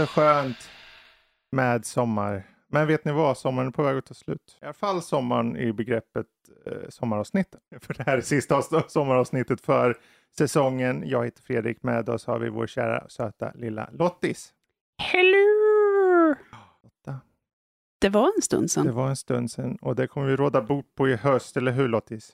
så 0.00 0.06
skönt 0.06 0.70
med 1.52 1.84
sommar. 1.84 2.46
Men 2.68 2.86
vet 2.86 3.04
ni 3.04 3.12
vad? 3.12 3.38
Sommaren 3.38 3.68
är 3.68 3.72
på 3.72 3.82
väg 3.82 3.98
att 3.98 4.06
ta 4.06 4.14
slut. 4.14 4.58
I 4.62 4.64
alla 4.64 4.72
fall 4.72 5.02
sommaren 5.02 5.56
i 5.56 5.72
begreppet 5.72 6.26
eh, 6.66 6.88
sommaravsnittet. 6.88 7.60
För 7.80 7.94
det 7.94 8.02
här 8.02 8.16
är 8.16 8.20
sista 8.20 8.62
sommaravsnittet 8.88 9.60
för 9.60 9.98
säsongen. 10.38 11.02
Jag 11.06 11.24
heter 11.24 11.42
Fredrik. 11.42 11.82
Med 11.82 12.08
oss 12.08 12.26
har 12.26 12.38
vi 12.38 12.48
vår 12.48 12.66
kära 12.66 13.08
söta 13.08 13.52
lilla 13.54 13.90
Lottis. 13.92 14.52
Hello! 15.02 16.34
Lotta. 16.82 17.20
Det 18.00 18.08
var 18.08 18.32
en 18.36 18.42
stund 18.42 18.70
sedan. 18.70 18.86
Det 18.86 18.92
var 18.92 19.08
en 19.08 19.16
stund 19.16 19.50
sedan 19.50 19.78
och 19.80 19.96
det 19.96 20.06
kommer 20.06 20.26
vi 20.26 20.36
råda 20.36 20.62
bot 20.62 20.94
på 20.94 21.08
i 21.08 21.16
höst, 21.16 21.56
eller 21.56 21.72
hur 21.72 21.88
Lottis? 21.88 22.32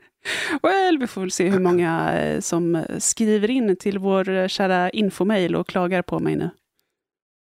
well, 0.62 0.98
vi 0.98 1.06
får 1.06 1.20
väl 1.20 1.30
se 1.30 1.50
hur 1.50 1.60
många 1.60 2.12
eh, 2.12 2.40
som 2.40 2.84
skriver 2.98 3.50
in 3.50 3.76
till 3.76 3.98
vår 3.98 4.28
eh, 4.28 4.48
kära 4.48 4.90
infomail 4.90 5.56
och 5.56 5.66
klagar 5.66 6.02
på 6.02 6.18
mig 6.18 6.36
nu. 6.36 6.50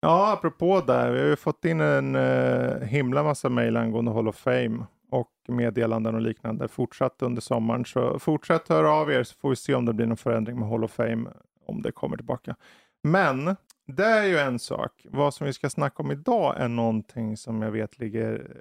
Ja, 0.01 0.33
apropå 0.33 0.81
det. 0.81 1.11
Vi 1.11 1.19
har 1.19 1.27
ju 1.27 1.35
fått 1.35 1.65
in 1.65 1.81
en 1.81 2.15
uh, 2.15 2.81
himla 2.81 3.23
massa 3.23 3.49
mejl 3.49 3.77
angående 3.77 4.11
Hall 4.11 4.27
of 4.27 4.35
Fame 4.35 4.85
och 5.11 5.31
meddelanden 5.47 6.15
och 6.15 6.21
liknande 6.21 6.67
fortsatt 6.67 7.21
under 7.21 7.41
sommaren. 7.41 7.85
Så 7.85 8.19
fortsätt 8.19 8.69
höra 8.69 8.91
av 8.91 9.11
er 9.11 9.23
så 9.23 9.35
får 9.35 9.49
vi 9.49 9.55
se 9.55 9.73
om 9.73 9.85
det 9.85 9.93
blir 9.93 10.05
någon 10.05 10.17
förändring 10.17 10.59
med 10.59 10.69
Hall 10.69 10.83
of 10.83 10.91
Fame 10.91 11.29
om 11.65 11.81
det 11.81 11.91
kommer 11.91 12.17
tillbaka. 12.17 12.55
Men 13.03 13.55
det 13.87 14.05
är 14.05 14.23
ju 14.23 14.37
en 14.37 14.59
sak. 14.59 15.05
Vad 15.09 15.33
som 15.33 15.47
vi 15.47 15.53
ska 15.53 15.69
snacka 15.69 16.03
om 16.03 16.11
idag 16.11 16.55
är 16.57 16.67
någonting 16.67 17.37
som 17.37 17.61
jag 17.61 17.71
vet 17.71 17.99
ligger 17.99 18.57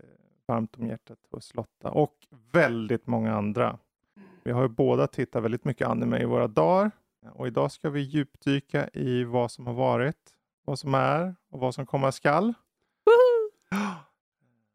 varmt 0.48 0.76
om 0.78 0.86
hjärtat 0.86 1.18
hos 1.30 1.54
Lotta 1.54 1.91
och 1.91 2.14
väldigt 2.52 3.06
många 3.06 3.34
andra. 3.34 3.78
Vi 4.44 4.52
har 4.52 4.62
ju 4.62 4.68
båda 4.68 5.06
tittat 5.06 5.42
väldigt 5.42 5.64
mycket 5.64 5.88
anime 5.88 6.18
i 6.18 6.24
våra 6.24 6.48
dagar 6.48 6.91
och 7.32 7.46
idag 7.46 7.72
ska 7.72 7.91
vi 7.91 8.00
djupdyka 8.00 8.88
i 8.92 9.24
vad 9.24 9.50
som 9.50 9.66
har 9.66 9.74
varit, 9.74 10.38
vad 10.69 10.78
som 10.78 10.94
är 10.94 11.34
och 11.50 11.61
vad 11.61 11.74
som 11.74 11.86
komma 11.86 12.12
skall. 12.12 12.55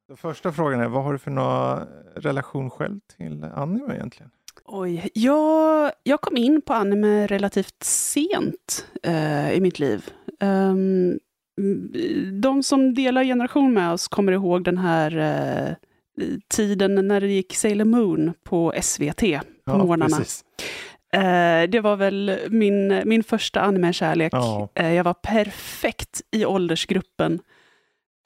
Den 0.07 0.17
första 0.17 0.51
frågan 0.51 0.79
är, 0.79 0.87
vad 0.87 1.03
har 1.03 1.13
du 1.13 1.19
för 1.19 1.31
någon 1.31 1.87
relation 2.15 2.69
själv 2.69 2.99
till 3.17 3.43
anime 3.43 3.95
egentligen? 3.95 4.31
Oj, 4.65 5.09
jag, 5.13 5.91
jag 6.03 6.21
kom 6.21 6.37
in 6.37 6.61
på 6.61 6.73
anime 6.73 7.27
relativt 7.27 7.83
sent 7.83 8.87
uh, 9.07 9.53
i 9.53 9.61
mitt 9.61 9.79
liv. 9.79 10.09
Um, 10.39 11.19
de 12.41 12.63
som 12.63 12.93
delar 12.93 13.23
generation 13.23 13.73
med 13.73 13.93
oss 13.93 14.07
kommer 14.07 14.31
ihåg 14.31 14.63
den 14.63 14.77
här 14.77 15.17
uh, 15.17 15.75
tiden 16.47 17.07
när 17.07 17.21
det 17.21 17.27
gick 17.27 17.55
Sailor 17.55 17.85
Moon 17.85 18.33
på 18.43 18.73
SVT 18.81 19.19
på 19.19 19.41
ja, 19.65 19.77
morgnarna. 19.77 20.17
Uh, 21.15 21.69
det 21.69 21.79
var 21.83 21.95
väl 21.95 22.39
min, 22.49 23.01
min 23.05 23.23
första 23.23 23.61
anime-kärlek. 23.61 24.33
Ja. 24.33 24.69
Uh, 24.79 24.93
jag 24.93 25.03
var 25.03 25.13
perfekt 25.13 26.21
i 26.31 26.45
åldersgruppen. 26.45 27.39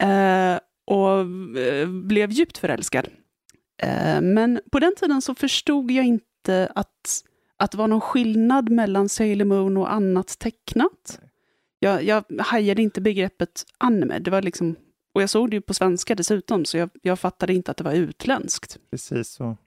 Uh, 0.03 0.59
och 0.85 1.25
blev 1.87 2.31
djupt 2.31 2.57
förälskad. 2.57 3.07
men 4.21 4.59
på 4.71 4.79
den 4.79 4.95
tiden 4.95 5.21
så 5.21 5.35
förstod 5.35 5.91
jag 5.91 6.05
inte 6.05 6.71
att, 6.75 7.23
att 7.57 7.71
det 7.71 7.77
var 7.77 7.87
någon 7.87 8.01
skillnad 8.01 8.69
mellan 8.69 9.09
Sailor 9.09 9.45
Moon 9.45 9.77
och 9.77 9.93
annat 9.93 10.39
tecknat. 10.39 11.19
Jag, 11.79 12.03
jag 12.03 12.23
hajade 12.39 12.81
inte 12.81 13.01
begreppet 13.01 13.65
anime. 13.77 14.19
Det 14.19 14.31
var 14.31 14.41
liksom, 14.41 14.75
och 15.13 15.21
jag 15.21 15.29
såg 15.29 15.49
det 15.49 15.55
ju 15.55 15.61
på 15.61 15.73
svenska 15.73 16.15
dessutom, 16.15 16.65
så 16.65 16.77
jag, 16.77 16.89
jag 17.01 17.19
fattade 17.19 17.53
inte 17.53 17.71
att 17.71 17.77
det 17.77 17.83
var 17.83 17.93
utländskt. 17.93 18.77
Precis 18.91 19.29
så. 19.29 19.57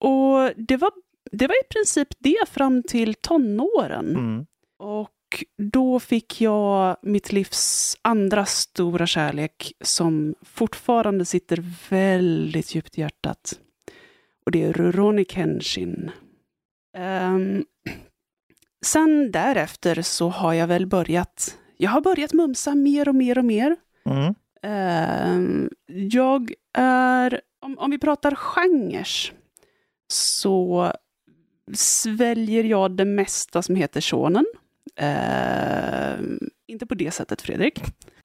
Och 0.00 0.52
det 0.56 0.76
var, 0.76 0.90
det 1.32 1.46
var 1.46 1.54
i 1.54 1.68
princip 1.68 2.08
det 2.18 2.48
fram 2.48 2.82
till 2.82 3.14
tonåren. 3.14 4.16
Mm. 4.16 4.46
Och 4.78 5.44
då 5.72 6.00
fick 6.00 6.40
jag 6.40 6.96
mitt 7.02 7.32
livs 7.32 7.96
andra 8.02 8.46
stora 8.46 9.06
kärlek 9.06 9.72
som 9.80 10.34
fortfarande 10.42 11.24
sitter 11.24 11.64
väldigt 11.90 12.74
djupt 12.74 12.98
i 12.98 13.00
hjärtat. 13.00 13.58
Och 14.46 14.52
det 14.52 14.62
är 14.62 14.72
Rurouni 14.72 15.24
Kenshin. 15.24 16.10
Um, 16.98 17.64
sen 18.86 19.30
därefter 19.30 20.02
så 20.02 20.28
har 20.28 20.52
jag 20.52 20.66
väl 20.66 20.86
börjat, 20.86 21.58
jag 21.76 21.90
har 21.90 22.00
börjat 22.00 22.32
mumsa 22.32 22.74
mer 22.74 23.08
och 23.08 23.14
mer 23.14 23.38
och 23.38 23.44
mer. 23.44 23.76
Mm. 24.04 24.34
Uh, 24.66 25.68
jag 25.86 26.52
är, 26.78 27.40
om, 27.60 27.78
om 27.78 27.90
vi 27.90 27.98
pratar 27.98 28.34
genres, 28.34 29.32
så 30.12 30.92
sväljer 31.74 32.64
jag 32.64 32.90
det 32.90 33.04
mesta 33.04 33.62
som 33.62 33.76
heter 33.76 34.00
shonen. 34.00 34.46
Uh, 35.02 36.38
inte 36.66 36.86
på 36.86 36.94
det 36.94 37.10
sättet, 37.10 37.42
Fredrik. 37.42 37.78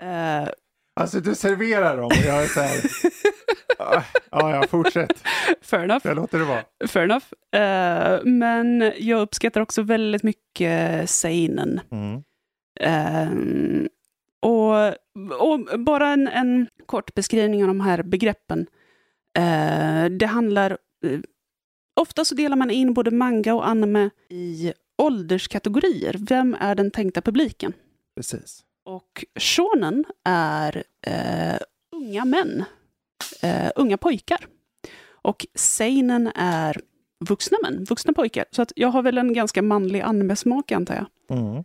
Uh, 0.04 0.50
alltså, 0.96 1.20
du 1.20 1.36
serverar 1.36 1.98
dem 1.98 2.06
och 2.06 2.26
jag 2.26 2.44
är 2.44 2.48
så 2.48 2.60
här... 2.60 2.82
ja, 4.32 4.56
ja, 4.56 4.64
fortsätt. 4.70 5.24
Fair 5.62 5.84
enough. 5.84 6.08
Jag 6.08 6.16
låter 6.16 6.40
det 6.40 6.46
vara. 6.46 6.64
Fair 6.88 7.04
enough. 7.04 7.26
Uh, 7.56 8.26
men 8.26 8.94
jag 8.98 9.22
uppskattar 9.22 9.62
också 9.62 9.82
väldigt 9.82 10.24
mycket 10.24 11.10
seinen. 11.10 11.82
Mm. 11.92 12.24
Uh, 12.82 13.88
och, 14.42 14.88
och, 15.50 15.80
bara 15.80 16.10
en, 16.10 16.28
en, 16.28 16.68
kort 16.86 17.14
beskrivning 17.14 17.64
av 17.64 17.68
de 17.68 17.82
här 17.82 18.04
begreppen. 18.04 18.60
Uh, 19.40 20.06
det 20.06 20.26
handlar... 20.26 20.78
ofta 21.96 22.26
så 22.26 22.36
delar 22.36 22.58
man 22.58 22.72
in 22.72 22.94
både 22.94 23.12
manga 23.12 23.54
och 23.54 23.68
anime 23.68 24.10
i 24.30 24.74
ålderskategorier. 24.98 26.16
Vem 26.20 26.58
är 26.60 26.76
den 26.76 26.92
tänkta 26.92 27.22
publiken? 27.22 27.74
Precis. 28.16 28.64
Och 28.86 29.26
shonen 29.40 30.06
är 30.24 30.84
unga 31.92 32.26
män 32.26 32.64
uh, 33.44 33.72
unga 33.76 33.98
pojkar. 33.98 34.48
Och 35.22 35.46
seinen 35.56 36.28
är 36.36 36.82
vuxna 37.30 37.58
män, 37.64 37.84
vuxna 37.84 38.14
pojkar. 38.14 38.46
Så 38.52 38.62
att 38.62 38.74
jag 38.76 38.88
har 38.88 39.02
väl 39.02 39.18
en 39.18 39.34
ganska 39.34 39.62
manlig 39.62 40.02
animesmak 40.02 40.72
antar 40.72 40.96
jag. 40.96 41.38
Mm. 41.38 41.64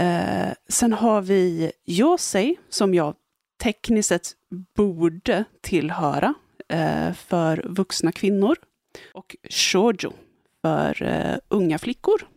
Uh, 0.00 0.54
sen 0.68 0.92
har 0.92 1.22
vi 1.22 1.72
Yosei, 1.86 2.56
som 2.68 2.94
jag 2.94 3.14
tekniskt 3.62 4.08
sett 4.08 4.32
borde 4.76 5.44
tillhöra 5.60 6.34
uh, 6.72 7.12
för 7.12 7.66
vuxna 7.68 8.12
kvinnor. 8.12 8.56
Och 9.14 9.36
shoujo 9.50 10.12
för 10.62 11.02
uh, 11.02 11.38
unga 11.48 11.78
flickor. 11.78 12.28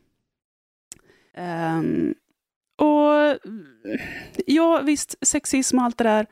Um, 1.37 2.15
och 2.77 3.39
ja, 4.45 4.81
visst, 4.81 5.15
sexism 5.21 5.77
och 5.77 5.83
allt 5.83 5.97
det 5.97 6.03
där. 6.03 6.27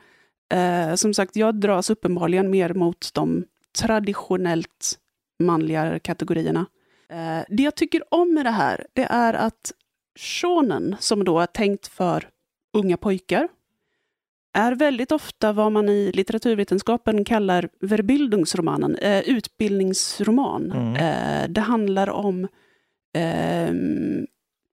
Uh, 0.54 0.94
som 0.94 1.14
sagt, 1.14 1.36
jag 1.36 1.54
dras 1.54 1.90
uppenbarligen 1.90 2.50
mer 2.50 2.74
mot 2.74 3.14
de 3.14 3.44
traditionellt 3.78 4.98
manliga 5.38 5.98
kategorierna. 5.98 6.66
Uh, 7.12 7.44
det 7.48 7.62
jag 7.62 7.74
tycker 7.74 8.14
om 8.14 8.34
med 8.34 8.46
det 8.46 8.50
här, 8.50 8.86
det 8.92 9.04
är 9.04 9.34
att 9.34 9.72
shonen, 10.18 10.96
som 11.00 11.24
då 11.24 11.40
är 11.40 11.46
tänkt 11.46 11.86
för 11.86 12.28
unga 12.72 12.96
pojkar, 12.96 13.48
är 14.52 14.74
väldigt 14.74 15.12
ofta 15.12 15.52
vad 15.52 15.72
man 15.72 15.88
i 15.88 16.12
litteraturvetenskapen 16.12 17.24
kallar 17.24 17.68
verbildungsromanen, 17.80 18.96
eh, 18.96 19.20
utbildningsroman. 19.20 20.72
Mm. 20.72 20.96
Eh, 20.96 21.48
det 21.48 21.60
handlar 21.60 22.10
om 22.10 22.48
ehm, 23.14 24.26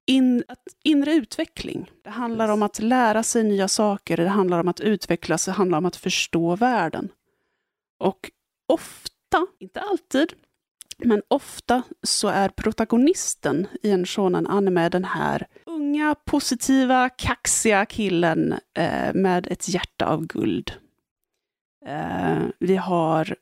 in, 0.08 0.44
inre 0.84 1.14
utveckling. 1.14 1.92
Det 2.04 2.10
handlar 2.10 2.50
om 2.50 2.64
att 2.64 2.80
lära 2.80 3.24
sig 3.24 3.44
nya 3.44 3.68
saker, 3.68 4.18
det 4.18 4.28
handlar 4.28 4.60
om 4.60 4.68
att 4.68 4.80
utvecklas, 4.80 5.46
det 5.46 5.52
handlar 5.52 5.78
om 5.78 5.86
att 5.86 5.96
förstå 5.96 6.56
världen. 6.56 7.10
Och 8.00 8.32
ofta, 8.68 9.48
inte 9.60 9.82
alltid, 9.82 10.34
men 10.98 11.22
ofta 11.28 11.84
så 12.04 12.28
är 12.28 12.50
protagonisten 12.50 13.68
i 13.84 13.92
en 13.92 14.06
shonen 14.06 14.48
anime 14.48 14.90
den 14.90 15.04
här 15.04 15.48
unga, 15.78 16.16
positiva, 16.26 17.10
kaxiga 17.10 17.86
killen 17.86 18.56
eh, 18.74 19.14
med 19.14 19.48
ett 19.48 19.70
hjärta 19.70 20.06
av 20.06 20.26
guld. 20.26 20.72
Eh, 21.86 22.38
vi 22.60 22.76
har 22.76 23.36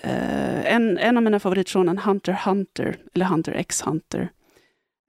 eh, 0.00 0.74
en, 0.74 0.98
en 0.98 1.16
av 1.16 1.22
mina 1.22 1.40
favoritshonen, 1.40 1.98
Hunter 1.98 2.32
Hunter, 2.32 2.96
eller 3.14 3.26
Hunter 3.26 3.52
X 3.52 3.82
Hunter 3.82 4.30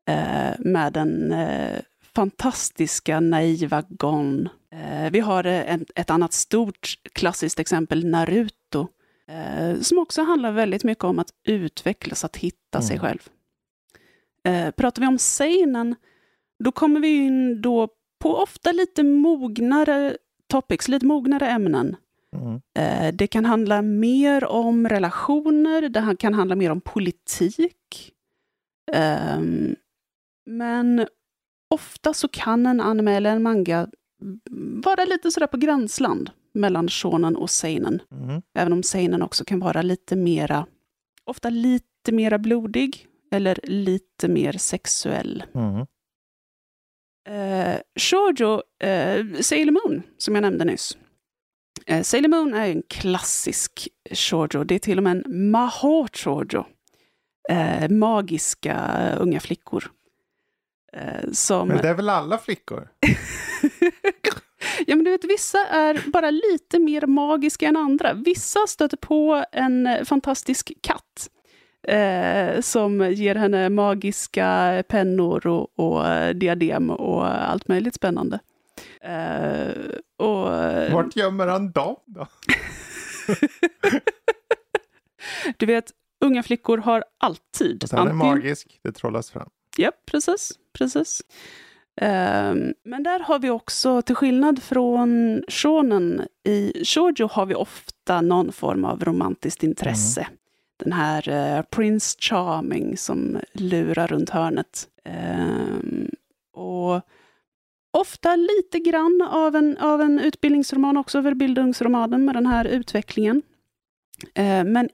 eh, 0.07 0.54
med 0.60 0.94
den 0.94 1.31
eh, 1.31 1.81
fantastiska 2.16 3.19
naiva 3.19 3.84
Gon. 3.90 4.50
Eh, 4.72 5.12
vi 5.12 5.19
har 5.19 5.44
en, 5.44 5.86
ett 5.96 6.10
annat 6.10 6.34
stort 6.34 6.94
klassiskt 7.13 7.60
exempel, 7.60 8.06
Naruto, 8.06 8.88
som 9.81 9.98
också 9.98 10.24
handlar 10.24 10.51
väldigt 10.51 10.84
mycket 10.84 11.04
om 11.04 11.19
att 11.19 11.30
utvecklas, 11.44 12.24
att 12.25 12.38
hitta 12.38 12.78
mm. 12.78 12.88
sig 12.88 13.00
själv. 13.00 13.30
Eh, 14.46 14.72
pratar 14.72 15.01
vi 15.01 15.08
om 15.08 15.18
seinen, 15.18 15.96
då 16.63 16.72
kommer 16.72 17.00
vi 17.00 17.25
in 17.25 17.62
då 17.62 17.88
på 18.19 18.38
ofta 18.38 18.72
lite 18.72 19.04
mognare 19.04 20.18
topics, 20.48 20.88
lite 20.88 21.06
mognare 21.06 21.50
ämnen. 21.50 21.96
Mm. 22.34 22.62
Det 23.18 23.28
kan 23.28 23.46
handla 23.46 23.81
mer 23.81 24.46
om 24.46 24.90
relationer, 24.90 25.90
det 25.90 26.16
kan 26.19 26.34
handla 26.34 26.56
mer 26.56 26.72
om 26.72 26.81
politik. 26.81 28.12
Um, 29.38 29.75
men 30.46 31.07
ofta 31.69 32.13
så 32.13 32.28
kan 32.28 32.66
en 32.66 32.81
anime 32.81 33.16
eller 33.16 33.31
en 33.31 33.44
manga 33.44 33.88
vara 34.86 35.06
lite 35.06 35.31
sådär 35.31 35.48
på 35.48 35.58
gränsland 35.58 36.30
mellan 36.54 36.88
shonen 36.88 37.36
och 37.36 37.50
seinen. 37.50 38.01
Mm. 38.12 38.42
Även 38.54 38.74
om 38.74 38.84
seinen 38.84 39.22
också 39.22 39.46
kan 39.46 39.60
vara 39.60 39.81
lite 39.81 40.16
mera, 40.16 40.66
ofta 41.24 41.50
lite 41.50 42.12
mera 42.12 42.38
blodig 42.38 43.08
eller 43.31 43.60
lite 43.63 44.28
mer 44.28 44.51
sexuell. 44.54 45.44
Mm. 45.56 45.86
Eh, 47.27 47.80
shoujo, 48.00 48.62
eh, 48.80 49.42
Sailor 49.42 49.72
Moon, 49.72 50.04
som 50.18 50.36
jag 50.36 50.42
nämnde 50.42 50.66
nyss. 50.66 50.98
Eh, 51.86 52.01
Sailor 52.01 52.30
Moon 52.30 52.54
är 52.54 52.69
en 52.69 52.83
klassisk 52.89 53.88
shoujo. 54.12 54.63
Det 54.63 54.75
är 54.75 54.80
till 54.80 54.98
och 54.98 55.04
med 55.04 55.12
en 55.12 55.51
maho 55.51 56.07
shoujo. 56.13 56.66
Eh, 57.50 57.89
magiska 57.89 58.77
unga 59.19 59.39
flickor. 59.39 59.92
Eh, 60.94 61.31
som... 61.31 61.68
Men 61.68 61.77
det 61.77 61.89
är 61.89 61.94
väl 61.94 62.10
alla 62.10 62.38
flickor? 62.38 62.89
ja, 64.88 64.95
men 64.95 65.04
du 65.04 65.12
vet, 65.12 65.24
vissa 65.24 65.68
är 65.68 66.12
bara 66.12 66.31
lite 66.31 66.80
mer 66.80 67.07
magiska 67.07 67.68
än 67.68 67.77
andra. 67.77 68.13
Vissa 68.13 68.68
stöter 68.68 68.98
på 68.98 69.45
en 69.51 70.06
fantastisk 70.06 70.72
katt 70.81 71.30
eh, 71.88 72.62
som 72.62 73.12
ger 73.14 73.36
henne 73.36 73.70
magiska 73.70 74.84
pennor 74.88 75.48
och, 75.48 75.80
och 75.80 76.36
diadem 76.36 76.90
och 76.90 77.28
allt 77.28 77.68
möjligt 77.68 77.96
spännande. 77.96 78.40
Eh, 79.02 79.72
och, 80.18 80.50
Vart 80.92 81.16
gömmer 81.16 81.48
han 81.48 81.72
dem 81.72 81.96
då? 82.06 82.28
du 85.58 85.66
vet, 85.66 85.92
unga 86.22 86.44
flickor 86.44 86.78
har 86.78 87.04
alltid... 87.18 87.84
Och 87.84 87.90
sen 87.90 88.08
är 88.08 88.14
magisk, 88.14 88.80
det 88.82 88.92
trollas 88.92 89.32
fram. 89.32 89.50
Ja, 89.78 89.92
precis. 90.06 90.52
precis. 90.74 91.22
Um, 92.02 92.74
men 92.84 93.04
där 93.04 93.20
har 93.20 93.40
vi 93.40 93.50
också, 93.50 94.02
till 94.02 94.16
skillnad 94.16 94.64
från 94.64 95.44
shonen, 95.48 96.28
i 96.44 96.86
shoujo 96.86 97.28
har 97.28 97.46
vi 97.46 97.56
ofta 97.56 98.22
någon 98.22 98.52
form 98.52 98.86
av 98.86 99.06
romantiskt 99.06 99.64
intresse. 99.64 100.22
Mm. 100.22 100.34
Den 100.77 100.94
här 100.94 101.30
uh, 101.30 101.62
Prince 101.62 102.18
Charming 102.19 102.98
som 102.98 103.39
lurar 103.54 104.07
runt 104.07 104.30
hörnet. 104.30 104.88
Um, 105.06 106.10
och 106.54 107.01
ofta 107.98 108.36
lite 108.36 108.80
grann 108.80 109.27
av 109.31 109.56
en, 109.56 109.77
av 109.77 110.01
en 110.01 110.19
utbildningsroman 110.19 110.98
också 110.98 111.18
över 111.18 111.33
bildungsromanen 111.33 112.25
med 112.25 112.36
den 112.36 112.45
här 112.45 112.66
utvecklingen. 112.66 113.42
Uh, 114.39 114.63
men 114.63 114.89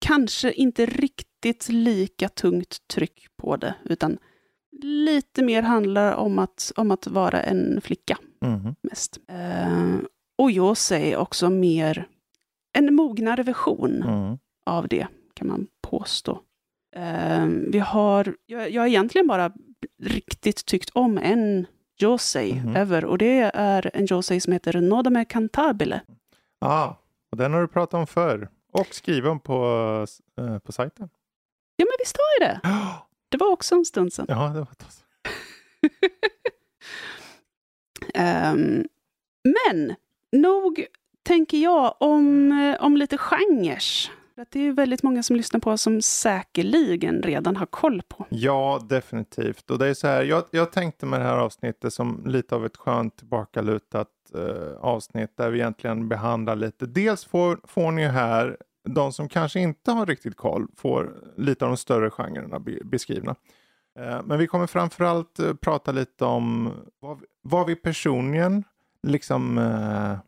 kanske 0.00 0.52
inte 0.52 0.86
riktigt 0.86 1.68
lika 1.68 2.28
tungt 2.28 2.78
tryck 2.88 3.26
på 3.36 3.56
det, 3.56 3.74
utan 3.84 4.18
lite 4.82 5.42
mer 5.42 5.62
handlar 5.62 6.14
om 6.14 6.38
att, 6.38 6.72
om 6.76 6.90
att 6.90 7.06
vara 7.06 7.42
en 7.42 7.80
flicka 7.80 8.18
Mm. 8.42 8.74
mest. 8.82 9.18
Uh, 9.30 9.96
och 10.38 10.50
jag 10.50 10.76
säger 10.76 11.16
också 11.16 11.50
mer 11.50 12.08
en 12.72 12.94
mognare 12.94 13.42
version 13.42 14.02
Mm. 14.02 14.38
Av 14.66 14.88
det, 14.88 15.06
kan 15.34 15.48
man 15.48 15.66
påstå. 15.82 16.40
Uh, 16.96 17.46
vi 17.46 17.78
har, 17.78 18.36
jag, 18.46 18.70
jag 18.70 18.82
har 18.82 18.86
egentligen 18.86 19.26
bara 19.26 19.52
riktigt 20.02 20.66
tyckt 20.66 20.90
om 20.90 21.18
en 21.18 21.66
Josei 21.98 22.52
Mhm. 22.54 22.76
ever, 22.76 23.04
och 23.04 23.18
det 23.18 23.50
är 23.54 23.90
en 23.94 24.06
Josei 24.06 24.40
som 24.40 24.52
heter 24.52 24.80
Nodame 24.80 25.24
Cantabile. 25.24 26.00
Ja, 26.60 26.98
och 27.30 27.36
den 27.36 27.52
har 27.52 27.60
du 27.60 27.68
pratat 27.68 27.94
om 27.94 28.06
förr. 28.06 28.48
Och 28.72 28.86
skrivit 28.94 29.30
om 29.30 29.40
på, 29.40 30.06
eh, 30.40 30.58
på 30.58 30.72
sajten. 30.72 31.08
Ja, 31.76 31.84
men 31.84 31.92
visst 31.98 32.16
har 32.16 32.46
jag 32.46 32.54
det? 32.54 32.60
Det 33.28 33.36
var 33.36 33.50
också 33.52 33.74
en 33.74 33.84
stund 33.84 34.12
sedan. 34.12 34.26
Ja, 34.28 34.48
det 34.48 34.58
var 34.58 34.66
tass. 34.66 35.04
Ehm, 38.14 38.84
men 39.44 39.94
nog 40.32 40.86
tänker 41.22 41.58
jag 41.58 41.94
om, 42.00 42.52
eh, 42.52 42.82
om 42.84 42.96
lite 42.96 43.18
genrer. 43.18 43.82
Att 44.38 44.50
det 44.50 44.60
är 44.68 44.72
väldigt 44.72 45.02
många 45.02 45.22
som 45.22 45.36
lyssnar 45.36 45.60
på 45.60 45.70
oss 45.70 45.82
som 45.82 46.02
säkerligen 46.02 47.22
redan 47.22 47.56
har 47.56 47.66
koll 47.66 48.02
på. 48.08 48.26
Ja, 48.28 48.80
definitivt. 48.88 49.70
Och 49.70 49.78
det 49.78 49.86
är 49.86 49.94
så 49.94 50.06
här, 50.06 50.22
jag, 50.22 50.44
jag 50.50 50.72
tänkte 50.72 51.06
med 51.06 51.20
det 51.20 51.24
här 51.24 51.36
avsnittet 51.38 51.92
som 51.92 52.22
lite 52.26 52.54
av 52.54 52.66
ett 52.66 52.76
skönt 52.76 53.16
tillbakalutat 53.16 54.08
eh, 54.34 54.76
avsnitt 54.80 55.36
där 55.36 55.50
vi 55.50 55.58
egentligen 55.58 56.08
behandlar 56.08 56.56
lite. 56.56 56.86
Dels 56.86 57.24
får, 57.24 57.60
får 57.64 57.90
ni 57.90 58.06
här, 58.06 58.56
de 58.88 59.12
som 59.12 59.28
kanske 59.28 59.60
inte 59.60 59.90
har 59.92 60.06
riktigt 60.06 60.36
koll, 60.36 60.66
får 60.76 61.12
lite 61.36 61.64
av 61.64 61.70
de 61.70 61.76
större 61.76 62.10
genrerna 62.10 62.58
be, 62.58 62.78
beskrivna. 62.84 63.34
Eh, 63.98 64.20
men 64.24 64.38
vi 64.38 64.46
kommer 64.46 64.66
framförallt 64.66 65.38
eh, 65.38 65.54
prata 65.54 65.92
lite 65.92 66.24
om 66.24 66.72
vad, 67.00 67.20
vi- 67.20 67.26
vad 67.42 67.66
vi 67.66 67.76
personligen 67.76 68.64
liksom 69.02 69.58
eh, 69.58 70.18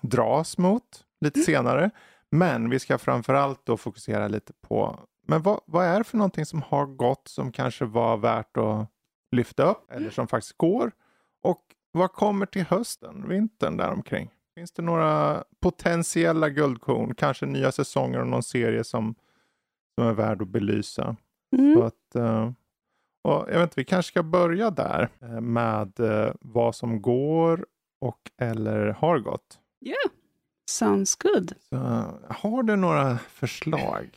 dras 0.00 0.58
mot 0.58 0.82
lite 1.20 1.40
senare. 1.40 1.90
Men 2.30 2.70
vi 2.70 2.78
ska 2.78 2.98
framförallt 2.98 3.66
då 3.66 3.76
fokusera 3.76 4.28
lite 4.28 4.52
på 4.52 4.98
men 5.26 5.42
vad, 5.42 5.60
vad 5.66 5.86
är 5.86 5.98
det 5.98 6.04
för 6.04 6.16
någonting 6.16 6.46
som 6.46 6.62
har 6.62 6.86
gått 6.86 7.28
som 7.28 7.52
kanske 7.52 7.84
var 7.84 8.16
värt 8.16 8.56
att 8.56 8.86
lyfta 9.36 9.62
upp 9.62 9.90
eller 9.90 10.10
som 10.10 10.28
faktiskt 10.28 10.56
går? 10.58 10.92
Och 11.42 11.62
vad 11.92 12.12
kommer 12.12 12.46
till 12.46 12.62
hösten, 12.64 13.28
vintern 13.28 13.76
däromkring? 13.76 14.30
Finns 14.54 14.72
det 14.72 14.82
några 14.82 15.44
potentiella 15.60 16.48
guldkorn, 16.48 17.14
kanske 17.14 17.46
nya 17.46 17.72
säsonger 17.72 18.20
och 18.20 18.26
någon 18.26 18.42
serie 18.42 18.84
som, 18.84 19.14
som 19.98 20.08
är 20.08 20.12
värd 20.12 20.42
att 20.42 20.48
belysa? 20.48 21.16
Så 21.56 21.62
Mm. 21.62 21.82
att, 21.82 22.14
eh, 22.14 22.50
och 23.24 23.32
jag 23.48 23.54
vet 23.54 23.62
inte, 23.62 23.80
vi 23.80 23.84
kanske 23.84 24.10
ska 24.12 24.22
börja 24.22 24.70
där 24.70 25.08
eh, 25.20 25.40
med 25.40 26.00
eh, 26.00 26.32
vad 26.40 26.74
som 26.74 27.02
går 27.02 27.66
och 28.00 28.30
eller 28.38 28.86
har 28.86 29.18
gått. 29.18 29.58
Yeah, 29.84 29.96
sounds 30.70 31.16
good. 31.16 31.52
Så, 31.68 31.76
har 32.28 32.62
du 32.62 32.76
några 32.76 33.18
förslag? 33.18 34.08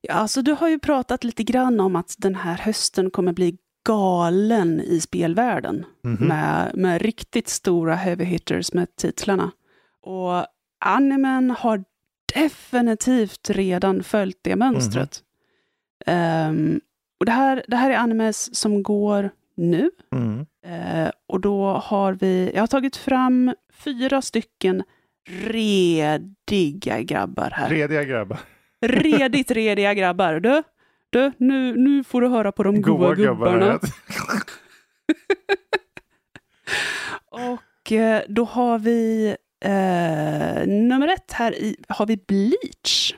Ja, 0.00 0.14
alltså, 0.14 0.42
du 0.42 0.52
har 0.52 0.68
ju 0.68 0.78
pratat 0.78 1.24
lite 1.24 1.42
grann 1.42 1.80
om 1.80 1.96
att 1.96 2.14
den 2.18 2.34
här 2.34 2.56
hösten 2.58 3.10
kommer 3.10 3.32
bli 3.32 3.58
galen 3.86 4.80
i 4.80 5.00
spelvärlden. 5.00 5.84
Mhm. 6.04 6.28
med, 6.28 6.70
med 6.74 7.02
riktigt 7.02 7.48
stora 7.48 7.94
heavy 7.94 8.24
hitters 8.24 8.72
med 8.72 8.96
titlarna. 8.96 9.50
Och 10.02 10.46
animen 10.80 11.50
har 11.50 11.84
definitivt 12.34 13.50
redan 13.50 14.02
följt 14.02 14.38
det 14.42 14.56
mönstret. 14.56 15.22
Ehm, 16.06 16.80
och 17.20 17.26
det 17.26 17.32
här, 17.32 17.64
det 17.68 17.76
här 17.76 17.90
är 17.90 17.96
animes 17.96 18.56
som 18.56 18.82
går 18.82 19.30
nu. 19.56 19.90
Mm. 20.12 20.46
Eh, 20.66 21.10
och 21.26 21.40
då 21.40 21.68
har 21.68 22.12
vi, 22.12 22.50
jag 22.54 22.62
har 22.62 22.66
tagit 22.66 22.96
fram 22.96 23.54
fyra 23.72 24.22
stycken 24.22 24.82
rediga 25.26 27.00
grabbar 27.02 27.50
här. 27.50 27.70
Rediga 27.70 28.04
grabbar. 28.04 28.38
Redigt 28.80 29.50
rediga 29.50 29.94
grabbar. 29.94 30.40
Du, 30.40 30.62
du 31.10 31.32
nu, 31.38 31.76
nu 31.76 32.04
får 32.04 32.20
du 32.20 32.28
höra 32.28 32.52
på 32.52 32.62
de 32.62 32.82
goa 32.82 33.14
gubbarna. 33.14 33.80
Och 37.30 37.92
eh, 37.92 38.22
då 38.28 38.44
har 38.44 38.78
vi 38.78 39.28
eh, 39.64 40.66
nummer 40.66 41.08
ett 41.08 41.32
här 41.32 41.54
i, 41.54 41.76
har 41.88 42.06
vi 42.06 42.16
Bleach. 42.16 43.14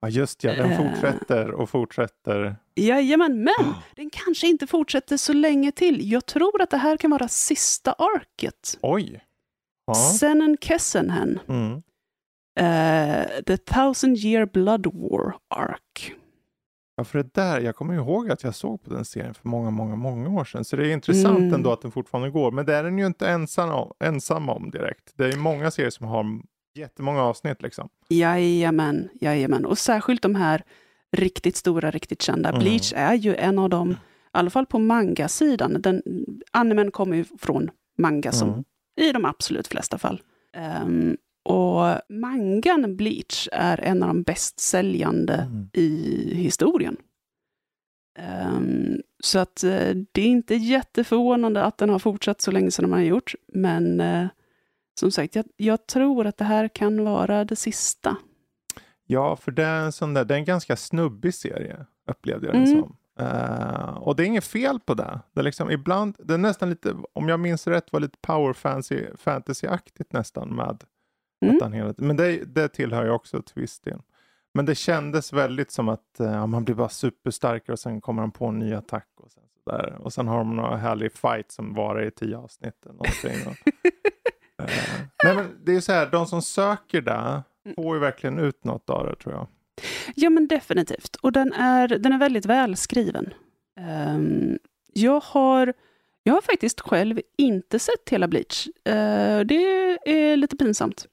Ja 0.00 0.08
just 0.08 0.44
ja, 0.44 0.52
den 0.54 0.70
Eh. 0.72 0.76
fortsätter 0.76 1.50
och 1.50 1.70
fortsätter. 1.70 2.56
Jajamän, 2.74 3.44
men 3.44 3.74
den 3.96 4.10
kanske 4.12 4.46
inte 4.46 4.66
fortsätter 4.66 5.16
så 5.16 5.32
länge 5.32 5.72
till. 5.72 6.10
Jag 6.12 6.26
tror 6.26 6.62
att 6.62 6.70
det 6.70 6.76
här 6.76 6.96
kan 6.96 7.10
vara 7.10 7.28
sista 7.28 7.92
arket. 7.92 8.78
Oj! 8.82 9.20
Ja. 9.94 10.18
Sennen 10.18 10.56
Kessenhen. 10.60 11.38
Mm. 11.48 11.82
Eh, 12.60 13.26
The 13.46 13.56
Thousand 13.56 14.16
Year 14.18 14.46
Blood 14.46 14.86
War 14.86 15.34
Arc. 15.54 16.12
ja, 16.96 17.04
för 17.04 17.18
det 17.18 17.34
där, 17.34 17.60
jag 17.60 17.76
kommer 17.76 17.94
ihåg 17.94 18.30
att 18.30 18.44
jag 18.44 18.54
såg 18.54 18.82
på 18.84 18.90
den 18.94 19.04
serien 19.04 19.34
för 19.34 19.48
många, 19.48 19.70
många, 19.70 19.96
många 19.96 20.28
år 20.40 20.44
sedan. 20.44 20.64
Så 20.64 20.76
det 20.76 20.88
är 20.88 20.92
intressant 20.92 21.38
Mm. 21.38 21.54
ändå 21.54 21.72
att 21.72 21.82
den 21.82 21.90
fortfarande 21.90 22.30
går. 22.30 22.52
Men 22.52 22.66
det 22.66 22.74
är 22.74 22.82
den 22.84 22.98
ju 22.98 23.06
inte 23.06 23.28
ensam 23.28 23.70
om, 23.70 23.92
ensam 24.04 24.48
om 24.48 24.70
direkt. 24.70 25.12
Det 25.14 25.24
är 25.24 25.30
ju 25.32 25.38
många 25.38 25.70
serier 25.70 25.90
som 25.90 26.06
har 26.06 26.26
jättemånga 26.78 27.22
avsnitt 27.22 27.62
liksom. 27.62 27.88
Jajamän, 28.08 29.08
jajamän. 29.20 29.66
Och 29.66 29.78
särskilt 29.78 30.22
de 30.22 30.34
här 30.34 30.62
riktigt 31.16 31.56
stora, 31.56 31.90
riktigt 31.90 32.22
kända. 32.22 32.48
Mm. 32.48 32.58
Bleach 32.60 32.92
är 32.96 33.14
ju 33.14 33.34
en 33.36 33.58
av 33.58 33.68
dem, 33.70 33.90
i 33.90 33.94
alla 34.32 34.50
fall 34.50 34.66
på 34.66 34.78
manga-sidan. 34.78 35.76
Den, 35.82 36.02
animen 36.50 36.90
kommer 36.90 37.16
ju 37.16 37.24
från 37.38 37.70
manga 37.98 38.32
som 38.32 38.48
Mm. 38.48 38.64
I 38.96 39.12
de 39.12 39.24
absolut 39.24 39.68
flesta 39.68 39.98
fall. 39.98 40.22
Ehm, 40.56 41.16
och 41.44 42.00
mangan 42.08 42.96
Bleach 42.96 43.48
är 43.52 43.80
en 43.80 44.02
av 44.02 44.08
de 44.08 44.22
bäst 44.22 44.60
säljande 44.60 45.34
Mm. 45.34 45.70
i 45.72 46.34
historien. 46.34 46.96
Ehm, 48.18 49.00
så 49.22 49.38
att 49.38 49.64
eh, 49.64 49.94
det 50.12 50.20
är 50.22 50.26
inte 50.26 50.54
jätteförvånande 50.54 51.64
att 51.64 51.78
den 51.78 51.90
har 51.90 51.98
fortsatt 51.98 52.40
så 52.40 52.50
länge 52.50 52.70
som 52.70 52.82
den 52.82 52.92
har 52.92 53.00
gjort. 53.00 53.34
Men 53.52 54.00
eh, 54.00 54.26
som 55.00 55.10
sagt, 55.10 55.36
jag, 55.36 55.44
jag 55.56 55.86
tror 55.86 56.26
att 56.26 56.36
det 56.36 56.44
här 56.44 56.68
kan 56.68 57.04
vara 57.04 57.44
det 57.44 57.56
sista. 57.56 58.16
Ja, 59.06 59.36
för 59.36 59.50
det 59.52 59.64
är 59.64 59.80
en 59.84 59.92
sån 59.92 60.14
där, 60.14 60.24
det 60.24 60.34
är 60.34 60.38
en 60.38 60.44
ganska 60.44 60.76
snubbig 60.76 61.34
serie 61.34 61.86
upplevde 62.10 62.46
jag 62.46 62.54
den 62.54 62.64
Mm. 62.64 62.80
som. 62.80 62.96
Uh, 63.20 63.96
och 63.96 64.16
det 64.16 64.22
är 64.22 64.26
inget 64.26 64.44
fel 64.44 64.80
på 64.80 64.94
det. 64.94 65.20
Det 65.32 65.40
är 65.40 65.44
liksom 65.44 65.70
ibland, 65.70 66.16
det 66.18 66.34
är 66.34 66.38
nästan 66.38 66.70
lite, 66.70 66.96
om 67.12 67.28
jag 67.28 67.40
minns 67.40 67.66
rätt, 67.66 67.92
var 67.92 68.00
lite 68.00 68.18
power 68.20 68.52
fantasy, 68.52 69.06
fantasy-aktigt 69.18 70.12
nästan 70.12 70.48
med 70.48 70.84
mm. 71.44 71.56
att 71.56 71.62
han 71.62 71.72
hela 71.72 71.94
Men 71.96 72.16
det, 72.16 72.44
det 72.44 72.68
tillhör 72.68 73.04
ju 73.04 73.10
också 73.10 73.42
till 73.42 73.60
viss 73.60 73.80
del. 73.80 74.02
Men 74.54 74.66
det 74.66 74.74
kändes 74.74 75.32
väldigt 75.32 75.70
som 75.70 75.88
att 75.88 76.16
uh, 76.20 76.46
man 76.46 76.64
blir 76.64 76.74
bara 76.74 76.88
superstarkare 76.88 77.72
och 77.72 77.78
sen 77.78 78.00
kommer 78.00 78.22
han 78.22 78.30
på 78.30 78.46
en 78.46 78.58
ny 78.58 78.74
attack. 78.74 79.08
Och 79.16 79.30
sen, 79.30 79.42
så 79.64 79.70
där. 79.70 79.98
Och 80.00 80.12
sen 80.12 80.28
har 80.28 80.38
de 80.38 80.56
några 80.56 80.76
härlig 80.76 81.12
fight 81.12 81.52
som 81.52 81.74
varar 81.74 82.06
i 82.06 82.10
tio 82.10 82.36
avsnitt. 82.36 82.86
Eller 82.86 82.94
någonting. 82.94 83.46
och, 83.46 83.68
uh, 84.62 84.68
nej, 85.24 85.36
men 85.36 85.58
det 85.64 85.74
är 85.76 85.80
så 85.80 85.92
här, 85.92 86.10
de 86.10 86.26
som 86.26 86.42
söker 86.42 87.00
det 87.00 87.42
mm. 87.64 87.74
får 87.74 87.96
ju 87.96 88.00
verkligen 88.00 88.38
ut 88.38 88.64
något 88.64 88.90
av 88.90 89.06
det 89.06 89.16
tror 89.16 89.34
jag. 89.34 89.46
Ja, 90.14 90.30
men 90.30 90.48
definitivt. 90.48 91.16
Och 91.16 91.32
den 91.32 91.52
är, 91.52 91.88
den 91.88 92.12
är 92.12 92.18
väldigt 92.18 92.46
välskriven. 92.46 93.34
Um, 93.80 94.58
jag, 94.92 95.20
har, 95.20 95.74
jag 96.22 96.34
har 96.34 96.40
faktiskt 96.40 96.80
själv 96.80 97.20
inte 97.38 97.78
sett 97.78 98.08
hela 98.10 98.28
Bleach. 98.28 98.66
Uh, 98.66 99.40
det 99.40 99.98
är 100.04 100.36
lite 100.36 100.56
pinsamt. 100.56 101.06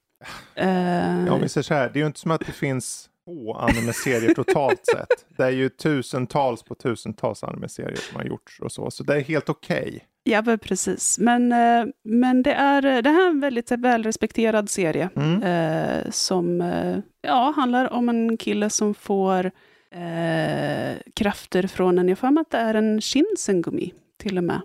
Uh, 0.62 1.25
ja, 1.25 1.34
om 1.34 1.42
vi 1.42 1.50
säger 1.50 1.63
så 1.63 1.74
här, 1.74 1.89
det 1.89 2.00
är 2.00 2.01
ju 2.01 2.08
inte 2.08 2.20
som 2.20 2.32
att 2.32 2.46
det 2.46 2.51
finns 2.51 3.10
få 3.29 3.53
anime-serier 3.53 4.33
totalt 4.33 4.86
sett. 4.95 5.25
Det 5.38 5.43
är 5.43 5.50
ju 5.50 5.69
tusentals 5.69 6.63
på 6.63 6.75
tusentals 6.75 7.43
anime-serier 7.43 7.95
som 7.95 8.15
har 8.15 8.24
gjorts 8.24 8.59
och 8.59 8.71
så, 8.71 8.91
så 8.91 9.03
det 9.03 9.15
är 9.15 9.21
helt 9.21 9.50
okej. 9.50 9.88
Okay. 9.88 10.00
Ja, 10.24 10.57
precis. 10.62 11.19
Men, 11.19 11.51
eh, 11.51 11.86
men 12.03 12.43
det, 12.43 12.53
är, 12.53 13.01
det 13.01 13.09
här 13.09 13.25
är 13.25 13.29
en 13.29 13.39
väldigt 13.39 13.71
välrespekterad 13.71 14.69
serie 14.69 15.09
mm. 15.15 15.43
eh, 15.43 16.12
som 16.12 16.62
eh, 16.62 16.98
ja, 17.21 17.53
handlar 17.55 17.93
om 17.93 18.09
en 18.09 18.38
kille 18.38 18.69
som 18.69 18.93
får 18.93 19.51
eh, 19.91 20.98
krafter 21.15 21.67
från 21.67 22.00
en, 22.00 22.09
jag 22.09 22.17
får 22.17 22.39
att 22.39 22.51
det 22.51 22.57
är 22.57 22.74
en 22.74 23.01
shinsengumi 23.01 23.93
till 24.17 24.38
och 24.38 24.43
med. 24.43 24.62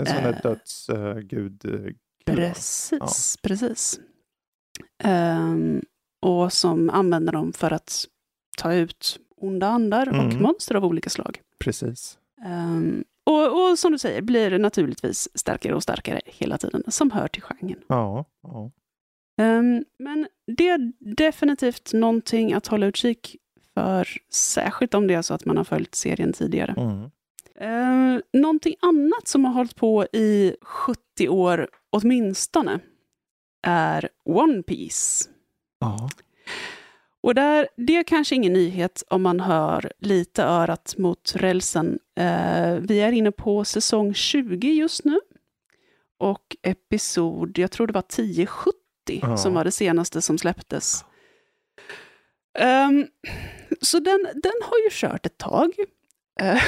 En 0.00 0.06
sån 0.06 0.22
där 0.22 0.32
eh, 0.32 0.42
dödsgud. 0.42 1.62
Precis, 2.26 3.38
ja. 3.42 3.48
precis. 3.48 4.00
Um, 5.04 5.82
och 6.20 6.52
som 6.52 6.90
använder 6.90 7.32
dem 7.32 7.52
för 7.52 7.70
att 7.70 8.04
ta 8.58 8.74
ut 8.74 9.18
onda 9.36 9.66
andar 9.66 10.06
mm. 10.06 10.26
och 10.26 10.34
monster 10.34 10.74
av 10.74 10.84
olika 10.84 11.10
slag. 11.10 11.40
Precis. 11.58 12.18
Um, 12.46 13.04
och, 13.24 13.70
och, 13.70 13.78
som 13.78 13.92
du 13.92 13.98
säger, 13.98 14.22
blir 14.22 14.58
naturligtvis 14.58 15.28
starkare 15.34 15.74
och 15.74 15.82
starkare 15.82 16.20
hela 16.24 16.58
tiden, 16.58 16.82
som 16.88 17.10
hör 17.10 17.28
till 17.28 17.42
genren. 17.42 17.82
Ja, 17.86 18.24
ja. 18.42 18.70
Um, 19.40 19.84
men 19.98 20.26
det 20.56 20.68
är 20.68 20.92
definitivt 21.16 21.92
någonting 21.92 22.52
att 22.52 22.66
hålla 22.66 22.86
utkik 22.86 23.36
för, 23.74 24.08
särskilt 24.30 24.94
om 24.94 25.06
det 25.06 25.14
är 25.14 25.22
så 25.22 25.34
att 25.34 25.44
man 25.44 25.56
har 25.56 25.64
följt 25.64 25.94
serien 25.94 26.32
tidigare. 26.32 26.74
Mm. 26.76 27.10
Uh, 27.62 28.20
någonting 28.32 28.74
annat 28.80 29.28
som 29.28 29.44
har 29.44 29.52
hållit 29.52 29.76
på 29.76 30.04
i 30.04 30.56
70 30.62 31.28
år 31.28 31.68
åtminstone 31.90 32.80
är 33.62 34.08
One 34.24 34.62
Piece. 34.62 35.28
Ja. 35.80 36.08
Och 37.22 37.34
där, 37.34 37.68
det 37.76 37.96
är 37.96 38.02
kanske 38.02 38.34
ingen 38.34 38.52
nyhet 38.52 39.02
om 39.08 39.22
man 39.22 39.40
hör 39.40 39.92
lite 39.98 40.42
örat 40.42 40.94
mot 40.98 41.32
rälsen. 41.36 41.98
Eh, 42.16 42.74
vi 42.74 43.00
är 43.00 43.12
inne 43.12 43.32
på 43.32 43.64
säsong 43.64 44.14
20 44.14 44.72
just 44.72 45.04
nu. 45.04 45.20
Och 46.18 46.56
episod, 46.62 47.58
jag 47.58 47.70
tror 47.70 47.86
det 47.86 47.92
var 47.92 48.00
1070 48.00 48.74
ja. 49.22 49.36
som 49.36 49.54
var 49.54 49.64
det 49.64 49.70
senaste 49.70 50.22
som 50.22 50.38
släpptes. 50.38 51.04
Um, 52.58 53.06
så 53.80 53.98
den, 53.98 54.26
den 54.34 54.52
har 54.62 54.78
ju 54.78 54.88
kört 54.90 55.26
ett 55.26 55.38
tag. 55.38 55.74
Uh, 56.42 56.62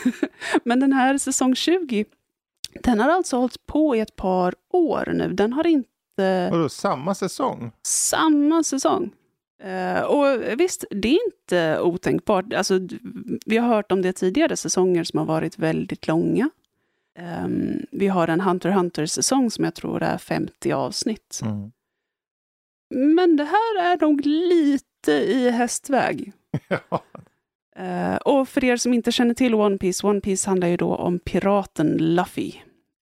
men 0.64 0.80
den 0.80 0.92
här 0.92 1.18
säsong 1.18 1.54
20, 1.54 2.04
den 2.82 3.00
har 3.00 3.08
alltså 3.08 3.36
hållit 3.36 3.66
på 3.66 3.96
i 3.96 4.00
ett 4.00 4.16
par 4.16 4.54
år 4.72 5.12
nu. 5.14 5.32
Den 5.32 5.52
har 5.52 5.66
inte... 5.66 5.90
Vadå, 6.22 6.68
samma 6.68 7.14
säsong? 7.14 7.72
Samma 7.82 8.62
säsong. 8.62 9.12
Uh, 9.64 10.00
och 10.00 10.42
visst, 10.60 10.84
det 10.90 11.08
är 11.08 11.18
inte 11.26 11.80
otänkbart. 11.80 12.52
Alltså, 12.52 12.80
vi 13.46 13.56
har 13.56 13.68
hört 13.68 13.92
om 13.92 14.02
det 14.02 14.12
tidigare 14.12 14.56
säsonger 14.56 15.04
som 15.04 15.18
har 15.18 15.26
varit 15.26 15.58
väldigt 15.58 16.06
långa. 16.06 16.50
Um, 17.44 17.86
vi 17.90 18.08
har 18.08 18.28
en 18.28 18.40
Hunter 18.40 18.70
Hunter-säsong 18.70 19.50
som 19.50 19.64
jag 19.64 19.74
tror 19.74 20.02
är 20.02 20.18
50 20.18 20.72
avsnitt. 20.72 21.40
Mm. 21.42 21.72
Men 23.14 23.36
det 23.36 23.44
här 23.44 23.92
är 23.92 24.00
nog 24.00 24.26
lite 24.26 25.12
i 25.12 25.50
hästväg. 25.50 26.32
Ja. 26.68 27.02
Uh, 27.78 28.16
och 28.16 28.48
för 28.48 28.64
er 28.64 28.76
som 28.76 28.94
inte 28.94 29.12
känner 29.12 29.34
till 29.34 29.54
One 29.54 29.78
Piece, 29.78 30.06
One 30.06 30.20
Piece 30.20 30.48
handlar 30.50 30.68
ju 30.68 30.76
då 30.76 30.94
om 30.94 31.18
piraten 31.18 31.96
Luffy. 31.96 32.52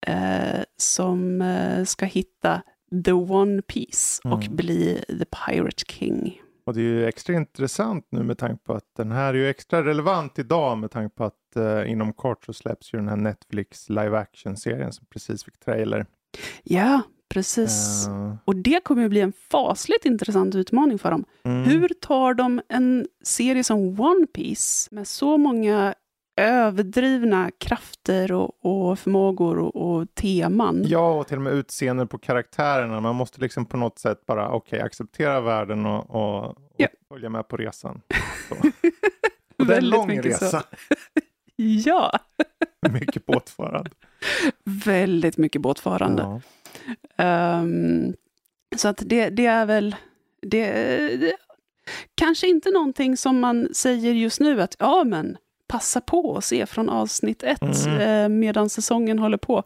Uh, 0.09 0.63
som 0.77 1.43
ska 1.85 2.05
hitta 2.05 2.61
The 3.05 3.11
One 3.11 3.61
Piece 3.61 4.21
och 4.23 4.43
mm. 4.43 4.55
bli 4.55 5.03
The 5.07 5.25
Pirate 5.25 5.83
King. 5.87 6.41
Och 6.65 6.73
det 6.73 6.79
är 6.79 6.83
ju 6.83 7.05
extra 7.05 7.35
intressant 7.35 8.07
nu 8.09 8.23
med 8.23 8.37
tanke 8.37 8.63
på 8.63 8.73
att 8.73 8.95
den 8.97 9.11
här 9.11 9.33
är 9.33 9.37
ju 9.37 9.49
extra 9.49 9.85
relevant 9.85 10.39
idag 10.39 10.77
med 10.77 10.91
tanke 10.91 11.15
på 11.15 11.23
att 11.23 11.55
eh, 11.55 11.91
inom 11.91 12.13
kort 12.13 12.45
så 12.45 12.53
släpps 12.53 12.93
ju 12.93 12.97
den 12.97 13.07
här 13.07 13.15
Netflix 13.15 13.89
live 13.89 14.17
action-serien 14.17 14.93
som 14.93 15.05
precis 15.09 15.43
fick 15.43 15.59
trailer. 15.59 16.05
Ja, 16.63 17.01
precis. 17.29 18.07
Uh... 18.07 18.35
Och 18.45 18.55
det 18.55 18.83
kommer 18.83 19.01
ju 19.01 19.09
bli 19.09 19.21
en 19.21 19.33
fasligt 19.51 20.05
intressant 20.05 20.55
utmaning 20.55 20.99
för 20.99 21.11
dem. 21.11 21.25
Mm. 21.43 21.63
Hur 21.63 21.87
tar 21.87 22.33
de 22.33 22.61
en 22.69 23.07
serie 23.23 23.63
som 23.63 23.99
One 23.99 24.27
Piece 24.27 24.95
med 24.95 25.07
så 25.07 25.37
många 25.37 25.93
överdrivna 26.37 27.51
krafter 27.57 28.31
och, 28.31 28.65
och 28.65 28.99
förmågor 28.99 29.59
och, 29.59 29.75
och, 29.75 30.15
teman. 30.15 30.83
Ja, 30.87 31.13
och 31.13 31.27
till 31.27 31.37
och 31.37 31.43
med 31.43 31.53
utseende 31.53 32.05
på 32.05 32.17
karaktärerna. 32.17 33.01
Man 33.01 33.15
måste 33.15 33.41
liksom 33.41 33.65
på 33.65 33.77
något 33.77 33.99
sätt 33.99 34.25
bara 34.25 34.53
okay, 34.53 34.79
acceptera 34.79 35.41
världen 35.41 35.85
och, 35.85 36.09
och, 36.09 36.45
och 36.45 36.55
ja. 36.77 36.87
följa 37.07 37.29
med 37.29 37.47
på 37.47 37.57
resan. 37.57 38.01
och 39.59 39.65
det 39.65 39.73
är 39.73 39.77
en 39.77 39.89
lång 39.89 40.21
resa. 40.21 40.63
ja. 41.85 42.19
mycket 42.91 43.25
båtfarande. 43.25 43.89
Väldigt 44.85 45.37
mycket 45.37 45.61
båtfarande. 45.61 46.41
Ja. 47.15 47.59
Um, 47.61 48.13
så 48.75 48.87
att 48.87 49.01
det, 49.05 49.29
det 49.29 49.45
är 49.45 49.65
väl... 49.65 49.95
Det, 50.41 50.71
det, 51.17 51.37
kanske 52.15 52.47
inte 52.47 52.71
någonting 52.71 53.17
som 53.17 53.39
man 53.39 53.69
säger 53.73 54.13
just 54.13 54.39
nu 54.39 54.61
att 54.61 54.75
ja 54.79 55.03
men 55.03 55.37
passa 55.67 56.01
på 56.01 56.37
att 56.37 56.43
se 56.43 56.65
från 56.65 56.89
avsnitt 56.89 57.43
ett 57.43 57.85
mm. 57.85 58.01
eh, 58.01 58.29
medan 58.29 58.69
säsongen 58.69 59.19
håller 59.19 59.37
på. 59.37 59.63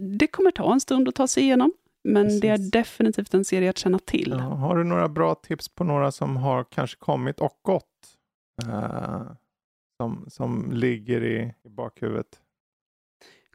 Det 0.00 0.26
kommer 0.26 0.50
ta 0.50 0.72
en 0.72 0.80
stund 0.80 1.08
att 1.08 1.14
ta 1.14 1.26
sig 1.26 1.42
igenom, 1.42 1.72
men 2.04 2.24
Precis. 2.26 2.40
det 2.40 2.48
är 2.48 2.70
definitivt 2.70 3.34
en 3.34 3.44
serie 3.44 3.70
att 3.70 3.78
känna 3.78 3.98
till. 3.98 4.36
Ja, 4.38 4.44
har 4.44 4.76
du 4.76 4.84
några 4.84 5.08
bra 5.08 5.34
tips 5.34 5.68
på 5.68 5.84
några 5.84 6.12
som 6.12 6.36
har 6.36 6.64
kanske 6.64 6.96
kommit 6.96 7.40
och 7.40 7.58
gått? 7.62 7.84
Uh, 8.64 9.22
som, 9.96 10.24
som 10.28 10.70
ligger 10.72 11.24
i, 11.24 11.54
i 11.64 11.68
bakhuvudet? 11.68 12.40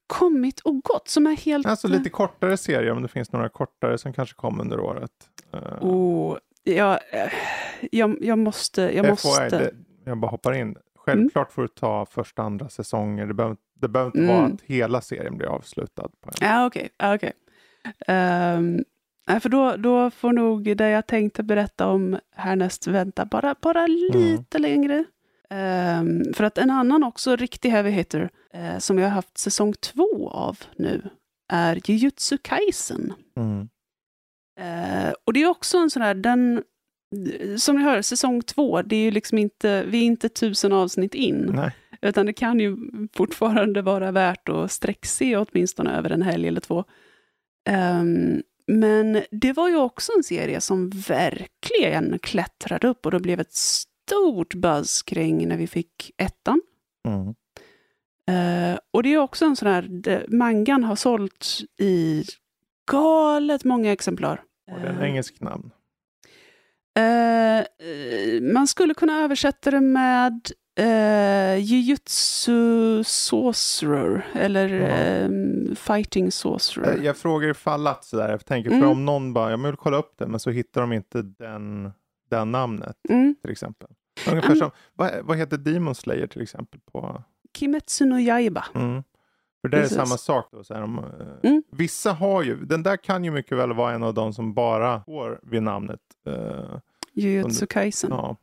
Kommit 0.08 0.60
och 0.60 0.82
gått, 0.84 1.08
som 1.08 1.28
är 1.28 1.36
helt... 1.36 1.68
Alltså 1.68 1.88
lite 1.88 2.10
kortare 2.10 2.58
serier, 2.58 2.92
om 2.92 3.02
det 3.02 3.08
finns 3.08 3.32
några 3.32 3.50
kortare 3.50 3.98
som 3.98 4.14
kanske 4.14 4.36
kom 4.36 4.60
under 4.60 4.80
året. 4.80 5.12
Oh, 5.82 6.38
ja, 6.64 7.00
eh, 7.12 7.34
jag, 7.92 8.18
jag 8.22 8.40
måste... 8.40 8.82
Jag, 8.82 9.10
måste... 9.10 9.50
Det, 9.50 9.72
jag 10.06 10.18
bara 10.18 10.32
hoppar 10.32 10.54
in. 10.54 10.76
Självklart 11.06 11.52
får 11.52 11.62
du 11.62 11.68
ta 11.68 12.06
första, 12.06 12.42
andra 12.42 12.70
säsonger. 12.70 13.26
Det 13.26 13.34
behöver, 13.34 13.58
det 13.82 13.88
behöver 13.88 14.10
inte 14.10 14.20
mm. 14.20 14.36
vara 14.36 14.46
att 14.46 14.62
hela 14.62 15.02
serien 15.02 15.38
blir 15.38 15.48
avslutad. 15.48 16.10
På 16.22 16.30
en. 16.30 16.48
Ja, 16.48 16.66
okej. 16.66 16.90
Okay. 17.00 17.16
okay. 17.16 17.32
Um, 18.08 18.84
ehm, 19.28 19.42
för 19.42 19.50
då, 19.50 19.76
då 19.76 20.10
får 20.10 20.34
nog 20.34 20.78
det 20.78 20.90
jag 20.90 21.08
tänkte 21.08 21.44
berätta 21.44 21.88
om 21.88 22.20
härnäst 22.36 22.88
vänta 22.88 23.26
bara, 23.26 23.56
bara 23.62 23.80
mm. 23.80 23.92
lite 23.92 24.58
mm. 24.58 24.72
längre. 24.72 25.06
Um, 26.00 26.34
för 26.34 26.44
att 26.44 26.58
en 26.58 26.70
annan 26.70 27.04
också 27.04 27.36
riktig 27.36 27.70
heavy 27.70 27.90
hitter 27.90 28.30
uh, 28.56 28.78
som 28.80 29.00
jag 29.00 29.06
har 29.06 29.16
haft 29.16 29.38
säsong 29.38 29.74
två 29.74 30.30
av 30.30 30.58
nu 30.76 31.10
är 31.52 31.90
Jujutsu 31.90 32.38
Kaisen. 32.38 33.14
Mm. 33.38 33.70
Uh, 34.60 35.14
och 35.26 35.34
det 35.34 35.42
är 35.42 35.50
också 35.50 35.78
en 35.78 35.90
sån 35.90 36.02
här, 36.02 36.14
den 36.14 36.64
som 37.58 37.76
ni 37.78 37.84
hör, 37.84 38.02
säsong 38.02 38.42
två, 38.42 38.82
det 38.82 38.96
är 38.96 39.04
ju 39.04 39.12
liksom 39.12 39.38
inte, 39.38 39.84
vi 39.84 39.98
är 39.98 40.04
inte 40.04 40.30
tusen 40.30 40.72
avsnitt 40.72 41.14
in. 41.14 41.52
Nej. 41.56 41.72
Utan 42.02 42.26
det 42.26 42.34
kan 42.34 42.60
ju 42.60 42.78
fortfarande 43.14 43.82
vara 43.82 44.12
värt 44.12 44.50
att 44.50 44.72
sträckse 44.72 45.38
åtminstone 45.38 45.98
över 45.98 46.10
en 46.10 46.22
helg 46.22 46.48
eller 46.48 46.62
två. 46.62 46.84
Um, 47.70 48.44
men 48.68 49.22
det 49.32 49.54
var 49.54 49.70
ju 49.70 49.76
också 49.76 50.12
en 50.18 50.24
serie 50.24 50.62
som 50.62 50.90
verkligen 50.90 52.20
klättrade 52.20 52.88
upp 52.88 53.06
och 53.06 53.12
det 53.12 53.20
blev 53.20 53.40
ett 53.40 53.54
stort 53.54 54.54
buzz 54.56 55.04
kring 55.04 55.48
när 55.48 55.58
vi 55.58 55.68
fick 55.68 56.12
ettan. 56.18 56.62
Mm. 57.08 57.28
Uh, 58.32 58.80
och 58.92 59.04
det 59.04 59.14
är 59.14 59.18
också 59.18 59.46
en 59.46 59.56
sån 59.56 59.68
här, 59.68 60.26
mangan 60.28 60.84
har 60.84 60.96
sålt 60.96 61.60
i 61.80 62.24
galet 62.92 63.64
många 63.64 63.92
exemplar. 63.92 64.44
Och 64.72 64.80
det 64.80 64.88
är 64.88 64.92
en 64.92 64.98
uh, 64.98 65.04
engelsk 65.04 65.42
namn. 65.42 65.72
Uh, 67.00 68.42
man 68.54 68.68
skulle 68.68 68.94
kunna 68.94 69.24
översätta 69.24 69.72
det 69.72 69.82
med 69.82 70.42
uh, 70.80 71.58
Jujutsu 71.60 73.04
Sorcerer, 73.04 74.26
eller 74.34 74.70
Ja. 74.70 75.26
um, 75.26 75.76
Fighting 75.76 76.32
Sorcerer. 76.32 76.98
Eh, 76.98 77.06
Jag 77.06 77.18
frågar 77.18 77.50
ifall 77.50 77.88
att 77.88 78.04
sådär, 78.06 78.30
jag 78.30 78.46
tänker 78.46 78.70
för 78.70 78.78
Mm. 78.78 78.90
om 78.90 79.06
någon 79.06 79.34
bara, 79.34 79.52
jag 79.52 79.58
vill 79.58 79.76
kolla 79.76 79.98
upp 79.98 80.14
det, 80.18 80.28
men 80.28 80.40
så 80.40 80.50
hittar 80.50 80.82
de 80.82 80.94
inte 80.94 81.22
den, 81.22 81.92
den 82.30 82.52
namnet 82.52 82.96
Mm. 83.10 83.36
till 83.42 83.52
exempel. 83.52 83.90
Ungefär 84.30 84.48
Mm. 84.50 84.60
som, 84.60 84.72
vad, 84.94 85.12
vad 85.24 85.38
heter 85.38 85.58
Demon 85.58 85.96
Slayer 85.96 86.28
till 86.28 86.42
exempel? 86.42 86.80
På, 86.92 87.24
Kimetsu 87.58 88.06
no 88.06 88.20
Yaiba. 88.20 88.66
mm. 88.76 89.04
För 89.64 89.70
det 89.70 89.78
är 89.78 89.82
Precis. 89.82 89.98
samma 89.98 90.18
sak 90.18 90.48
då. 90.52 90.64
Så 90.64 90.74
här, 90.74 90.82
om, 90.82 90.98
eh, 91.00 91.50
Mm. 91.50 91.64
Vissa 91.72 92.12
har 92.14 92.44
ju, 92.44 92.56
den 92.66 92.84
där 92.84 92.98
kan 92.98 93.24
ju 93.24 93.32
mycket 93.32 93.58
väl 93.58 93.74
vara 93.74 93.94
en 93.94 94.04
av 94.04 94.14
de 94.14 94.34
som 94.34 94.54
bara 94.54 95.04
går 95.08 95.40
vid 95.44 95.64
namnet. 95.64 96.00
eh, 96.28 96.78
Jujutsu 97.14 97.66
Kaisen. 97.66 98.10
ja. 98.12 98.38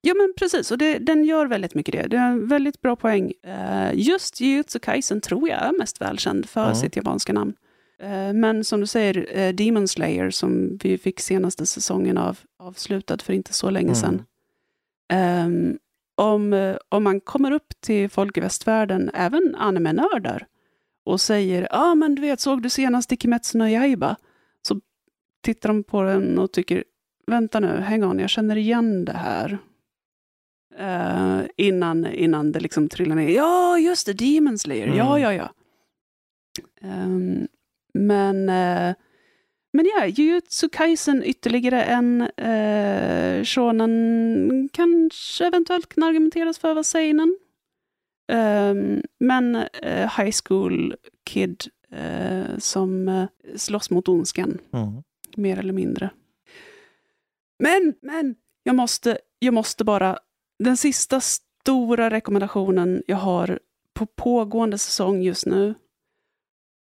Ja 0.00 0.14
men 0.14 0.32
precis, 0.38 0.70
och 0.70 0.78
det, 0.78 0.98
den 0.98 1.24
gör 1.24 1.46
väldigt 1.46 1.74
mycket 1.74 1.92
det. 1.92 2.06
Det 2.08 2.16
är 2.16 2.28
en 2.28 2.48
väldigt 2.48 2.80
bra 2.80 2.96
poäng. 2.96 3.32
Eh, 3.42 3.90
just 3.94 4.40
Jujutsu 4.40 4.78
Kaisen 4.78 5.20
tror 5.20 5.48
jag 5.48 5.58
är 5.62 5.78
mest 5.78 6.00
välkänd 6.00 6.46
för 6.48 6.62
Mm. 6.64 6.74
sitt 6.74 6.96
japanska 6.96 7.32
namn. 7.32 7.54
Eh, 8.02 8.32
men 8.32 8.64
som 8.64 8.80
du 8.80 8.86
säger, 8.86 9.38
uh, 9.48 9.54
Demon 9.54 9.88
Slayer 9.88 10.30
som 10.30 10.78
vi 10.82 10.98
fick 10.98 11.20
senaste 11.20 11.66
säsongen 11.66 12.18
av 12.18 12.38
avslutad 12.58 13.18
för 13.18 13.32
inte 13.32 13.52
så 13.52 13.70
länge 13.70 13.92
Mm. 13.92 13.94
sedan. 13.94 14.22
Om, 16.14 16.52
eh, 16.52 16.76
om 16.88 17.04
man 17.04 17.20
kommer 17.20 17.50
upp 17.50 17.80
till 17.80 18.08
folk 18.10 18.36
i 18.36 18.40
västvärlden, 18.40 19.10
även 19.14 19.54
anime-nördar, 19.54 20.46
och 21.04 21.20
säger 21.20 21.62
ja 21.62 21.68
ah, 21.70 21.94
men 21.94 22.14
du 22.14 22.22
vet, 22.22 22.40
såg 22.40 22.62
du 22.62 22.70
senast 22.70 23.12
i 23.12 23.16
Kimetsu 23.16 23.58
no 23.58 23.64
Yaiba? 23.66 24.16
Så 24.62 24.80
tittar 25.42 25.68
de 25.68 25.84
på 25.84 26.02
den 26.02 26.38
och 26.38 26.52
tycker 26.52 26.84
vänta 27.26 27.60
nu, 27.60 27.80
hang 27.80 28.04
on, 28.04 28.18
jag 28.18 28.30
känner 28.30 28.56
igen 28.56 29.04
det 29.04 29.12
här. 29.12 29.58
Eh, 30.78 31.40
innan, 31.56 32.06
innan 32.06 32.52
det 32.52 32.60
liksom 32.60 32.88
trillar 32.88 33.16
ner. 33.16 33.28
Ja, 33.28 33.78
just 33.78 34.06
det, 34.06 34.12
Demon 34.12 34.58
Slayer. 34.58 34.86
Ja, 34.86 35.18
Mm. 35.18 35.22
ja, 35.22 35.32
ja. 35.34 35.50
Ehm, 36.80 37.48
men 37.94 38.48
uh, 38.48 38.94
men 39.72 39.86
ja, 39.86 40.06
Jujutsu 40.06 40.68
Kaisen 40.68 41.22
ytterligare 41.24 41.84
en 41.84 42.22
uh, 42.22 43.44
shonen 43.44 44.68
kanske 44.72 45.46
eventuellt 45.46 45.94
kan 45.94 46.02
argumenteras 46.02 46.58
för 46.58 46.74
vad 46.74 46.86
seinen. 46.86 47.36
Ehm, 48.32 49.02
men 49.20 49.56
eh, 49.56 50.18
high 50.18 50.34
school 50.44 50.94
kid 51.24 51.64
eh, 51.90 52.58
som 52.58 53.08
uh, 53.08 53.26
slåss 53.56 53.90
mot 53.90 54.08
ondskan 54.08 54.58
Mm. 54.72 55.02
mer 55.36 55.58
eller 55.58 55.72
mindre. 55.72 56.10
Men, 57.58 57.94
men, 58.02 58.34
jag 58.62 58.74
måste, 58.74 59.18
jag 59.38 59.54
måste 59.54 59.84
bara, 59.84 60.18
den 60.58 60.76
sista 60.76 61.20
stora 61.20 62.10
rekommendationen 62.10 63.02
jag 63.06 63.16
har 63.16 63.58
på 63.94 64.06
pågående 64.06 64.78
säsong 64.78 65.22
just 65.22 65.46
nu, 65.46 65.74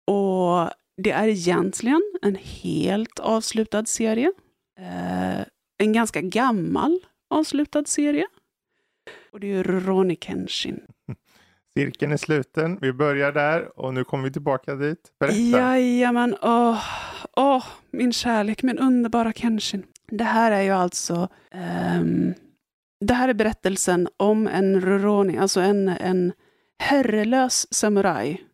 och 0.07 0.69
det 1.03 1.11
är 1.11 1.27
egentligen 1.27 2.01
en 2.21 2.35
helt 2.35 3.19
avslutad 3.19 3.85
serie. 3.85 4.31
Eh, 4.79 5.45
en 5.77 5.93
ganska 5.93 6.21
gammal 6.21 6.99
avslutad 7.29 7.83
serie. 7.85 8.27
Och 9.31 9.39
det 9.39 9.47
är 9.47 9.51
ju 9.51 9.63
Rurouni 9.63 10.17
Kenshin. 10.21 10.79
Cirkeln 11.73 12.11
är 12.11 12.17
sluten, 12.17 12.79
vi 12.81 12.93
börjar 12.93 13.31
där 13.31 13.79
och 13.79 13.93
nu 13.93 14.03
kommer 14.03 14.23
vi 14.23 14.31
tillbaka 14.31 14.75
dit. 14.75 15.11
Berätta. 15.19 15.37
Jajamän, 15.37 16.35
åh, 16.41 16.83
åh, 17.37 17.65
min 17.91 18.13
kärlek, 18.13 18.63
min 18.63 18.79
underbara 18.79 19.33
Kenshin. 19.33 19.83
Det 20.07 20.23
här 20.23 20.51
är 20.51 20.61
ju 20.61 20.71
alltså, 20.71 21.27
ehm, 21.51 22.33
det 23.05 23.13
här 23.13 23.29
är 23.29 23.33
berättelsen 23.33 24.07
om 24.17 24.47
en 24.47 24.81
Rurouni, 24.81 25.37
alltså 25.37 25.59
en, 25.61 25.87
en 25.87 26.33
herrelös 26.79 27.73
samuraj 27.73 28.48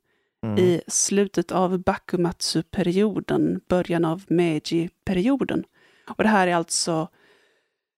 Mm. 0.45 0.57
i 0.59 0.81
slutet 0.87 1.51
av 1.51 1.77
Bakumatsu-perioden, 1.77 3.61
början 3.67 4.05
av 4.05 4.23
Meiji-perioden. 4.27 5.63
Och 6.17 6.23
det 6.23 6.29
här 6.29 6.47
är 6.47 6.55
alltså, 6.55 7.07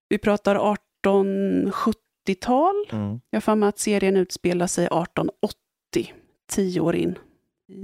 vi 0.10 0.18
pratar 0.18 0.76
1870-tal. 1.06 2.76
Mm. 2.92 3.22
Jag 3.30 3.38
har 3.38 3.42
för 3.42 3.56
mig 3.56 3.70
att 3.70 3.80
serien 3.80 4.18
utspelar 4.18 4.68
sig 4.68 4.86
1880, 4.86 6.14
tio 6.50 6.80
år 6.82 6.96
in. 6.96 7.18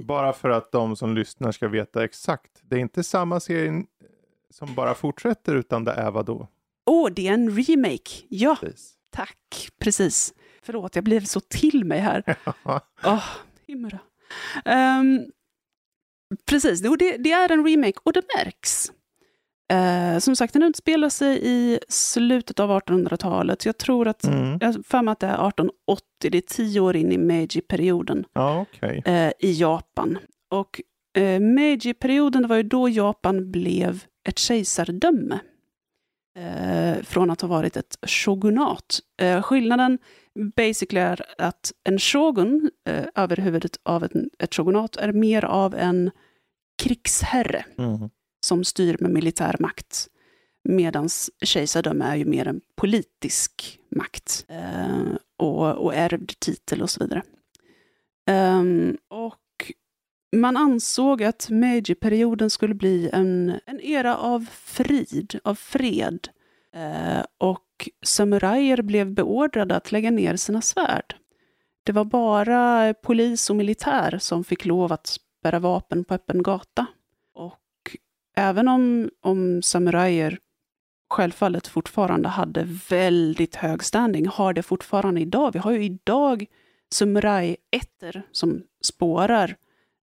Bara 0.06 0.34
för 0.34 0.50
att 0.50 0.72
de 0.72 0.96
som 0.96 1.16
lyssnar 1.16 1.52
ska 1.52 1.68
veta 1.68 2.04
exakt. 2.04 2.52
Det 2.62 2.76
är 2.76 2.80
inte 2.80 3.04
samma 3.04 3.40
serie 3.40 3.84
som 4.50 4.76
bara 4.76 4.94
fortsätter 4.94 5.56
utan 5.56 5.84
det 5.84 5.92
är 5.92 6.12
vad 6.12 6.26
då? 6.26 6.48
Åh, 6.86 7.10
det 7.12 7.28
är 7.28 7.34
en 7.34 7.58
remake! 7.64 8.12
Ja, 8.30 8.58
Precis. 8.62 8.94
tack! 9.12 9.70
Precis. 9.80 10.34
Förlåt, 10.62 10.96
jag 10.96 11.04
blev 11.04 11.22
så 11.26 11.40
till 11.40 11.86
mig 11.86 12.00
här. 12.00 12.36
Åh, 13.06 13.24
himla. 13.68 14.00
Ehm, 14.66 15.26
precis, 16.46 16.82
det, 16.82 17.18
det 17.18 17.32
är 17.32 17.52
en 17.52 17.66
remake 17.68 18.00
och 18.04 18.14
det 18.14 18.22
märks. 18.38 18.92
Eh, 19.72 20.20
som 20.20 20.36
sagt, 20.36 20.54
den 20.54 20.64
utspelar 20.64 21.10
sig 21.10 21.40
i 21.44 21.80
slutet 21.90 22.60
av 22.60 22.70
1800-talet. 22.72 23.66
Jag 23.66 23.78
tror 23.78 24.08
att, 24.08 24.24
Mm. 24.24 24.58
jag 24.62 24.86
för 24.86 25.02
mig 25.02 25.12
att 25.12 25.20
det 25.20 25.28
är 25.28 25.48
1880, 25.48 26.04
det 26.32 26.38
är 26.38 26.42
tio 26.42 26.80
år 26.80 26.96
in 26.96 27.12
i 27.12 27.18
Meiji-perioden 27.18 28.26
Ja, 28.34 28.62
okej. 28.74 29.04
eh, 29.06 29.32
i 29.40 29.52
Japan. 29.52 30.18
Och 30.50 30.82
eh, 31.18 31.40
Meiji-perioden, 31.40 32.42
det 32.42 32.48
var 32.48 32.56
ju 32.56 32.64
då 32.64 32.90
Japan 32.90 33.52
blev 33.52 34.04
ett 34.30 34.40
kejsardöme. 34.40 35.40
Från 37.04 37.32
att 37.32 37.42
ha 37.42 37.48
varit 37.48 37.78
ett 37.78 37.98
shogunat. 38.08 39.00
Skillnaden 39.44 39.98
basically 40.56 41.02
är 41.02 41.22
att 41.38 41.74
en 41.84 42.00
shogun 42.00 42.72
eh, 42.88 43.06
över 43.16 43.38
huvudet 43.38 43.80
av 43.84 44.04
ett, 44.04 44.12
ett 44.40 44.56
shogunat 44.56 44.96
är 44.96 45.12
mer 45.12 45.46
av 45.46 45.76
en 45.76 46.12
krigsherre 46.84 47.66
Mm. 47.78 48.10
som 48.46 48.64
styr 48.64 48.98
med 49.00 49.12
militär 49.12 49.56
makt. 49.60 50.08
Medan 50.64 51.10
kejsardöme 51.44 52.06
är 52.06 52.16
ju 52.16 52.26
mer 52.26 52.48
en 52.48 52.62
politisk 52.76 53.80
makt 53.96 54.46
eh, 54.48 55.16
och, 55.38 55.72
och 55.76 55.96
ärvd 55.96 56.40
titel 56.40 56.82
och 56.82 56.90
så 56.90 57.04
vidare. 57.04 57.24
Ehm, 58.28 58.98
och 59.08 59.72
man 60.36 60.58
ansåg 60.58 61.24
att 61.24 61.50
Meiji-perioden 61.50 62.50
skulle 62.50 62.74
bli 62.74 63.10
en, 63.14 63.60
en 63.66 63.82
era 63.82 64.18
av 64.18 64.46
frid, 64.52 65.40
av 65.44 65.56
fred. 65.56 66.28
Eh, 66.76 67.24
och 67.38 67.63
samurajer 68.06 68.82
blev 68.82 69.12
beordrade 69.14 69.76
att 69.76 69.92
lägga 69.92 70.12
ner 70.12 70.36
sina 70.36 70.62
svärd. 70.62 71.16
Det 71.84 71.92
var 71.92 72.06
bara 72.06 72.94
polis 72.94 73.50
och 73.50 73.56
militär 73.56 74.18
som 74.18 74.44
fick 74.44 74.66
lov 74.66 74.94
att 74.94 75.18
bära 75.44 75.60
vapen 75.60 76.04
på 76.04 76.14
öppen 76.14 76.44
gata. 76.44 76.86
Och 77.34 77.98
även 78.36 78.68
om, 78.68 79.10
om 79.22 79.62
samurajer 79.62 80.38
självfallet 81.10 81.68
fortfarande 81.68 82.30
hade 82.30 82.68
väldigt 82.90 83.56
hög 83.56 83.84
standing, 83.84 84.28
har 84.28 84.54
det 84.54 84.64
fortfarande 84.64 85.22
idag. 85.22 85.54
Vi 85.54 85.60
har 85.60 85.72
ju 85.72 85.84
idag 85.84 86.46
samurajätter 86.94 88.24
som 88.32 88.64
spårar 88.82 89.56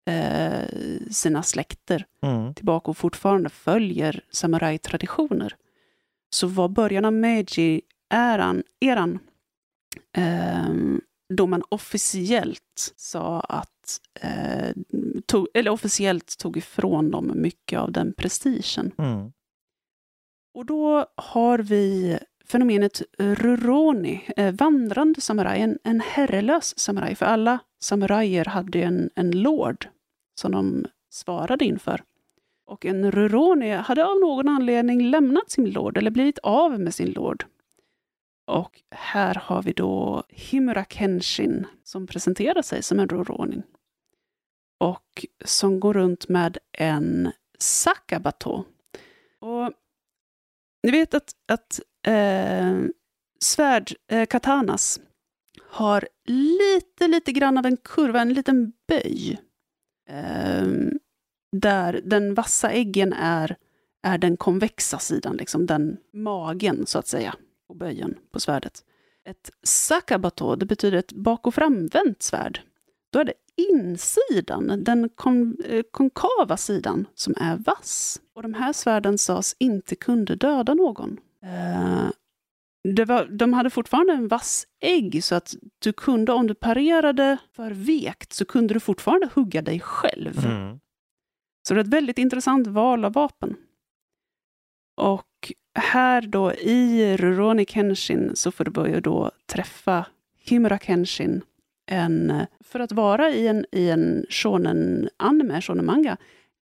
eh, 0.09 0.67
sina 1.11 1.43
släkter 1.43 2.05
Mm. 2.23 2.53
tillbaka 2.53 2.91
och 2.91 2.97
fortfarande 2.97 3.49
följer 3.49 4.23
samurajtraditioner. 4.31 5.55
Så 6.33 6.47
var 6.47 6.69
början 6.69 7.05
av 7.05 7.13
Meiji-eran 7.13 8.63
eran, 8.79 9.19
ehm, 10.17 11.01
då 11.33 11.47
man 11.47 11.63
officiellt 11.69 12.93
sa 12.95 13.39
att, 13.39 13.99
eh, 14.21 14.75
tog, 15.25 15.47
eller 15.53 15.71
officiellt 15.71 16.37
tog 16.37 16.57
ifrån 16.57 17.11
dem 17.11 17.31
mycket 17.35 17.79
av 17.79 17.91
den 17.91 18.13
prestigen. 18.13 18.91
Mm. 18.97 19.31
Och 20.53 20.65
då 20.65 21.05
har 21.15 21.59
vi 21.59 22.17
fenomenet 22.45 23.01
Ruroni, 23.17 24.29
eh, 24.37 24.53
vandrande 24.53 25.21
samuraj, 25.21 25.61
en, 25.61 25.79
en 25.83 26.01
herrelös 26.01 26.79
samuraj. 26.79 27.15
För 27.15 27.25
alla 27.25 27.59
samurajer 27.83 28.45
hade 28.45 28.81
en, 28.83 29.09
en 29.15 29.31
lord 29.31 29.87
som 30.41 30.51
de 30.51 30.85
svarade 31.09 31.65
inför. 31.65 32.03
Och 32.73 32.85
en 32.85 33.11
Ruroni 33.11 33.71
hade 33.71 34.05
av 34.05 34.19
någon 34.19 34.49
anledning 34.49 35.09
lämnat 35.09 35.51
sin 35.51 35.71
lord, 35.71 35.97
eller 35.97 36.11
blivit 36.11 36.39
av 36.39 36.79
med 36.79 36.93
sin 36.93 37.11
lord. 37.11 37.45
Och 38.47 38.81
här 38.91 39.35
har 39.35 39.63
vi 39.63 39.73
då 39.73 40.23
Himura 40.29 40.85
Kenshin 40.85 41.67
som 41.83 42.07
presenterar 42.07 42.61
sig 42.61 42.83
som 42.83 42.99
en 42.99 43.09
Ruroni. 43.09 43.61
Och 44.79 45.25
som 45.45 45.79
går 45.79 45.93
runt 45.93 46.29
med 46.29 46.57
en 46.71 47.31
Sakabato. 47.59 48.63
Och 49.39 49.71
ni 50.83 50.91
vet 50.91 51.13
att, 51.13 51.31
att 51.51 51.79
eh, 52.07 52.77
svärd, 53.39 53.93
eh, 54.07 54.25
katanas, 54.25 54.99
har 55.69 56.07
lite, 56.27 57.07
lite 57.07 57.31
grann 57.31 57.57
av 57.57 57.65
en 57.65 57.77
kurva, 57.77 58.21
en 58.21 58.33
liten 58.33 58.73
böj. 58.87 59.39
Eh, 60.09 60.67
där 61.53 62.01
den 62.03 62.33
vassa 62.33 62.71
äggen 62.71 63.13
är, 63.13 63.55
är 64.03 64.17
den 64.17 64.37
konvexa 64.37 64.99
sidan, 64.99 65.37
liksom 65.37 65.65
den 65.65 65.97
magen 66.13 66.85
så 66.85 66.99
att 66.99 67.07
säga, 67.07 67.35
och 67.67 67.75
böjen 67.75 68.15
på 68.31 68.39
svärdet. 68.39 68.83
Ett 69.25 69.51
sakabato, 69.63 70.55
det 70.55 70.65
betyder 70.65 70.97
ett 70.97 71.13
bak 71.13 71.47
och 71.47 71.55
framvänt 71.55 72.23
svärd. 72.23 72.61
Då 73.11 73.19
är 73.19 73.25
det 73.25 73.33
insidan, 73.71 74.83
den 74.83 75.09
kon 75.09 75.57
eh, 75.65 75.83
konkava 75.91 76.57
sidan, 76.57 77.07
som 77.15 77.33
är 77.37 77.57
vass. 77.57 78.21
Och 78.35 78.41
de 78.41 78.53
här 78.53 78.73
svärden 78.73 79.17
sades 79.17 79.55
inte 79.59 79.95
kunde 79.95 80.35
döda 80.35 80.73
någon. 80.73 81.17
Eh, 81.43 82.09
det 82.83 83.05
var, 83.05 83.25
de 83.25 83.53
hade 83.53 83.69
fortfarande 83.69 84.13
en 84.13 84.27
vass 84.27 84.67
ägg, 84.81 85.23
så 85.23 85.35
att 85.35 85.55
du 85.79 85.93
kunde, 85.93 86.31
om 86.31 86.47
du 86.47 86.53
parerade 86.53 87.37
för 87.55 87.71
vekt, 87.71 88.33
så 88.33 88.45
kunde 88.45 88.73
du 88.73 88.79
fortfarande 88.79 89.29
hugga 89.33 89.61
dig 89.61 89.79
själv. 89.79 90.45
Mm. 90.45 90.79
Så 91.67 91.73
det 91.73 91.79
är 91.79 91.83
ett 91.83 91.93
väldigt 91.93 92.17
intressant 92.17 92.67
val 92.67 93.05
av 93.05 93.13
vapen. 93.13 93.55
Och 94.95 95.53
här 95.79 96.21
då 96.21 96.53
i 96.53 97.17
Rurouni 97.17 97.65
Kenshin 97.65 98.31
så 98.35 98.51
får 98.51 98.63
du 98.65 98.71
börja 98.71 99.01
då 99.01 99.31
träffa 99.45 100.05
Himura 100.37 100.79
Kenshin, 100.79 101.41
en, 101.85 102.45
för 102.59 102.79
att 102.79 102.91
vara 102.91 103.29
i 103.29 103.47
en, 103.47 103.65
i 103.71 103.89
en 103.89 104.25
shonen 104.29 105.09
anime, 105.17 105.61
shonen 105.61 105.85
manga, 105.85 106.17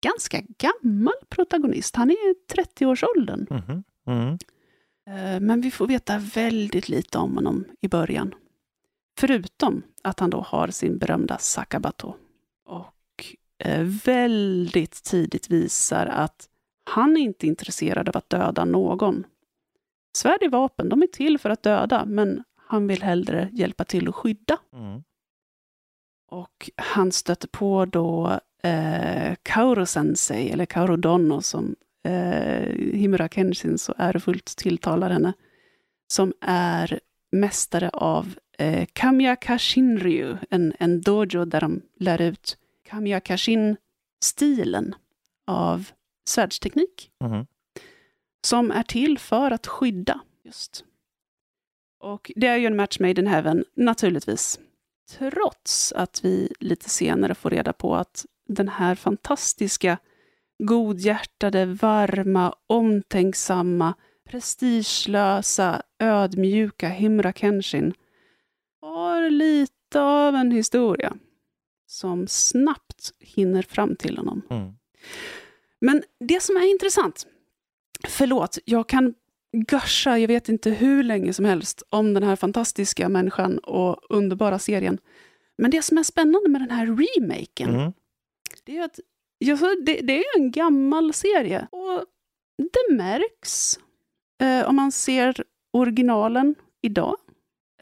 ganska 0.03 0.41
gammal 0.59 1.15
protagonist. 1.29 1.97
Han 1.97 2.11
är 2.11 2.31
i 2.31 2.35
30-årsåldern. 2.55 3.47
Mhm. 3.51 3.85
Mm. 4.07 4.39
Eh, 5.09 5.41
Men 5.41 5.61
vi 5.61 5.71
får 5.71 5.87
veta 5.87 6.19
väldigt 6.19 6.89
lite 6.89 7.19
om 7.19 7.35
honom 7.35 7.65
i 7.81 7.89
början. 7.89 8.35
Förutom 9.19 9.83
att 10.03 10.21
han 10.21 10.31
då 10.31 10.41
har 10.41 10.69
sin 10.69 10.99
berömda 10.99 11.39
Sakabato. 11.39 12.15
Och 12.67 12.87
väldigt 14.05 15.05
tidigt 15.05 15.51
visar 15.51 16.07
att 16.07 16.49
han 16.85 17.16
är 17.16 17.21
inte 17.21 17.47
intresserad 17.47 18.09
av 18.09 18.16
att 18.16 18.31
döda 18.31 18.64
någon. 18.64 19.27
Svärd 20.16 20.42
är 20.42 20.49
vapen, 20.49 20.88
de 20.88 21.03
är 21.03 21.07
till 21.07 21.38
för 21.38 21.51
att 21.51 21.62
döda, 21.62 22.05
men 22.05 22.44
han 22.57 22.87
vill 22.87 23.03
hellre 23.03 23.49
hjälpa 23.53 23.85
till 23.85 24.09
att 24.09 24.14
skydda. 24.14 24.59
Mm. 24.73 25.03
Och 26.31 26.71
han 26.77 27.12
stöter 27.12 27.49
på 27.49 27.85
då 27.85 28.40
eh, 28.62 29.35
Kauro 29.42 29.87
Sensei, 29.87 30.51
eller 30.51 30.66
Kauro 30.66 30.97
Donno 30.97 31.40
som 31.40 31.77
eh, 32.05 32.75
Himura 32.92 33.29
Kenshin 33.29 33.79
så 33.79 33.94
ärofullt 33.97 34.57
tilltalar 34.57 35.11
henne, 35.11 35.33
som 36.12 36.33
är 36.40 37.01
mästare 37.33 37.88
av 37.88 38.35
eh, 38.59 38.87
Kamyaka 38.92 39.59
Shinryu, 39.59 40.37
en, 40.51 40.73
en 40.79 41.01
dojo 41.01 41.44
där 41.44 41.61
de 41.61 41.83
lär 41.99 42.21
ut 42.21 42.59
Kamyaka 42.88 43.37
Shin-stilen 43.37 44.94
av 45.46 45.90
svärdsteknik 46.29 47.11
Mhm. 47.24 47.46
som 48.46 48.70
är 48.70 48.83
till 48.83 49.18
för 49.18 49.51
att 49.51 49.66
skydda. 49.66 50.20
just. 50.44 50.85
Och 52.01 52.31
det 52.37 52.46
är 52.46 52.57
ju 52.57 52.66
en 52.66 52.77
match 52.77 53.01
made 53.01 53.20
in 53.20 53.27
heaven, 53.27 53.64
naturligtvis. 53.74 54.61
Trots 55.18 55.92
att 55.92 56.24
vi 56.24 56.53
lite 56.61 56.88
senare 56.90 57.35
får 57.35 57.51
reda 57.51 57.72
på 57.72 57.96
att 57.96 58.27
den 58.48 58.68
här 58.68 58.94
fantastiska, 58.94 59.98
godhjärtade, 60.62 61.66
varma, 61.66 62.55
omtänksamma, 62.66 63.94
prestigelösa, 64.24 65.83
ödmjuka 65.98 66.88
Himra 66.88 67.33
Kenshin 67.33 67.94
har 68.81 69.31
lite 69.31 70.01
av 70.01 70.35
en 70.35 70.53
historia 70.53 71.16
som 71.90 72.27
snabbt 72.27 73.12
hinner 73.20 73.62
fram 73.62 73.96
till 73.96 74.16
honom. 74.18 74.42
Mm. 74.51 74.72
Men 75.81 76.03
det 76.20 76.42
som 76.42 76.57
är 76.57 76.70
intressant, 76.70 77.27
förlåt, 78.09 78.59
jag 78.64 78.88
kan 78.88 79.14
gusha, 79.68 80.18
jag 80.18 80.29
vet 80.29 80.48
inte 80.48 80.70
hur 80.70 81.03
länge 81.03 81.33
som 81.33 81.44
helst, 81.44 81.83
om 81.90 82.14
den 82.14 82.22
här 82.22 82.37
fantastiska 82.37 83.09
människan 83.09 83.59
och 83.59 83.96
underbara 84.11 84.59
serien. 84.59 84.98
Men 85.59 85.70
det 85.70 85.83
som 85.83 85.98
är 85.98 86.03
spännande 86.03 86.48
med 86.48 86.61
den 86.61 86.70
här 86.70 86.87
remaken, 86.87 87.74
Mm. 87.74 87.92
det 88.64 88.77
är 88.79 88.85
att 88.85 88.98
sa- 89.59 89.74
det, 89.87 90.01
det 90.01 90.18
är 90.18 90.38
en 90.38 90.51
gammal 90.51 91.12
serie. 91.14 91.68
Och 91.72 92.05
det 92.59 92.94
märks 92.94 93.79
eh, 94.42 94.68
om 94.68 94.77
man 94.77 94.92
ser 94.92 95.44
originalen 95.72 96.55
idag. 96.83 97.16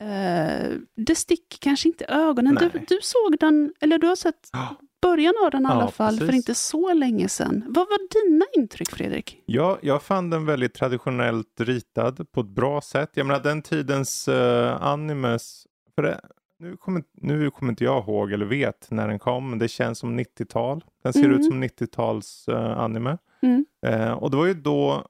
Eh, 0.00 0.72
det 0.96 1.14
sticker 1.14 1.58
kanske 1.60 1.88
inte 1.88 2.04
i 2.04 2.06
ögonen. 2.10 2.54
Du, 2.54 2.70
Nej. 2.74 2.84
du 2.88 2.98
såg 3.02 3.36
den, 3.40 3.72
eller 3.80 3.98
du 3.98 4.06
har 4.06 4.16
sett 4.16 4.48
Ja. 4.52 4.74
början 5.02 5.34
av 5.44 5.50
den 5.50 5.62
i 5.62 5.64
Ja, 5.68 5.70
alla 5.72 5.90
fall, 5.90 6.14
för 6.18 6.26
precis. 6.26 6.36
inte 6.36 6.54
så 6.54 6.92
länge 6.92 7.28
sedan. 7.28 7.64
Vad 7.66 7.86
var 7.88 8.24
dina 8.30 8.44
intryck, 8.56 8.90
Fredrik? 8.90 9.42
Ja, 9.46 9.78
jag 9.82 10.02
fann 10.02 10.30
den 10.30 10.46
väldigt 10.46 10.74
traditionellt 10.74 11.60
ritad 11.60 12.32
på 12.32 12.40
ett 12.40 12.46
bra 12.46 12.80
sätt. 12.80 13.10
Jag 13.14 13.26
menar 13.26 13.40
den 13.42 13.62
tidens 13.62 14.28
uh, 14.28 14.82
animes, 14.82 15.66
för 15.94 16.02
det, 16.02 16.20
nu, 16.58 16.76
kommer, 16.76 17.02
nu 17.12 17.50
kommer 17.50 17.72
inte 17.72 17.84
jag 17.84 18.04
ihåg 18.04 18.32
eller 18.32 18.46
vet 18.46 18.86
när 18.90 19.08
den 19.08 19.18
kom, 19.18 19.50
men 19.50 19.58
det 19.58 19.68
känns 19.68 19.98
som 19.98 20.20
90-tal. 20.20 20.84
Den 21.02 21.12
ser 21.12 21.24
Mm. 21.24 21.36
ut 21.40 21.44
som 21.46 21.64
90-tals 21.64 22.48
eh, 22.48 22.78
anime. 22.78 23.18
Mm. 23.42 23.64
Eh, 23.86 24.12
och 24.12 24.30
det 24.30 24.36
var 24.36 24.46
ju 24.46 24.54
då 24.54 25.06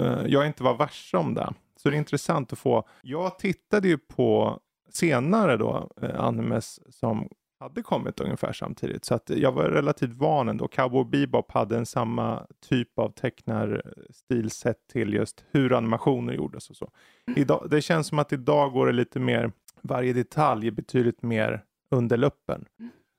eh, 0.00 0.18
jag 0.26 0.46
inte 0.46 0.62
var 0.62 0.74
varse 0.74 1.16
om 1.16 1.34
det. 1.34 1.52
Så 1.78 1.90
det 1.90 1.96
är 1.96 1.98
intressant 1.98 2.52
att 2.52 2.58
få. 2.58 2.88
Jag 3.02 3.38
tittade 3.38 3.88
ju 3.88 3.98
på 3.98 4.60
senare 4.90 5.56
då 5.56 5.90
eh, 6.02 6.20
animes 6.20 6.80
som 6.96 7.28
hade 7.60 7.82
kommit 7.82 8.20
ungefär 8.20 8.52
samtidigt. 8.52 9.04
Så 9.04 9.14
att 9.14 9.30
jag 9.30 9.52
var 9.52 9.64
relativt 9.64 10.12
van 10.12 10.48
ändå. 10.48 10.68
Cowboy 10.68 11.04
Bebop 11.04 11.52
hade 11.52 11.76
en 11.76 11.86
samma 11.86 12.46
typ 12.68 12.98
av 12.98 13.10
tecknarstil 13.10 14.50
sett 14.50 14.88
till 14.92 15.14
just 15.14 15.44
hur 15.50 15.72
animationer 15.72 16.32
gjordes 16.32 16.70
och 16.70 16.76
så. 16.76 16.90
Idag, 17.36 17.66
det 17.70 17.82
känns 17.82 18.06
som 18.06 18.18
att 18.18 18.32
idag 18.32 18.72
går 18.72 18.86
det 18.86 18.92
lite 18.92 19.20
mer, 19.20 19.52
varje 19.82 20.12
detalj 20.12 20.66
är 20.66 20.70
betydligt 20.70 21.22
mer 21.22 21.64
under 21.90 22.16
luppen. 22.16 22.64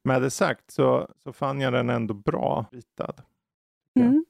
Med 0.03 0.21
det 0.21 0.29
sagt 0.29 0.71
så, 0.71 1.09
så 1.23 1.33
fann 1.33 1.61
jag 1.61 1.73
den 1.73 1.89
ändå 1.89 2.13
bra 2.13 2.65
ritad. 2.71 3.21
Mm. 3.99 4.25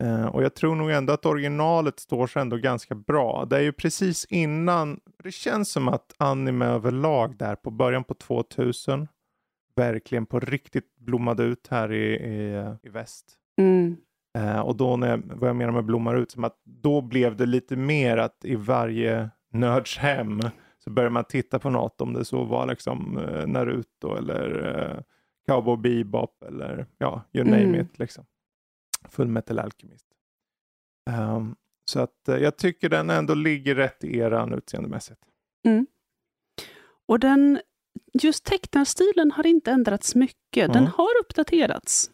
Eh, 0.00 0.26
och 0.26 0.42
jag 0.42 0.54
tror 0.54 0.74
nog 0.74 0.90
ändå 0.90 1.12
att 1.12 1.26
originalet 1.26 2.00
står 2.00 2.26
sig 2.26 2.42
ändå 2.42 2.56
ganska 2.56 2.94
bra. 2.94 3.44
Det 3.50 3.56
är 3.56 3.60
ju 3.60 3.72
precis 3.72 4.24
innan, 4.24 5.00
det 5.22 5.32
känns 5.32 5.72
som 5.72 5.88
att 5.88 6.14
anime 6.16 6.66
överlag 6.66 7.36
där 7.36 7.54
på 7.54 7.70
början 7.70 8.04
på 8.04 8.14
2000 8.14 9.08
verkligen 9.76 10.26
på 10.26 10.40
riktigt 10.40 10.96
blommade 10.96 11.42
ut 11.42 11.68
här 11.70 11.92
i, 11.92 12.14
i, 12.14 12.66
i 12.82 12.88
väst. 12.88 13.26
Mm. 13.58 13.96
Eh, 14.38 14.60
och 14.60 14.76
då 14.76 14.96
när 14.96 15.08
jag, 15.08 15.22
vad 15.34 15.48
jag 15.48 15.56
menar 15.56 15.72
med 15.72 15.84
blommar 15.84 16.14
ut, 16.16 16.30
som 16.30 16.44
att 16.44 16.56
då 16.64 17.00
blev 17.00 17.36
det 17.36 17.46
lite 17.46 17.76
mer 17.76 18.16
att 18.16 18.44
i 18.44 18.56
varje 18.56 19.30
nörds 19.52 19.98
hem 19.98 20.40
så 20.84 20.90
började 20.90 21.12
man 21.12 21.24
titta 21.24 21.58
på 21.58 21.70
något, 21.70 22.00
om 22.00 22.12
det 22.12 22.24
så 22.24 22.44
var 22.44 22.66
liksom 22.66 23.18
eh, 23.18 23.46
Naruto 23.46 24.16
eller 24.16 25.02
Cowboy 25.46 25.76
Bebop 25.76 26.42
eller 26.48 26.86
ja, 26.98 27.22
you 27.32 27.44
name 27.44 27.62
Mm. 27.62 27.80
it 27.80 27.98
liksom. 27.98 28.24
Full 29.10 29.28
Metal 29.28 29.58
Alchemist. 29.58 30.06
Ehm, 31.10 31.54
så 31.84 32.00
att 32.00 32.28
eh, 32.28 32.36
jag 32.36 32.56
tycker 32.56 32.88
den 32.88 33.10
ändå 33.10 33.34
ligger 33.34 33.74
rätt 33.74 34.04
i 34.04 34.18
eran 34.18 34.54
utseendemässigt. 34.54 35.20
Och 37.06 37.20
den, 37.20 37.60
just 38.22 38.44
tecknarstilen 38.44 39.30
har 39.30 39.46
inte 39.46 39.70
ändrats 39.70 40.14
mycket. 40.14 40.72
Den 40.72 40.76
Mm. 40.82 40.90
har 40.96 41.08
uppdaterats. 41.20 42.10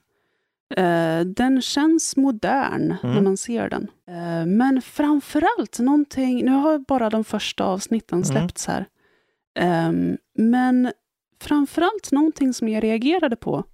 Eh, 0.77 1.21
den 1.21 1.63
känns 1.63 2.17
modern 2.17 2.89
när 3.03 3.11
Mm. 3.13 3.25
man 3.25 3.37
ser 3.37 3.69
den. 3.69 3.91
Eh, 4.09 4.47
men 4.47 4.83
framförallt 4.83 5.79
någonting, 5.79 6.45
nu 6.45 6.51
har 6.51 6.79
bara 6.79 7.11
de 7.11 7.25
första 7.25 7.65
avsnitten 7.65 8.19
Mm. 8.19 8.25
släppts 8.25 8.67
här. 8.67 8.87
Ehm, 9.59 10.19
men 10.35 10.93
framförallt 11.41 12.13
någonting 12.13 12.53
som 12.55 12.69
jag 12.69 12.83
reagerade 12.85 13.37
på 13.37 13.65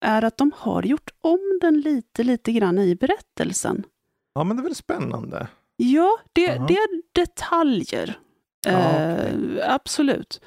är 0.00 0.24
att 0.24 0.36
de 0.36 0.52
har 0.56 0.82
gjort 0.82 1.10
om 1.20 1.58
den 1.60 1.80
lite, 1.80 2.22
lite 2.24 2.52
grann 2.52 2.78
i 2.78 2.94
berättelsen. 2.94 3.82
Ja 4.34 4.44
men 4.44 4.56
det 4.56 4.60
är 4.60 4.64
väl 4.64 4.74
spännande. 4.74 5.48
Ja, 5.76 6.18
det, 6.32 6.42
Jaha. 6.42 6.66
det 6.66 6.74
är 6.74 7.02
detaljer. 7.12 8.18
Ja, 8.66 8.72
Eh, 8.72 9.34
absolut. 9.74 10.40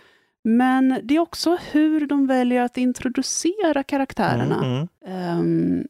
Men 0.43 0.99
det 1.03 1.15
är 1.15 1.19
också 1.19 1.57
hur 1.71 2.07
de 2.07 2.27
väljer 2.27 2.61
att 2.61 2.77
introducera 2.77 3.83
karaktärerna. 3.83 4.65
Mm. 4.65 4.87
Ehm, 5.05 5.87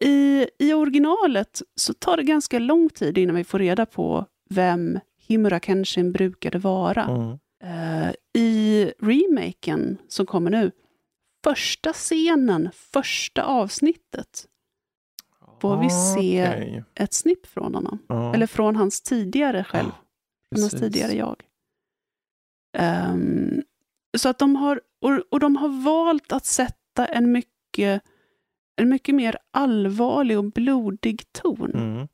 i, 0.00 0.46
I 0.58 0.72
originalet 0.72 1.62
så 1.74 1.94
tar 1.94 2.16
det 2.16 2.22
ganska 2.22 2.58
lång 2.58 2.88
tid 2.88 3.18
innan 3.18 3.36
vi 3.36 3.44
får 3.44 3.58
reda 3.58 3.86
på 3.86 4.26
vem 4.50 4.98
Himura 5.26 5.60
Kenshin 5.60 6.12
brukade 6.12 6.58
vara. 6.58 7.04
Mm. 7.04 7.38
Eh, 7.64 8.12
I 8.42 8.92
remaken 8.98 9.98
som 10.08 10.26
kommer 10.26 10.50
nu, 10.50 10.70
första 11.44 11.92
scenen, 11.92 12.68
första 12.72 13.42
avsnittet, 13.44 14.46
Får 15.60 15.76
vi 15.82 15.90
se- 15.90 16.48
Okej. 16.48 16.84
ett 16.94 17.12
snipp 17.12 17.46
från 17.46 17.74
honom. 17.74 17.98
Ja. 18.08 18.34
Eller 18.34 18.46
från 18.46 18.76
hans 18.76 19.00
tidigare 19.00 19.64
själv. 19.64 19.90
Från 20.54 20.60
hans 20.62 20.72
tidigare 20.72 21.12
jag. 21.12 21.42
Ehm, 22.78 23.62
så 24.18 24.28
att 24.28 24.38
de 24.38 24.56
har, 24.56 24.80
och, 25.00 25.10
och 25.30 25.40
de 25.40 25.56
har 25.56 25.68
valt 25.84 26.32
att 26.32 26.44
sätta 26.44 27.06
en 27.06 27.32
mycket, 27.32 28.02
en 28.76 28.88
mycket 28.88 29.14
mer 29.14 29.36
allvarlig 29.50 30.38
och 30.38 30.44
blodig 30.52 31.32
ton. 31.32 31.70
Mm. 31.74 32.08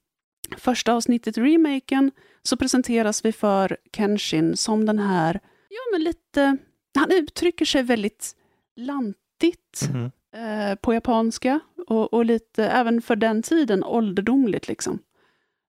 första 0.56 0.92
avsnittet, 0.92 1.38
remaken, 1.38 2.10
så 2.42 2.56
presenteras 2.56 3.24
vi 3.24 3.32
för 3.32 3.76
Kenshin 3.96 4.56
som 4.56 4.86
den 4.86 4.98
här, 4.98 5.40
ja 5.68 5.80
men 5.92 6.02
lite, 6.04 6.56
han 6.98 7.10
uttrycker 7.12 7.64
sig 7.64 7.82
väldigt 7.82 8.36
lantigt 8.76 9.88
Mhm. 9.92 10.10
eh, 10.36 10.74
på 10.74 10.94
japanska 10.94 11.60
och, 11.86 12.12
och 12.14 12.24
lite, 12.24 12.64
även 12.64 13.02
för 13.02 13.16
den 13.16 13.42
tiden, 13.42 13.84
ålderdomligt 13.84 14.68
liksom. 14.68 14.98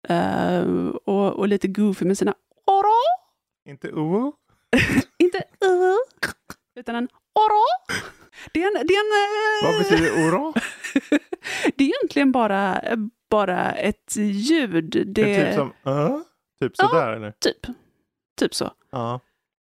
Eh, 0.07 0.63
och, 1.05 1.33
och 1.33 1.47
lite 1.47 1.67
goofy 1.67 2.05
med 2.05 2.17
sina 2.17 2.33
oro, 2.67 2.93
Inte 3.69 3.87
uh. 3.87 4.29
inte 5.17 5.37
uh, 5.37 5.95
utan 6.75 6.95
en 6.95 7.07
oro. 7.35 7.63
Det 8.53 8.63
är 8.63 8.67
en, 8.67 8.87
det 8.87 8.93
är 8.93 8.99
en, 8.99 9.11
eh, 9.23 9.71
Vad 9.71 9.81
betyder 9.81 10.29
oro? 10.29 10.53
det 11.75 11.83
är 11.83 11.87
egentligen 11.97 12.31
bara, 12.31 12.81
bara 13.29 13.71
ett 13.71 14.15
ljud. 14.17 14.83
Det, 14.91 15.03
Det 15.03 15.35
är 15.35 15.45
typ 15.45 15.55
som 15.55 15.93
uh? 15.93 16.17
Typ 16.61 16.77
sådär 16.77 17.13
eller? 17.13 17.31
typ, 17.31 17.67
typ 18.39 18.55
så. 18.55 18.71
Ja. 18.91 19.19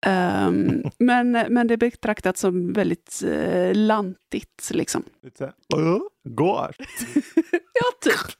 Ehm, 0.05 0.83
men, 0.99 1.31
men 1.31 1.67
det 1.67 1.75
är 1.75 1.79
betraktat 1.79 2.37
som 2.37 2.73
väldigt 2.73 3.23
eh, 3.27 3.75
lantigt. 3.75 4.71
Liksom. 4.71 5.05
Lite 5.23 5.45
uh? 5.77 5.99
Går. 6.25 6.75
ja, 7.73 7.91
typ. 8.01 8.37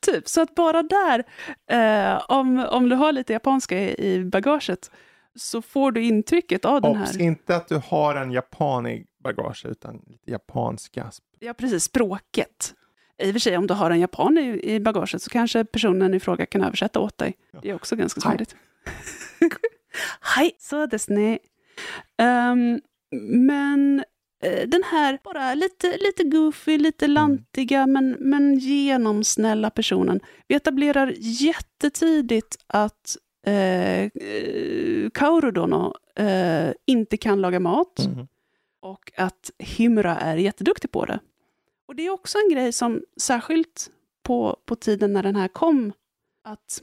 typ. 0.00 0.28
Så 0.28 0.40
att 0.40 0.54
bara 0.54 0.82
där, 0.82 1.24
eh, 1.70 2.22
om, 2.28 2.66
om 2.70 2.88
du 2.88 2.96
har 2.96 3.12
lite 3.12 3.32
japanska 3.32 3.78
i, 3.78 4.12
i 4.12 4.24
bagaget, 4.24 4.90
så 5.34 5.62
får 5.62 5.92
du 5.92 6.02
intrycket 6.02 6.64
av 6.64 6.80
den 6.80 6.90
Obs, 6.90 7.12
här, 7.12 7.20
inte 7.20 7.56
att 7.56 7.68
du 7.68 7.80
har 7.84 8.14
en 8.14 8.30
japan 8.32 8.86
i 8.86 9.06
bagage 9.24 9.66
utan 9.66 10.02
lite 10.06 10.30
japanska. 10.30 11.10
ja 11.38 11.54
precis, 11.54 11.84
språket. 11.84 12.74
I 13.18 13.30
och 13.30 13.32
för 13.34 13.38
sig, 13.40 13.56
om 13.56 13.66
du 13.66 13.74
har 13.74 13.90
en 13.90 14.00
japan 14.00 14.38
i, 14.38 14.74
i 14.74 14.80
bagaget 14.80 15.22
så 15.22 15.30
kanske 15.30 15.64
personen 15.64 16.14
i 16.14 16.20
fråga 16.20 16.46
kan 16.46 16.62
översätta 16.62 17.00
åt 17.00 17.18
dig. 17.18 17.34
Det 17.62 17.70
är 17.70 17.74
också 17.74 17.96
ganska 17.96 18.20
Hej. 19.92 20.10
smidigt. 20.18 20.36
Hej, 20.36 20.52
så 20.58 20.86
desu 20.86 21.14
ne. 21.14 21.38
Ehm, 22.18 22.80
men 23.46 24.04
eh, 24.42 24.68
den 24.68 24.82
här 24.82 25.18
bara 25.24 25.54
lite, 25.54 25.96
lite 25.96 26.24
goofy, 26.24 26.78
lite 26.78 27.06
lantiga 27.06 27.86
men, 27.86 28.16
men 28.20 28.58
genomsnälla 28.58 29.70
personen. 29.70 30.20
Vi 30.48 30.54
etablerar 30.54 31.14
jättetidigt 31.18 32.56
att 32.66 33.16
eh, 33.46 34.02
eh, 34.02 35.10
Kaoru 35.14 35.50
Dono 35.50 35.94
eh, 36.16 36.70
inte 36.86 37.16
kan 37.16 37.40
laga 37.40 37.60
mat 37.60 38.06
Mhm. 38.06 38.26
och 38.82 39.12
att 39.16 39.50
Himura 39.58 40.16
är 40.18 40.36
jätteduktig 40.36 40.90
på 40.90 41.04
det. 41.04 41.20
Och 41.88 41.96
det 41.96 42.06
är 42.06 42.10
också 42.10 42.38
en 42.38 42.54
grej 42.54 42.72
som 42.72 43.02
särskilt 43.20 43.90
på, 44.22 44.56
på 44.66 44.76
tiden 44.76 45.12
när 45.12 45.22
den 45.22 45.36
här 45.36 45.48
kom, 45.48 45.92
att 46.44 46.82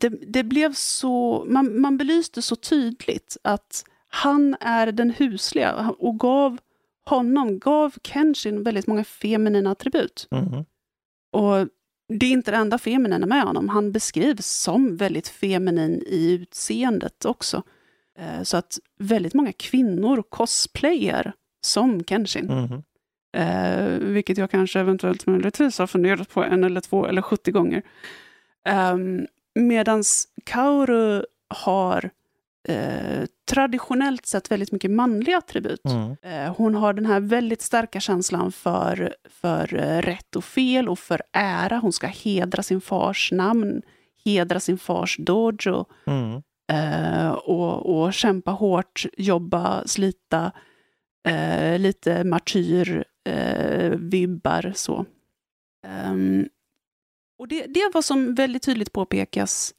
det, 0.00 0.08
det 0.08 0.44
blev 0.44 0.72
så, 0.72 1.44
man, 1.48 1.80
man 1.80 1.96
belyste 1.96 2.42
så 2.42 2.56
tydligt 2.56 3.36
att 3.44 3.84
han 4.08 4.56
är 4.60 4.92
den 4.92 5.10
husliga 5.10 5.94
och 5.98 6.18
gav 6.18 6.58
honom, 7.06 7.58
gav 7.58 7.94
Kenshin 8.02 8.62
väldigt 8.62 8.86
många 8.86 9.04
feminina 9.04 9.70
attribut. 9.70 10.28
Mhm. 10.30 10.64
Och 11.32 11.68
det 12.08 12.26
är 12.26 12.30
inte 12.30 12.50
det 12.50 12.56
enda 12.56 12.78
feminina 12.78 13.26
med 13.26 13.42
honom. 13.42 13.68
Han 13.68 13.92
beskrivs 13.92 14.46
som 14.46 14.96
väldigt 14.96 15.28
feminin 15.28 16.02
i 16.06 16.32
utseendet 16.32 17.24
också. 17.24 17.62
Eh, 18.18 18.42
Så 18.42 18.56
att 18.56 18.78
väldigt 18.98 19.34
många 19.34 19.52
kvinnor 19.52 20.22
cosplayar 20.28 21.32
som 21.60 22.04
Kenshin. 22.04 22.46
Mhm. 22.46 22.82
Eh, 23.36 23.88
vilket 23.98 24.38
jag 24.38 24.50
kanske 24.50 24.80
eventuellt 24.80 25.26
möjligtvis 25.26 25.78
har 25.78 25.86
funderat 25.86 26.28
på 26.30 26.44
en 26.44 26.64
eller 26.64 26.80
två 26.80 27.06
eller 27.06 27.22
70 27.22 27.50
gånger. 27.50 27.82
Um, 28.92 29.26
Medan 29.54 30.02
Kaoru 30.44 31.24
har 31.48 32.10
eh, 32.68 33.24
traditionellt 33.50 34.26
sett 34.26 34.50
väldigt 34.50 34.72
mycket 34.72 34.90
manliga 34.90 35.38
attribut. 35.38 35.80
Mm. 35.84 36.16
Eh, 36.22 36.56
hon 36.56 36.74
har 36.74 36.92
den 36.92 37.06
här 37.06 37.20
väldigt 37.20 37.62
starka 37.62 38.00
känslan 38.00 38.52
för, 38.52 39.14
för 39.30 39.74
eh, 39.74 40.02
rätt 40.02 40.36
och 40.36 40.44
fel 40.44 40.88
och 40.88 40.98
för 40.98 41.22
ära. 41.32 41.76
Hon 41.78 41.92
ska 41.92 42.06
hedra 42.06 42.62
sin 42.62 42.80
fars 42.80 43.32
namn, 43.32 43.82
hedra 44.24 44.60
sin 44.60 44.78
fars 44.78 45.16
dojo 45.18 45.84
Mm. 46.06 46.42
eh, 46.72 47.30
och, 47.30 48.00
och 48.00 48.12
kämpa 48.14 48.50
hårt, 48.50 49.06
jobba, 49.16 49.82
slita, 49.86 50.52
eh, 51.28 51.78
lite 51.78 52.24
martyr, 52.24 53.04
eh, 53.28 53.92
så. 54.74 55.06
Ehm, 55.86 56.48
och 57.38 57.48
det, 57.48 57.66
det 57.66 57.80
är 57.80 57.92
vad 57.92 58.04
som 58.04 58.34
väldigt 58.34 58.62
tydligt 58.62 58.92
påpekas 58.92 59.74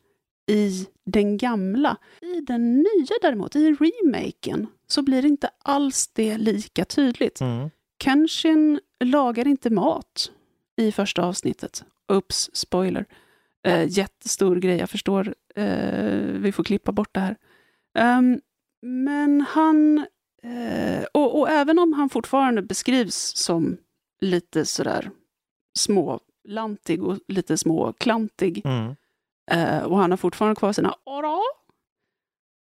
i 0.47 0.87
den 1.05 1.37
gamla. 1.37 1.97
I 2.21 2.41
den 2.41 2.75
nya 2.77 3.15
däremot, 3.21 3.55
i 3.55 3.71
remaken, 3.71 4.67
så 4.87 5.01
blir 5.01 5.21
det 5.21 5.27
inte 5.27 5.49
alls 5.59 6.07
det 6.07 6.37
lika 6.37 6.85
tydligt. 6.85 7.41
Mm. 7.41 7.69
Kenshin 8.03 8.79
lagar 9.03 9.47
inte 9.47 9.69
mat 9.69 10.31
i 10.77 10.91
första 10.91 11.23
avsnittet. 11.23 11.83
Ups, 12.07 12.49
spoiler. 12.53 13.05
Eh, 13.67 13.85
jättestor 13.89 14.55
grej, 14.55 14.77
jag 14.77 14.89
förstår. 14.89 15.35
Eh, 15.55 16.19
vi 16.19 16.51
får 16.51 16.63
klippa 16.63 16.91
bort 16.91 17.13
det 17.13 17.19
här. 17.19 17.35
Ehm, 17.97 18.41
men 18.81 19.41
han... 19.41 19.97
Eh, 20.43 21.05
och, 21.11 21.39
och 21.39 21.49
även 21.49 21.79
om 21.79 21.93
han 21.93 22.09
fortfarande 22.09 22.61
beskrivs 22.61 23.35
som 23.35 23.77
lite 24.21 24.65
sådär 24.65 25.11
smålantig 26.45 27.03
och 27.03 27.19
lite 27.27 27.57
småklantig 27.57 28.61
Mm. 28.65 28.95
Eh, 29.51 29.83
och 29.83 29.97
han 29.97 30.11
har 30.11 30.17
fortfarande 30.17 30.55
kvar 30.55 30.73
sina 30.73 30.95
ora. 31.05 31.39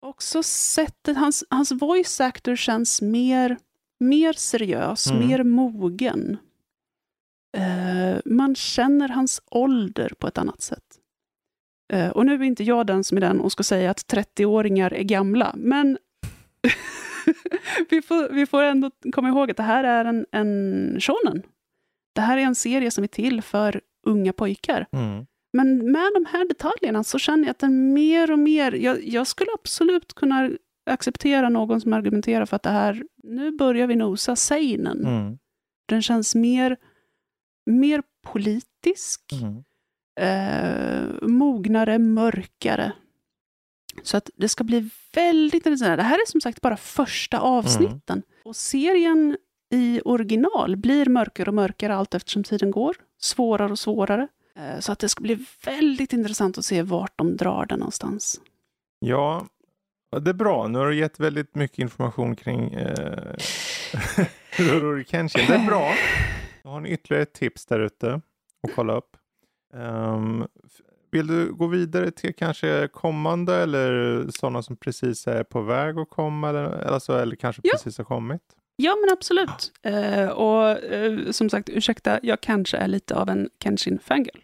Också 0.01 0.43
sättet, 0.43 1.17
hans, 1.17 1.43
hans 1.49 1.71
voice 1.71 2.21
actor 2.21 2.55
känns 2.55 3.01
mer, 3.01 3.57
mer 3.99 4.33
seriös, 4.33 5.07
Mm. 5.07 5.27
mer 5.27 5.43
mogen. 5.43 6.37
Eh, 7.57 8.19
man 8.25 8.55
känner 8.55 9.09
hans 9.09 9.41
ålder 9.51 10.11
på 10.19 10.27
ett 10.27 10.37
annat 10.37 10.61
sätt. 10.61 10.83
Eh, 11.93 12.09
och 12.09 12.25
nu 12.25 12.33
är 12.33 12.43
inte 12.43 12.63
jag 12.63 12.87
den 12.87 13.03
som 13.03 13.17
är 13.17 13.21
den 13.21 13.39
och 13.41 13.51
ska 13.51 13.63
säga 13.63 13.91
att 13.91 14.07
30-åringar 14.07 14.93
är 14.93 15.03
gamla, 15.03 15.53
men 15.57 15.97
vi, 17.89 18.01
får, 18.01 18.29
vi 18.29 18.45
får 18.45 18.63
ändå 18.63 18.91
komma 19.13 19.29
ihåg 19.29 19.51
att 19.51 19.57
det 19.57 19.63
här 19.63 19.83
är 19.83 20.05
en, 20.05 20.25
en 20.31 20.97
shonen. 21.01 21.43
Det 22.15 22.21
här 22.21 22.37
är 22.37 22.41
en 22.41 22.55
serie 22.55 22.91
som 22.91 23.03
är 23.03 23.07
till 23.07 23.41
för 23.41 23.81
unga 24.07 24.33
pojkar. 24.33 24.85
Mm. 24.91 25.25
Men 25.53 25.91
med 25.91 26.11
de 26.15 26.25
här 26.25 26.47
detaljerna 26.47 27.03
så 27.03 27.19
känner 27.19 27.43
jag 27.43 27.51
att 27.51 27.59
den 27.59 27.93
mer 27.93 28.31
och 28.31 28.39
mer... 28.39 28.71
Jag, 28.71 29.03
jag 29.07 29.27
skulle 29.27 29.51
absolut 29.53 30.13
kunna 30.13 30.51
acceptera 30.85 31.49
någon 31.49 31.81
som 31.81 31.93
argumenterar 31.93 32.45
för 32.45 32.55
att 32.55 32.63
det 32.63 32.69
här... 32.69 33.03
Nu 33.23 33.51
börjar 33.51 33.87
vi 33.87 33.95
nosa 33.95 34.35
seinen. 34.35 35.05
Mm. 35.05 35.37
Den 35.87 36.01
känns 36.01 36.35
mer, 36.35 36.77
mer 37.65 38.03
politisk, 38.27 39.21
Mm. 39.41 39.63
eh, 40.19 41.27
mognare, 41.27 41.99
mörkare. 41.99 42.91
Så 44.03 44.17
att 44.17 44.29
det 44.35 44.49
ska 44.49 44.63
bli 44.63 44.89
väldigt 45.13 45.65
intressant. 45.65 45.97
Det 45.97 46.03
här 46.03 46.15
är 46.17 46.31
som 46.31 46.41
sagt 46.41 46.61
bara 46.61 46.77
första 46.77 47.39
avsnitten. 47.39 48.21
Och 48.45 48.55
serien 48.55 49.37
i 49.73 50.01
original 50.05 50.75
blir 50.75 51.05
mörkare 51.05 51.47
och 51.49 51.53
mörkare 51.53 51.95
allt 51.95 52.13
eftersom 52.15 52.43
tiden 52.43 52.71
går. 52.71 52.95
Svårare 53.21 53.71
och 53.71 53.79
svårare. 53.79 54.27
Eh, 54.55 54.79
Så 54.79 54.91
att 54.91 54.99
det 54.99 55.09
ska 55.09 55.21
bli 55.21 55.45
väldigt 55.65 56.13
intressant 56.13 56.57
att 56.57 56.65
se 56.65 56.81
vart 56.81 57.17
de 57.17 57.37
drar 57.37 57.65
den 57.65 57.79
någonstans. 57.79 58.41
Ja, 58.99 59.45
det 60.21 60.29
är 60.29 60.33
bra. 60.33 60.67
Nu 60.67 60.79
har 60.79 60.87
du 60.87 60.95
gett 60.97 61.19
väldigt 61.19 61.55
mycket 61.55 61.79
information 61.79 62.35
kring 62.35 62.73
eh, 62.73 63.35
Rururi 64.57 65.05
Kenshin. 65.05 65.45
Det 65.47 65.53
är 65.55 65.65
bra. 65.67 65.91
Då 66.63 66.69
har 66.69 66.79
ni 66.81 66.89
ytterligare 66.89 67.23
ett 67.23 67.33
tips 67.33 67.65
där 67.65 67.79
ute 67.79 68.13
att 68.67 68.75
kolla 68.75 68.95
upp. 68.97 69.17
F- 70.65 70.81
vill 71.11 71.27
du 71.27 71.53
gå 71.53 71.67
vidare 71.67 72.11
till 72.11 72.35
kanske 72.35 72.87
kommande 72.93 73.55
eller 73.55 74.25
sådana 74.29 74.61
som 74.63 74.75
precis 74.75 75.27
är 75.27 75.43
på 75.43 75.61
väg 75.61 75.97
att 75.99 76.09
komma 76.09 76.49
eller, 76.49 76.63
alltså, 76.87 77.17
eller 77.19 77.35
kanske 77.35 77.61
Ja. 77.65 77.71
precis 77.73 77.97
har 77.97 78.05
kommit? 78.05 78.41
Ja, 78.75 78.95
men 79.01 79.13
absolut. 79.13 79.71
Eh, 79.81 80.27
och 80.29 80.69
eh, 80.83 81.31
som 81.31 81.49
sagt, 81.49 81.69
ursäkta, 81.69 82.19
jag 82.23 82.41
kanske 82.41 82.77
är 82.77 82.87
lite 82.87 83.15
av 83.15 83.29
en 83.29 83.49
Kenshin-fangirl. 83.63 84.41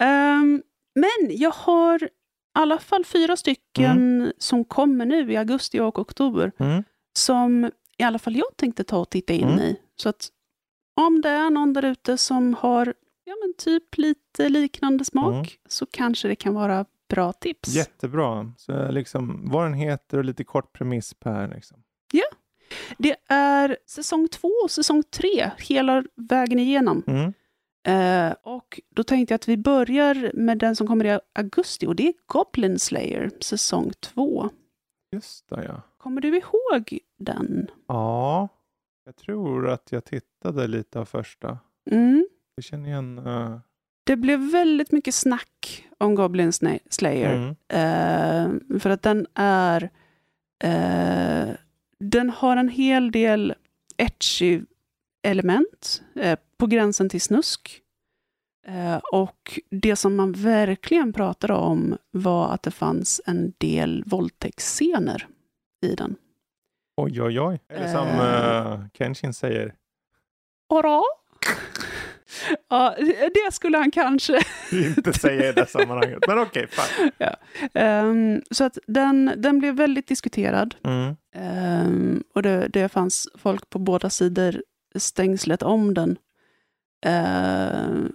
Ehm, 0.00 0.62
men 0.94 1.10
jag 1.38 1.50
har 1.50 2.04
i 2.04 2.08
alla 2.54 2.78
fall 2.78 3.04
fyra 3.04 3.36
stycken 3.36 4.32
som 4.38 4.64
kommer 4.64 5.06
nu 5.06 5.32
i 5.32 5.36
augusti 5.36 5.80
och 5.80 5.98
oktober, 5.98 6.52
Mm. 6.58 6.84
som 7.18 7.70
i 7.98 8.02
alla 8.02 8.18
fall 8.18 8.36
jag 8.36 8.56
tänkte 8.56 8.84
ta 8.84 8.98
och 8.98 9.10
titta 9.10 9.32
in 9.32 9.48
Mm. 9.48 9.58
i. 9.60 9.76
Så 9.96 10.08
att 10.08 10.28
om 11.00 11.20
det 11.20 11.28
är 11.28 11.50
någon 11.50 11.72
där 11.72 11.84
ute 11.84 12.16
som 12.18 12.54
har 12.54 12.94
ja, 13.24 13.34
men 13.44 13.54
typ 13.58 13.96
lite 13.98 14.48
liknande 14.48 15.04
smak, 15.04 15.34
Mm. 15.34 15.46
så 15.68 15.86
kanske 15.86 16.28
det 16.28 16.36
kan 16.36 16.54
vara 16.54 16.84
bra 17.08 17.32
tips. 17.32 17.68
Jättebra. 17.74 18.52
Så 18.56 18.90
liksom, 18.90 19.50
vad 19.50 19.64
den 19.64 19.74
heter 19.74 20.18
och 20.18 20.24
lite 20.24 20.44
kort 20.44 20.72
premiss 20.72 21.14
per. 21.14 21.48
Liksom. 21.48 21.78
Det 22.98 23.16
är 23.28 23.76
säsong 23.86 24.28
två 24.28 24.50
och 24.64 24.70
säsong 24.70 25.02
tre, 25.02 25.50
hela 25.58 26.04
vägen 26.14 26.58
igenom. 26.58 27.02
Mm. 27.06 27.32
Eh, 27.86 28.34
och 28.42 28.80
då 28.94 29.02
tänkte 29.02 29.32
jag 29.32 29.36
att 29.36 29.48
vi 29.48 29.56
börjar 29.56 30.30
med 30.34 30.58
den 30.58 30.76
som 30.76 30.86
kommer 30.86 31.04
i 31.04 31.18
augusti 31.34 31.86
och 31.86 31.96
det 31.96 32.08
är 32.08 32.14
Goblin 32.26 32.78
Slayer 32.78 33.30
säsong 33.40 33.92
2. 34.00 34.50
Just 35.12 35.48
det, 35.48 35.64
ja. 35.64 35.82
Kommer 35.98 36.20
du 36.20 36.36
ihåg 36.36 36.98
den? 37.18 37.70
Ja, 37.88 38.48
jag 39.04 39.16
tror 39.16 39.68
att 39.68 39.92
jag 39.92 40.04
tittade 40.04 40.66
lite 40.66 41.00
av 41.00 41.04
första. 41.04 41.58
Mm. 41.90 42.26
Jag 42.54 42.64
känner 42.64 42.88
igen... 42.88 43.18
Uh... 43.18 43.58
Det 44.04 44.16
blev 44.16 44.50
väldigt 44.50 44.92
mycket 44.92 45.14
snack 45.14 45.86
om 45.98 46.14
Goblin 46.14 46.52
Slayer. 46.90 47.56
Mm. 47.68 48.62
Eh, 48.72 48.78
för 48.80 48.90
att 48.90 49.02
den 49.02 49.26
är... 49.34 49.90
Eh, 52.02 52.06
den 52.08 52.30
har 52.30 52.56
en 52.56 52.68
hel 52.68 53.10
del 53.10 53.54
etchy 53.96 54.62
element 55.26 56.02
eh, 56.14 56.38
på 56.58 56.66
gränsen 56.66 57.08
till 57.08 57.20
snusk. 57.20 57.82
Eh, 58.66 58.96
och 58.96 59.60
det 59.70 59.96
som 59.96 60.16
man 60.16 60.32
verkligen 60.32 61.12
pratade 61.12 61.54
om 61.54 61.98
var 62.10 62.48
att 62.54 62.62
det 62.62 62.70
fanns 62.70 63.20
en 63.26 63.52
del 63.58 64.04
våldtäktsscener 64.06 65.26
i 65.86 65.94
den. 65.94 66.16
Oj, 66.96 67.22
oj, 67.22 67.40
oj. 67.40 67.60
Eller 67.68 67.92
som 67.92 68.08
Eh. 68.08 68.72
uh, 68.72 68.86
Kenshin 68.98 69.34
säger. 69.34 69.74
Ora? 70.68 71.02
ja, 72.68 72.94
det 73.34 73.52
skulle 73.52 73.78
han 73.78 73.90
kanske. 73.90 74.40
Inte 74.72 75.12
säga 75.12 75.48
i 75.48 75.52
det 75.52 75.66
sammanhanget. 75.66 76.18
Men 76.28 76.38
okej, 76.38 76.66
fine. 76.70 77.10
Ehm, 77.74 78.42
så 78.50 78.64
att 78.64 78.78
den, 78.86 79.32
den 79.36 79.58
blev 79.58 79.74
väldigt 79.74 80.08
diskuterad. 80.08 80.74
Mm. 80.84 81.16
Ehm, 81.34 82.22
och 82.34 82.42
det, 82.42 82.68
det 82.68 82.88
fanns 82.88 83.28
folk 83.34 83.70
på 83.70 83.78
båda 83.78 84.10
sidor 84.10 84.62
stängslet 84.94 85.62
om 85.62 85.94
den. 85.94 86.18
Ehm, 87.06 88.12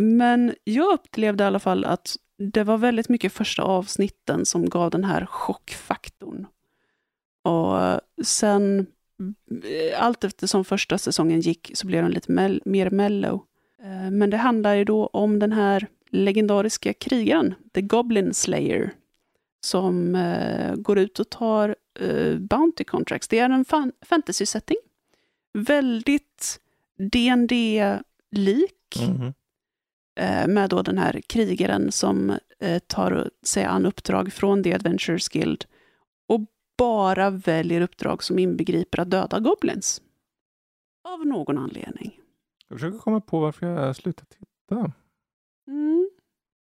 men 0.00 0.54
jag 0.64 0.92
upplevde 0.92 1.44
i 1.44 1.46
alla 1.46 1.58
fall 1.58 1.84
att 1.84 2.16
det 2.38 2.64
var 2.64 2.78
väldigt 2.78 3.08
mycket 3.08 3.32
första 3.32 3.62
avsnitten 3.62 4.46
som 4.46 4.68
gav 4.68 4.90
den 4.90 5.04
här 5.04 5.26
chockfaktorn. 5.26 6.46
Och 7.44 8.00
sen, 8.24 8.86
allt 9.96 10.24
eftersom 10.24 10.64
första 10.64 10.98
säsongen 10.98 11.40
gick, 11.40 11.70
så 11.74 11.86
blev 11.86 12.02
den 12.02 12.12
lite 12.12 12.32
mel- 12.32 12.62
mer 12.64 12.90
mellow. 12.90 13.40
Eh, 13.82 14.10
Men 14.10 14.30
det 14.30 14.36
handlar 14.36 14.74
ju 14.74 14.84
då 14.84 15.06
om 15.06 15.38
den 15.38 15.52
här 15.52 15.86
legendariska 16.10 16.92
krigaren, 16.92 17.54
The 17.74 17.80
Goblin 17.82 18.34
Slayer, 18.34 18.90
som 19.60 20.14
eh, 20.14 20.74
går 20.74 20.98
ut 20.98 21.18
och 21.20 21.30
tar 21.30 21.76
eh, 22.00 22.38
Bounty 22.38 22.84
Contracts. 22.84 23.28
Det 23.28 23.38
är 23.38 23.50
en 23.50 23.64
fan- 23.64 23.92
fantasy-setting. 24.02 24.76
Väldigt 25.54 26.60
dd 26.98 27.98
lik 28.30 28.72
Mhm. 29.08 29.32
eh, 30.20 30.46
med 30.48 30.70
då 30.70 30.82
den 30.82 30.98
här 30.98 31.20
krigaren 31.28 31.92
som 31.92 32.32
eh, 32.60 32.78
tar 32.78 33.30
sig 33.42 33.64
an 33.64 33.86
uppdrag 33.86 34.32
från 34.32 34.62
The 34.62 34.74
Adventurers 34.74 35.28
Guild 35.28 35.64
bara 36.78 37.30
väljer 37.30 37.80
uppdrag 37.80 38.22
som 38.22 38.38
inbegriper 38.38 39.00
att 39.00 39.10
döda 39.10 39.40
goblins. 39.40 40.02
Av 41.08 41.26
någon 41.26 41.58
anledning. 41.58 42.20
Jag 42.68 42.78
försöker 42.78 42.98
komma 42.98 43.20
på 43.20 43.40
varför 43.40 43.66
jag 43.66 43.96
slutade 43.96 44.26
titta. 44.30 44.92
Mm. 45.68 46.10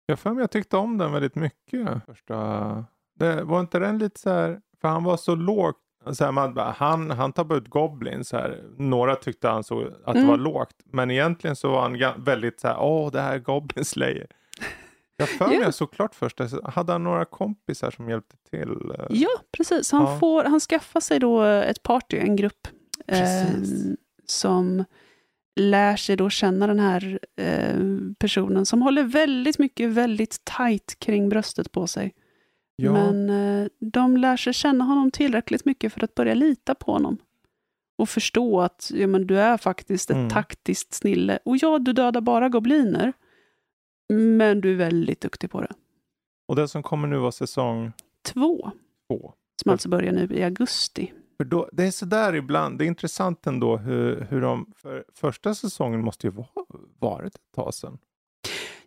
Jag 0.06 0.18
för 0.18 0.30
mig 0.30 0.40
jag 0.40 0.50
tyckte 0.50 0.76
om 0.76 0.98
den 0.98 1.12
väldigt 1.12 1.34
mycket. 1.34 2.04
Första... 2.06 2.84
Det, 3.14 3.42
var 3.42 3.60
inte 3.60 3.78
den 3.78 3.98
lite 3.98 4.20
så 4.20 4.30
här, 4.30 4.60
för 4.80 4.88
han 4.88 5.04
var 5.04 5.16
så 5.16 5.34
lågt. 5.34 5.76
Så 6.12 6.24
här, 6.24 6.32
man, 6.32 6.56
han, 6.56 7.10
han 7.10 7.32
bara 7.36 7.58
ut 7.58 7.68
Goblin 7.68 8.24
så 8.24 8.36
här. 8.36 8.64
Några 8.76 9.16
tyckte 9.16 9.48
han 9.48 9.64
så 9.64 9.80
att 9.86 10.14
det 10.14 10.20
Mm. 10.20 10.26
var 10.26 10.36
lågt. 10.36 10.76
Men 10.84 11.10
egentligen 11.10 11.56
så 11.56 11.70
var 11.70 11.80
han 11.82 12.24
väldigt 12.24 12.60
så 12.60 12.68
här, 12.68 12.76
åh 12.80 13.10
det 13.10 13.20
här 13.20 13.34
är 13.34 13.38
Goblin 13.38 13.84
Slayer. 13.84 14.26
Jag 15.20 15.28
för 15.28 15.48
mig 15.48 15.58
Ja. 15.60 15.72
såklart 15.72 16.14
först, 16.14 16.40
hade 16.64 16.92
han 16.92 17.04
några 17.04 17.24
kompisar 17.24 17.90
som 17.90 18.08
hjälpte 18.08 18.36
till? 18.50 18.68
eh, 18.98 19.06
Ja, 19.10 19.28
precis. 19.56 19.92
Han, 19.92 20.02
Ja. 20.02 20.18
får, 20.18 20.44
han 20.44 20.60
skaffar 20.60 21.00
sig 21.00 21.18
då 21.18 21.42
ett 21.42 21.82
party, 21.82 22.16
en 22.18 22.36
grupp, 22.36 22.68
eh, 23.06 23.18
som 24.26 24.84
lär 25.60 25.96
sig 25.96 26.16
då 26.16 26.30
känna 26.30 26.66
den 26.66 26.80
här 26.80 27.18
eh, 27.36 27.78
personen 28.18 28.66
som 28.66 28.82
håller 28.82 29.02
väldigt 29.02 29.58
mycket, 29.58 29.90
väldigt 29.90 30.44
tight 30.44 30.96
kring 30.98 31.28
bröstet 31.28 31.72
på 31.72 31.86
sig. 31.86 32.12
Ja, 32.76 32.92
Men 32.92 33.30
eh, 33.30 33.68
de 33.80 34.16
lär 34.16 34.36
sig 34.36 34.52
känna 34.52 34.84
honom 34.84 35.10
tillräckligt 35.10 35.64
mycket 35.64 35.92
för 35.92 36.04
att 36.04 36.14
börja 36.14 36.34
lita 36.34 36.74
på 36.74 36.92
honom. 36.92 37.18
Och 37.98 38.08
förstå 38.08 38.60
att 38.60 38.90
ja, 38.94 39.06
men 39.06 39.26
du 39.26 39.38
är 39.40 39.56
faktiskt 39.56 40.10
ett 40.10 40.16
Mm. 40.16 40.30
taktiskt 40.30 40.94
snille. 40.94 41.38
Och 41.44 41.56
ja, 41.56 41.78
du 41.78 41.92
dödar 41.92 42.20
bara 42.20 42.48
gobliner. 42.48 43.12
Men 44.14 44.60
du 44.60 44.72
är 44.72 44.76
väldigt 44.76 45.20
duktig 45.20 45.50
på 45.50 45.60
det. 45.60 45.72
och 46.48 46.56
det 46.56 46.68
som 46.68 46.82
kommer 46.82 47.08
nu 47.08 47.16
var 47.18 47.30
säsong 47.30 47.92
Två, 48.26 48.70
två. 49.10 49.34
som 49.62 49.70
alltså 49.72 49.88
börjar 49.88 50.12
nu 50.12 50.28
i 50.34 50.42
augusti. 50.42 51.12
För 51.36 51.44
då, 51.44 51.68
det 51.72 51.84
är 51.84 51.90
sådär 51.90 52.34
ibland, 52.34 52.78
det 52.78 52.84
är 52.84 52.86
intressant 52.86 53.46
ändå 53.46 53.76
hur, 53.76 54.26
hur 54.30 54.40
de, 54.40 54.72
för 54.76 55.04
första 55.14 55.54
säsongen 55.54 56.00
måste 56.04 56.26
ju 56.26 56.30
vara, 56.30 56.48
varit 56.98 57.34
ett 57.34 57.40
tag 57.54 57.74
sedan. 57.74 57.98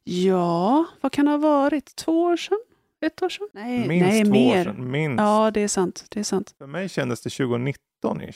Ja, 0.04 0.86
vad 1.02 1.12
kan 1.12 1.26
det 1.26 1.32
ha 1.32 1.38
varit? 1.38 1.96
Två 1.96 2.24
år 2.24 2.38
sedan? 2.38 2.60
Ett 3.02 3.24
år 3.24 3.30
sedan? 3.30 3.48
Nej, 3.54 3.88
Minst 3.88 4.08
nej 4.10 4.24
två 4.24 4.32
mer. 4.32 4.60
år 4.60 4.64
sedan, 4.64 4.92
minst. 4.92 5.22
Ja, 5.22 5.52
det 5.52 5.62
är 5.62 5.68
sant. 5.68 6.06
Det 6.10 6.20
är 6.20 6.24
sant. 6.24 6.56
För 6.58 6.68
mig 6.68 6.90
kändes 6.90 7.22
det 7.22 7.30
2019-ish. 7.30 8.36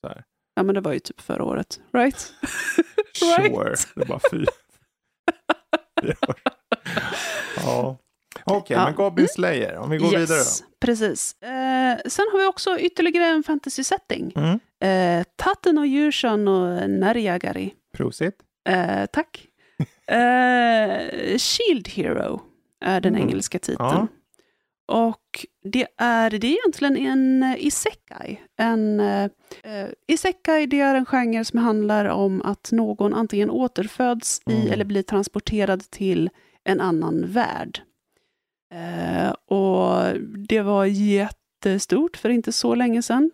Så 0.00 0.08
här. 0.08 0.24
Ja, 0.54 0.62
men 0.62 0.74
det 0.74 0.80
var 0.80 0.92
ju 0.92 0.98
typ 0.98 1.20
förra 1.20 1.44
året. 1.44 1.80
Right? 1.92 2.32
Sure, 3.14 3.74
det 3.94 4.06
bara 4.08 4.20
fyra. 4.30 4.46
Ja. 7.56 7.96
Okej, 8.44 8.76
Ja. 8.76 8.84
men 8.84 8.94
Goblin 8.94 9.28
Slayer, 9.28 9.76
om 9.78 9.90
vi 9.90 9.96
går 9.98 10.08
vidare 10.10 10.38
då. 10.38 10.44
Precis. 10.80 11.42
Eh, 11.42 11.98
sen 12.06 12.24
har 12.32 12.38
vi 12.38 12.46
också 12.46 12.78
ytterligare 12.78 13.24
en 13.26 13.42
fantasy-setting. 13.42 14.32
Mm. 14.36 14.60
Eh, 15.20 15.24
Tatten 15.36 15.78
och 15.78 15.86
Djurshan 15.86 16.48
och 16.48 16.90
Närjagari. 16.90 17.74
Prosit. 17.96 18.34
Eh, 18.68 19.06
tack. 19.12 19.44
Eh, 20.10 21.38
Shield 21.38 21.88
Hero 21.88 22.40
är 22.84 23.00
den 23.00 23.14
Mm. 23.14 23.28
engelska 23.28 23.58
titeln. 23.58 23.78
Ja. 23.88 24.06
Och 24.88 25.46
det 25.64 25.86
är, 25.96 26.30
det 26.30 26.46
är 26.46 26.50
egentligen 26.50 26.96
en 26.96 27.42
eh, 27.42 27.66
isekai. 27.66 28.40
En, 28.56 29.00
eh, 29.00 29.24
eh, 29.62 29.88
isekai 30.06 30.66
det 30.66 30.80
är 30.80 30.94
en 30.94 31.06
genre 31.06 31.44
som 31.44 31.58
handlar 31.58 32.04
om 32.04 32.42
att 32.42 32.72
någon 32.72 33.14
antingen 33.14 33.50
återföds 33.50 34.40
i 34.50 34.52
Mm. 34.60 34.72
eller 34.72 34.84
blir 34.84 35.02
transporterad 35.02 35.90
till 35.90 36.30
en 36.64 36.80
annan 36.80 37.24
värld. 37.26 37.80
Eh, 38.74 39.30
och 39.58 40.18
det 40.48 40.60
var 40.62 40.84
jättestort 40.84 42.16
för 42.16 42.28
inte 42.28 42.52
så 42.52 42.74
länge 42.74 43.02
sedan. 43.02 43.30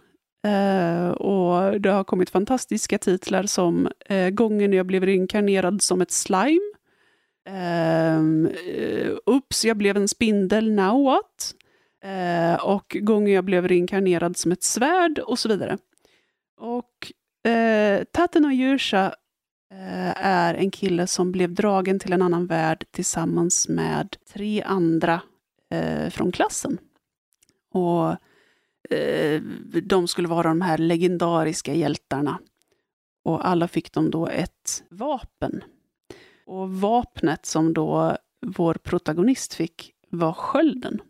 Eh, 0.46 1.08
och 1.08 1.80
det 1.80 1.90
har 1.90 2.04
kommit 2.04 2.30
fantastiska 2.30 2.98
titlar 2.98 3.42
som 3.42 3.88
eh, 4.06 4.30
Gången 4.30 4.72
jag 4.72 4.86
blev 4.86 5.04
reinkarnerad 5.04 5.82
som 5.82 6.00
ett 6.00 6.10
slime. 6.10 6.60
Ehm, 7.44 8.46
eh, 8.46 9.08
um, 9.10 9.18
Ups, 9.26 9.64
jag 9.64 9.76
blev 9.76 9.96
en 9.96 10.08
spindel, 10.08 10.72
now 10.72 11.04
what? 11.04 11.54
Uh, 12.04 12.10
eh, 12.10 12.64
och 12.64 12.96
Gången 13.00 13.32
jag 13.32 13.44
blev 13.44 13.68
reinkarnerad 13.68 14.36
som 14.36 14.52
ett 14.52 14.62
svärd 14.62 15.18
och 15.18 15.38
så 15.38 15.48
vidare. 15.48 15.78
Och 16.56 17.12
eh, 17.50 17.98
uh, 17.98 18.04
Taten 18.04 18.44
och 18.44 18.52
Yusha 18.52 19.06
uh, 19.72 20.24
är 20.26 20.54
en 20.54 20.70
kille 20.70 21.06
som 21.06 21.32
blev 21.32 21.54
dragen 21.54 21.98
till 21.98 22.12
en 22.12 22.22
annan 22.22 22.46
värld 22.46 22.84
tillsammans 22.90 23.68
med 23.68 24.16
tre 24.32 24.62
andra 24.62 25.20
uh, 25.74 26.10
från 26.10 26.32
klassen. 26.32 26.78
Och 27.72 28.16
de 29.82 30.08
skulle 30.08 30.28
vara 30.28 30.48
de 30.48 30.60
här 30.60 30.78
legendariska 30.78 31.74
hjältarna. 31.74 32.38
Och 33.24 33.48
alla 33.48 33.68
fick 33.68 33.92
de 33.92 34.10
då 34.10 34.28
ett 34.28 34.84
vapen. 34.90 35.62
Och 36.46 36.70
vapnet 36.70 37.46
som 37.46 37.72
då 37.72 38.16
vår 38.46 38.74
protagonist 38.74 39.54
fick 39.54 39.92
var 40.10 40.32
skölden. 40.32 41.02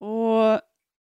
Och 0.00 0.60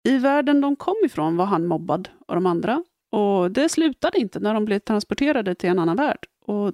i 0.09 0.18
världen 0.18 0.61
de 0.61 0.76
kom 0.76 0.97
ifrån 1.05 1.37
var 1.37 1.47
han 1.47 1.66
mobbad 1.66 2.09
av 2.29 2.35
de 2.35 2.47
andra. 2.47 2.85
Och 3.11 3.51
det 3.51 3.68
slutade 3.68 4.18
inte 4.18 4.41
när 4.41 4.55
de 4.55 4.64
blev 4.64 4.79
transporterade 4.79 5.55
till 5.55 5.70
en 5.70 5.79
annan 5.79 5.97
värld. 5.97 6.26
Och 6.45 6.72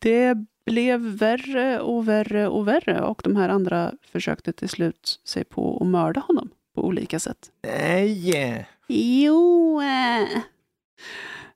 det 0.00 0.34
blev 0.66 1.00
värre 1.00 1.80
och 1.80 2.08
värre 2.08 2.48
och 2.48 2.68
värre 2.68 3.00
och 3.00 3.20
de 3.24 3.36
här 3.36 3.48
andra 3.48 3.92
försökte 4.12 4.52
till 4.52 4.68
slut 4.68 5.20
sig 5.24 5.44
på 5.44 5.78
att 5.80 5.86
mörda 5.86 6.20
honom 6.20 6.50
på 6.74 6.84
olika 6.84 7.18
sätt. 7.18 7.50
Nej! 7.62 8.66
Jo! 8.88 9.82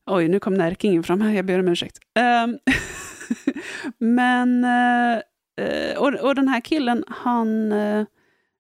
Oj, 0.07 0.29
nu 0.29 0.41
kom 0.41 0.55
närkingen 0.55 1.03
fram 1.03 1.21
här, 1.21 1.33
jag 1.33 1.45
ber 1.47 1.59
om 1.59 1.69
ursäkt. 1.69 1.99
Ehm, 2.15 2.59
Men, 3.99 4.65
eh, 4.65 5.23
eh, 5.65 5.99
och, 5.99 6.15
och 6.15 6.35
den 6.35 6.49
här 6.49 6.61
killen, 6.61 7.05
han, 7.09 7.73
eh, 7.73 8.07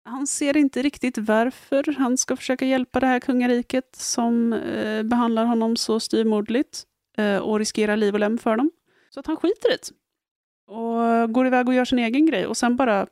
han 0.04 0.26
ser 0.26 0.56
inte 0.56 0.82
riktigt 0.82 1.18
varför 1.18 1.94
han 1.98 2.18
ska 2.18 2.36
försöka 2.36 2.66
hjälpa 2.66 3.00
det 3.00 3.06
här 3.06 3.20
kungariket 3.20 3.96
som 3.96 4.52
eh, 4.52 5.02
behandlar 5.02 5.44
honom 5.44 5.76
så 5.76 6.00
styvmoderligt 6.00 6.82
eh, 7.16 7.36
och 7.36 7.58
riskerar 7.58 7.96
liv 7.96 8.14
och 8.14 8.20
lem 8.20 8.38
för 8.38 8.56
dem. 8.56 8.70
Så 9.10 9.20
att 9.20 9.26
han 9.26 9.36
skiter 9.36 9.72
i 9.72 9.76
det. 9.76 9.90
Och 10.66 11.32
går 11.32 11.46
iväg 11.46 11.68
och 11.68 11.74
gör 11.74 11.84
sin 11.84 11.98
egen 11.98 12.26
grej. 12.26 12.46
Och 12.46 12.56
sen 12.56 12.76
bara 12.76 13.06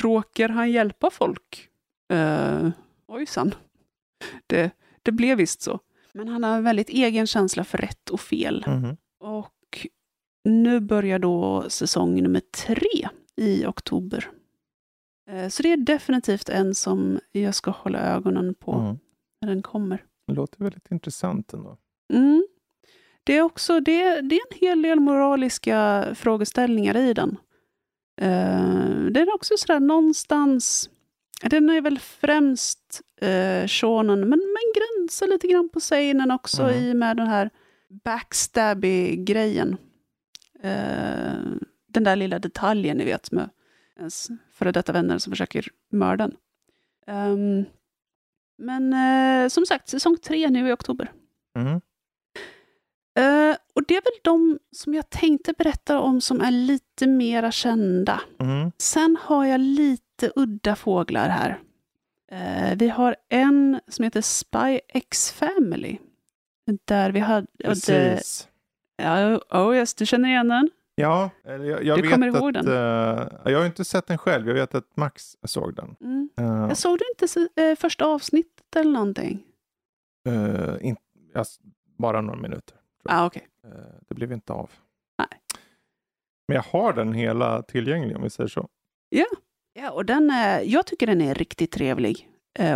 råkar 0.00 0.48
han 0.48 0.70
hjälpa 0.70 1.10
folk. 1.10 1.68
Uh, 2.12 2.70
ojsan. 3.08 3.54
Det, 4.46 4.70
det 5.02 5.12
blev 5.12 5.38
visst 5.38 5.62
så. 5.62 5.80
Men 6.12 6.28
han 6.28 6.44
har 6.44 6.56
en 6.56 6.64
väldigt 6.64 6.88
egen 6.88 7.26
känsla 7.26 7.64
för 7.64 7.78
rätt 7.78 8.10
och 8.10 8.20
fel. 8.20 8.64
Mhm. 8.66 8.96
Och 9.20 9.52
nu 10.44 10.80
börjar 10.80 11.18
då 11.18 11.64
säsong 11.68 12.22
nummer 12.22 12.40
tre 12.40 13.08
i 13.36 13.66
oktober. 13.66 14.30
Eh, 15.30 15.48
Så 15.48 15.62
det 15.62 15.72
är 15.72 15.76
definitivt 15.76 16.48
en 16.48 16.74
som 16.74 17.20
jag 17.32 17.54
ska 17.54 17.70
hålla 17.70 17.98
ögonen 17.98 18.54
på 18.54 18.72
Mm. 18.72 18.98
när 19.40 19.48
den 19.48 19.62
kommer. 19.62 20.04
Det 20.26 20.32
låter 20.34 20.64
väldigt 20.64 20.90
intressant 20.90 21.52
ändå. 21.52 21.76
Mm. 22.12 22.46
Det, 23.24 23.32
är 23.36 23.42
också, 23.42 23.80
det, 23.80 24.20
det 24.20 24.34
är 24.36 24.40
en 24.54 24.58
hel 24.60 24.82
del 24.82 25.00
moraliska 25.00 26.06
frågeställningar 26.14 26.96
i 26.96 27.14
den. 27.14 27.36
Eh, 28.20 29.04
det 29.10 29.20
är 29.20 29.34
också 29.34 29.54
sådär 29.56 29.80
någonstans, 29.80 30.90
den 31.42 31.70
är 31.70 31.80
väl 31.80 31.98
främst 31.98 33.00
uh, 33.22 33.66
shonen, 33.66 34.20
men, 34.20 34.28
men 34.38 34.72
gränsar 34.76 35.26
lite 35.26 35.46
grann 35.48 35.68
på 35.68 35.80
seinen 35.80 36.30
också 36.30 36.62
Mm. 36.62 36.74
i 36.84 36.92
och 36.92 36.96
med 36.96 37.16
den 37.16 37.26
här 37.26 37.50
backstabby-grejen. 38.04 39.76
Eh, 40.62 41.34
den 41.86 42.04
där 42.04 42.16
lilla 42.16 42.38
detaljen 42.38 42.96
ni 42.96 43.04
vet 43.04 43.32
med 43.32 43.50
ens 43.98 44.28
före 44.52 44.72
detta 44.72 44.92
vänner 44.92 45.18
som 45.18 45.30
försöker 45.30 45.68
mörda 45.92 46.24
en. 46.24 46.36
Ehm, 47.06 47.64
men 48.58 48.92
eh, 48.92 49.48
som 49.48 49.66
sagt, 49.66 49.88
säsong 49.88 50.16
tre 50.16 50.48
nu 50.48 50.68
i 50.68 50.72
oktober. 50.72 51.12
Mm. 51.56 51.80
Eh, 53.18 53.56
och 53.74 53.82
det 53.88 53.96
är 53.96 54.02
väl 54.02 54.20
de 54.22 54.58
som 54.72 54.94
jag 54.94 55.10
tänkte 55.10 55.52
berätta 55.52 56.00
om 56.00 56.20
som 56.20 56.40
är 56.40 56.50
lite 56.50 57.06
mera 57.06 57.52
kända. 57.52 58.20
Mm. 58.40 58.72
Sen 58.78 59.16
har 59.20 59.44
jag 59.44 59.60
lite 59.60 60.32
udda 60.36 60.76
fåglar 60.76 61.28
här. 61.28 61.60
Eh, 62.30 62.76
vi 62.76 62.88
har 62.88 63.16
en 63.28 63.80
som 63.88 64.02
heter 64.02 64.20
Spy 64.20 64.80
X 64.88 65.32
Family. 65.32 65.98
Där 66.84 67.12
vi 67.12 67.20
hade... 67.20 67.46
Precis. 67.64 68.47
Ja, 69.02 69.40
oh 69.50 69.76
yes, 69.76 69.94
du 69.94 70.06
känner 70.06 70.28
igen 70.28 70.48
den? 70.48 70.70
Ja, 70.94 71.30
jag, 71.44 71.84
jag 71.84 71.98
Du 71.98 72.02
vet 72.02 72.10
kommer 72.12 72.28
att... 72.28 72.34
ihåg 72.36 72.52
den? 72.52 72.68
eh, 72.68 73.28
jag 73.52 73.58
har 73.58 73.66
inte 73.66 73.84
sett 73.84 74.06
den 74.06 74.18
själv. 74.18 74.46
Jag 74.48 74.54
vet 74.54 74.74
att 74.74 74.96
Max 74.96 75.36
såg 75.44 75.74
den. 75.74 75.96
Mm. 76.00 76.28
Eh, 76.36 76.44
Jag 76.46 76.76
såg 76.76 76.98
du 76.98 77.04
inte 77.10 77.62
eh, 77.62 77.76
första 77.76 78.04
avsnittet 78.06 78.76
eller 78.76 78.90
någonting? 78.92 79.44
in, 80.80 80.96
ja, 81.34 81.40
s- 81.40 81.58
bara 81.98 82.20
några 82.20 82.40
minuter. 82.40 82.76
Ah. 83.04 83.24
Eh, 83.34 83.40
det 84.08 84.14
blev 84.14 84.32
inte 84.32 84.52
av. 84.52 84.70
Nej. 85.18 85.28
Men 86.48 86.54
jag 86.54 86.62
har 86.62 86.92
den 86.92 87.12
hela 87.12 87.62
tillgänglig 87.62 88.16
om 88.16 88.22
vi 88.22 88.30
säger 88.30 88.48
så. 88.48 88.68
Ja, 89.74 89.90
och 89.90 90.04
den 90.04 90.32
jag 90.64 90.86
tycker 90.86 91.06
den 91.06 91.20
är 91.20 91.34
riktigt 91.34 91.70
trevlig. 91.72 92.28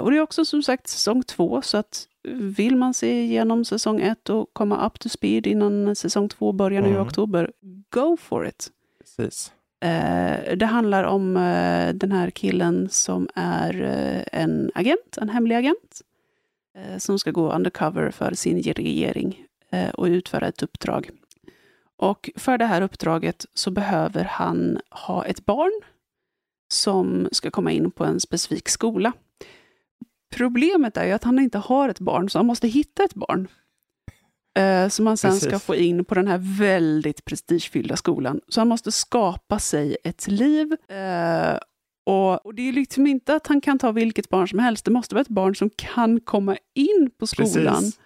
Och 0.03 0.11
det 0.11 0.17
är 0.17 0.21
också 0.21 0.45
som 0.45 0.63
sagt 0.63 0.87
säsong 0.87 1.23
två, 1.23 1.63
så 1.63 1.77
att 1.79 2.09
vill 2.29 2.77
man 2.77 2.95
se 2.95 3.23
igenom 3.25 3.65
säsong 3.65 4.01
ett 4.01 4.31
och 4.31 4.51
komma 4.53 4.87
up 4.87 4.99
to 4.99 5.09
speed 5.09 5.47
innan 5.47 5.97
säsong 5.97 6.29
två 6.29 6.53
börjar 6.53 6.83
nu 6.83 6.89
i 6.89 6.91
Mm. 6.91 7.03
oktober, 7.03 7.53
go 7.91 8.17
for 8.17 8.47
it. 8.47 8.71
Precis. 9.01 9.53
Eh, 9.81 10.57
det 10.57 10.67
handlar 10.67 11.05
om 11.05 11.37
eh, 11.37 11.95
den 11.95 12.13
här 12.13 12.31
killen 12.31 12.89
som 12.91 13.29
är 13.35 13.83
eh, 13.83 14.41
en 14.41 14.71
agent, 14.75 15.19
en 15.21 15.29
hemlig 15.29 15.57
agent, 15.57 16.01
som 16.99 17.19
ska 17.19 17.31
gå 17.31 17.53
undercover 17.53 18.11
för 18.11 18.35
sin 18.35 18.63
regering 18.63 19.47
och 19.95 20.05
utföra 20.05 20.47
ett 20.49 20.63
uppdrag. 20.63 21.11
Och 21.97 22.31
för 22.37 22.59
det 22.59 22.65
här 22.65 22.83
uppdraget 22.83 23.47
så 23.55 23.71
behöver 23.71 24.25
han 24.25 24.81
ha 24.91 25.25
ett 25.25 25.45
barn 25.47 25.81
som 26.69 27.29
ska 27.33 27.51
komma 27.51 27.73
in 27.73 27.91
på 27.91 28.05
en 28.05 28.21
specifik 28.21 28.69
skola. 28.69 29.13
Problemet 30.33 30.97
är 30.97 31.05
ju 31.07 31.13
att 31.13 31.25
han 31.25 31.39
inte 31.39 31.59
har 31.59 31.89
ett 31.89 32.01
barn, 32.01 32.31
så 32.31 32.39
han 32.39 32.47
måste 32.47 32.69
hitta 32.69 33.05
ett 33.05 33.15
barn. 33.15 33.49
eh, 34.59 34.89
Som 34.89 35.07
han 35.07 35.17
sen 35.17 35.33
ska 35.41 35.51
Precis. 35.51 35.67
få 35.67 35.75
in 35.77 36.05
på 36.05 36.15
den 36.15 36.27
här 36.29 36.59
väldigt 36.59 37.25
prestigefyllda 37.25 37.97
skolan. 37.97 38.41
Så 38.49 38.61
han 38.61 38.69
måste 38.69 38.93
skapa 38.93 39.59
sig 39.59 39.97
ett 40.05 40.29
liv. 40.29 40.73
eh, 40.89 41.59
Och, 42.07 42.47
och 42.47 42.55
det 42.55 42.69
är 42.69 42.73
liksom 42.73 43.07
inte 43.07 43.35
att 43.35 43.47
han 43.47 43.61
kan 43.61 43.79
ta 43.79 43.93
vilket 43.93 44.29
barn 44.29 44.49
som 44.49 44.59
helst. 44.59 44.85
Det 44.85 44.91
måste 44.91 45.15
vara 45.15 45.23
ett 45.23 45.29
barn 45.29 45.57
som 45.57 45.71
kan 45.71 46.21
komma 46.21 46.57
in 46.75 47.11
på 47.19 47.27
skolan. 47.27 47.75
Precis. 47.75 48.01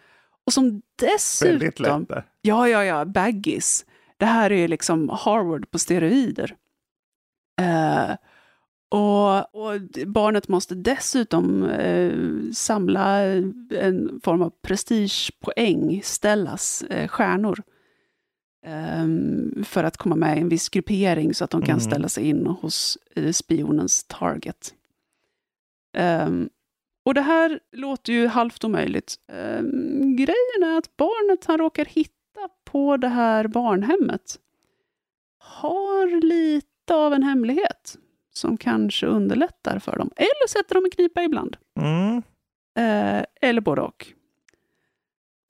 Och 0.47 0.53
som 0.53 0.65
Väldigt 0.65 0.85
dessutom 0.99 2.01
lätt 2.01 2.09
där. 2.09 2.25
Ja, 2.43 2.69
ja, 2.69 2.85
ja, 2.85 3.05
baggis. 3.05 3.85
Det 4.17 4.27
här 4.27 4.53
är 4.53 4.69
liksom 4.69 5.09
Harvard 5.09 5.71
på 5.71 5.79
steroider. 5.79 6.57
Eh, 7.61 8.11
och, 8.89 9.55
och 9.55 9.81
barnet 10.07 10.49
måste 10.49 10.75
dessutom 10.75 11.63
eh, 11.65 12.13
samla 12.53 13.19
en 13.71 14.21
form 14.25 14.43
av 14.43 14.51
prestigepoäng, 14.63 16.01
ställas 16.05 16.83
eh, 16.83 17.09
stjärnor. 17.09 17.63
ehm, 18.67 19.65
för 19.65 19.85
att 19.85 19.97
komma 19.97 20.17
med 20.17 20.39
i 20.39 20.41
en 20.41 20.49
viss 20.49 20.69
gruppering 20.69 21.35
så 21.35 21.45
att 21.45 21.51
de 21.51 21.63
kan 21.63 21.71
Mm. 21.79 21.81
ställa 21.81 22.09
sig 22.09 22.29
in 22.29 22.47
hos 22.47 22.99
eh, 23.17 23.33
spionens 23.33 24.05
target. 24.05 24.75
Ehm, 25.97 26.49
och 27.05 27.15
det 27.15 27.21
här 27.21 27.61
låter 27.73 28.13
ju 28.13 28.27
halvt 28.27 28.65
omöjligt. 28.65 29.15
Um, 29.59 30.17
grejen 30.17 30.63
är 30.75 30.79
att 30.79 30.97
barnet 30.97 31.45
han 31.45 31.59
råkar 31.59 31.85
hitta 31.85 32.49
på 32.65 32.97
det 32.97 33.09
här 33.09 33.49
barnhemmet 33.49 34.39
har 35.39 36.21
lite 36.21 36.95
av 36.95 37.13
en 37.13 37.23
hemlighet 37.23 37.99
som 38.37 38.57
kanske 38.57 39.07
underlättar 39.07 39.79
för 39.79 39.97
dem. 39.99 40.11
Eller 40.17 40.49
sätter 40.49 40.75
dem 40.75 40.87
i 40.87 40.91
knipa 40.91 41.23
ibland. 41.23 41.57
Mm. 41.81 42.17
Eh, 42.79 43.25
eller 43.41 43.61
både 43.61 43.83
och. 43.83 44.07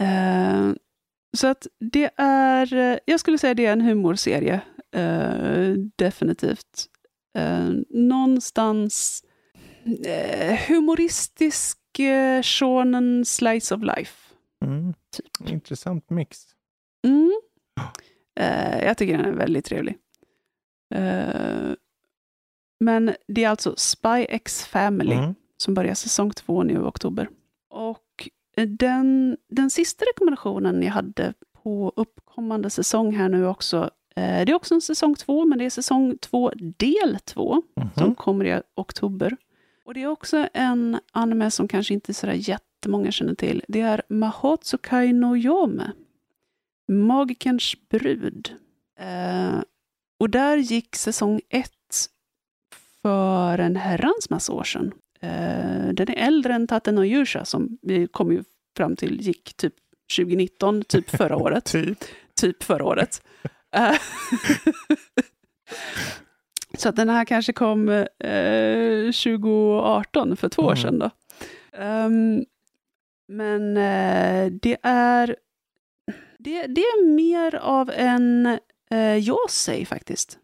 Eh, 0.03 0.73
så 1.37 1.47
att 1.47 1.67
det 1.81 2.11
är, 2.17 2.75
eh, 2.75 2.99
jag 3.05 3.21
skulle 3.21 3.39
säga 3.39 3.55
det 3.55 3.67
är 3.67 3.73
en 3.73 3.81
humorserie. 3.81 4.61
Eh, 4.93 5.73
definitivt. 5.97 6.87
Eh, 7.39 7.69
någonstans 7.91 9.25
eh, 10.07 10.59
humoristisk 10.69 11.99
eh, 11.99 12.43
shonen 12.43 13.25
slice 13.25 13.75
of 13.75 13.83
life. 13.83 14.33
Mm. 14.65 14.95
Typ. 15.17 15.51
Intressant 15.51 16.11
mix. 16.11 16.39
Mm. 17.05 17.33
Jag 18.83 18.99
tycker 18.99 19.17
den 19.17 19.27
är 19.27 19.33
väldigt 19.33 19.65
trevlig. 19.65 19.99
Men 22.81 23.15
det 23.29 23.45
är 23.45 23.49
alltså 23.49 23.75
Spy 23.77 24.27
X 24.29 24.65
Family 24.67 25.15
Mm. 25.15 25.35
som 25.57 25.75
börjar 25.75 25.95
säsong 25.95 26.31
två 26.31 26.63
nu 26.63 26.75
i 26.75 26.79
oktober. 26.79 27.29
Och 27.71 28.29
den, 28.69 29.37
den 29.49 29.71
sista 29.71 30.05
rekommendationen 30.05 30.83
jag 30.83 30.93
hade 30.93 31.33
på 31.63 31.93
uppkommande 31.97 32.71
säsong 32.71 33.15
här 33.17 33.29
nu 33.29 33.47
också, 33.47 33.91
eh, 34.17 34.45
det 34.47 34.53
är 34.53 34.55
också 34.55 34.75
en 34.75 34.81
säsong 34.81 35.15
två, 35.15 35.45
men 35.45 35.59
det 35.59 35.65
är 35.65 35.71
säsong 35.71 36.19
två 36.21 36.53
del 36.57 37.19
två 37.25 37.63
som 37.95 38.05
Mhm. 38.07 38.15
kommer 38.15 38.45
i 38.45 38.63
oktober. 38.75 39.37
Och 39.85 39.95
det 39.95 40.03
är 40.03 40.07
också 40.07 40.49
en 40.55 41.01
anime 41.13 41.51
som 41.51 41.69
kanske 41.69 41.95
inte 41.95 42.15
sådär 42.15 42.33
jättemånga 42.35 43.11
känner 43.11 43.35
till. 43.35 43.63
Det 43.69 43.81
är 43.81 44.03
Mahotsukai 44.09 45.13
no 45.13 45.37
Yome, 45.37 45.93
Magikerns 46.89 47.75
brud. 47.89 48.55
Eh, 48.99 49.61
och 50.21 50.31
där 50.31 50.57
gick 50.57 50.97
säsong 50.97 51.41
ett 51.49 51.73
för 53.07 53.59
en 53.59 53.77
herrans 53.77 54.31
massa 54.31 54.53
år 54.53 54.65
sedan. 54.65 54.93
Eh, 55.21 55.89
den 55.93 56.09
är 56.09 56.15
äldre 56.27 56.55
än 56.55 56.67
Tate 56.67 56.93
no 56.93 57.05
Yusha 57.05 57.45
som 57.45 57.79
vi 57.83 58.07
kom 58.07 58.33
ju 58.33 58.45
fram 58.77 58.97
till 58.97 59.21
gick 59.21 59.55
typ 59.57 59.75
2019, 60.17 60.83
typ 60.85 61.11
förra 61.11 61.37
året 61.43 61.65
Typ. 61.65 61.99
typ 62.41 62.63
förra 62.63 62.85
året. 62.85 63.23
Eh, 63.77 63.95
Så 66.79 66.89
att 66.89 66.97
den 66.97 67.09
här 67.09 67.25
kanske 67.25 67.53
kom 67.53 67.89
eh, 67.89 68.07
2018, 69.13 70.37
för 70.37 70.49
två 70.49 70.63
år 70.63 70.73
Mm. 70.73 70.83
sedan. 70.83 70.99
Då. 70.99 71.11
Ehm, 71.79 72.45
men 73.29 73.77
eh, 73.77 74.53
det 74.63 74.77
är 74.83 75.37
det, 76.39 76.67
det 76.67 76.81
är 76.81 77.07
mer 77.07 77.55
av 77.57 77.91
en 77.91 78.47
uh, 78.95 79.17
Yosei 79.29 79.85
faktiskt. 79.87 80.39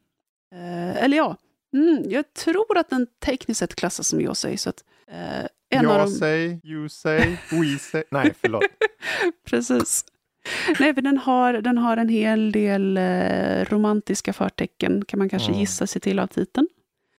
Eh, 0.54 1.04
eller 1.04 1.16
ja, 1.16 1.36
mm, 1.72 2.10
jag 2.10 2.34
tror 2.34 2.78
att 2.78 2.90
den 2.90 3.06
tekniskt 3.24 3.58
sett 3.58 3.74
klassas 3.74 4.08
som 4.08 4.20
Yosei. 4.20 4.56
Så 4.56 4.70
att, 4.70 4.84
eh, 5.08 5.46
en 5.70 5.86
av 5.86 5.98
Jag 5.98 6.06
de, 6.06 6.10
säger, 6.10 6.60
you 6.66 6.88
say, 6.88 7.36
we 7.50 7.78
say. 7.78 8.04
Nej, 8.10 8.34
förlåt. 8.40 8.62
Precis. 9.46 10.04
Nej, 10.80 10.94
för 10.94 11.02
den 11.02 11.18
har, 11.18 11.52
den 11.52 11.78
har 11.78 11.96
en 11.96 12.08
hel 12.08 12.52
del 12.52 12.96
eh, 12.96 13.64
romantiska 13.64 14.32
förtecken, 14.32 15.04
kan 15.04 15.18
man 15.18 15.28
kanske 15.28 15.48
Mm. 15.48 15.60
gissa 15.60 15.86
sig 15.86 16.00
till 16.00 16.18
av 16.18 16.26
titeln. 16.26 16.68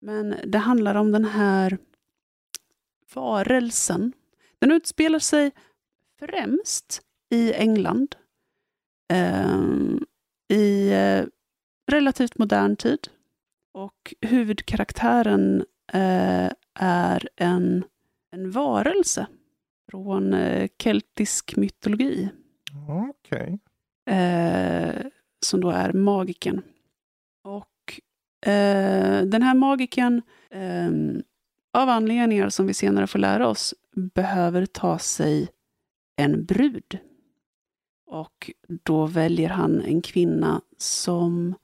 Men 0.00 0.34
det 0.46 0.58
handlar 0.58 0.94
om 0.94 1.12
den 1.12 1.24
här 1.24 1.78
varelsen. 3.14 4.12
Den 4.58 4.72
utspelar 4.72 5.18
sig 5.18 5.50
främst 6.20 7.02
i 7.30 7.52
England. 7.52 8.14
Ehm, 9.12 10.04
i 10.48 10.90
eh, 10.92 11.24
relativt 11.90 12.38
modern 12.38 12.76
tid. 12.76 13.08
Och 13.74 14.14
huvudkaraktären 14.20 15.64
eh, 15.92 16.50
är 16.74 17.28
en, 17.36 17.84
en 18.32 18.50
varelse 18.50 19.26
från 19.90 20.34
eh, 20.34 20.68
keltisk 20.78 21.56
mytologi. 21.56 22.28
Okej. 23.10 23.58
Eh, 24.10 25.06
som 25.46 25.60
då 25.60 25.70
är 25.70 25.92
magiken. 25.92 26.62
Och 27.44 28.00
eh, 28.50 29.22
den 29.22 29.42
här 29.42 29.54
magiken, 29.54 30.22
eh, 30.50 30.90
av 31.72 31.88
anledningar 31.88 32.48
som 32.48 32.66
vi 32.66 32.74
senare 32.74 33.06
får 33.06 33.18
lära 33.18 33.48
oss, 33.48 33.74
behöver 34.14 34.66
ta 34.66 34.98
sig 34.98 35.48
en 36.16 36.44
brud. 36.44 36.98
Och 38.06 38.50
då 38.66 39.06
väljer 39.06 39.48
han 39.48 39.80
en 39.80 40.02
kvinna 40.02 40.60
som 40.78 41.54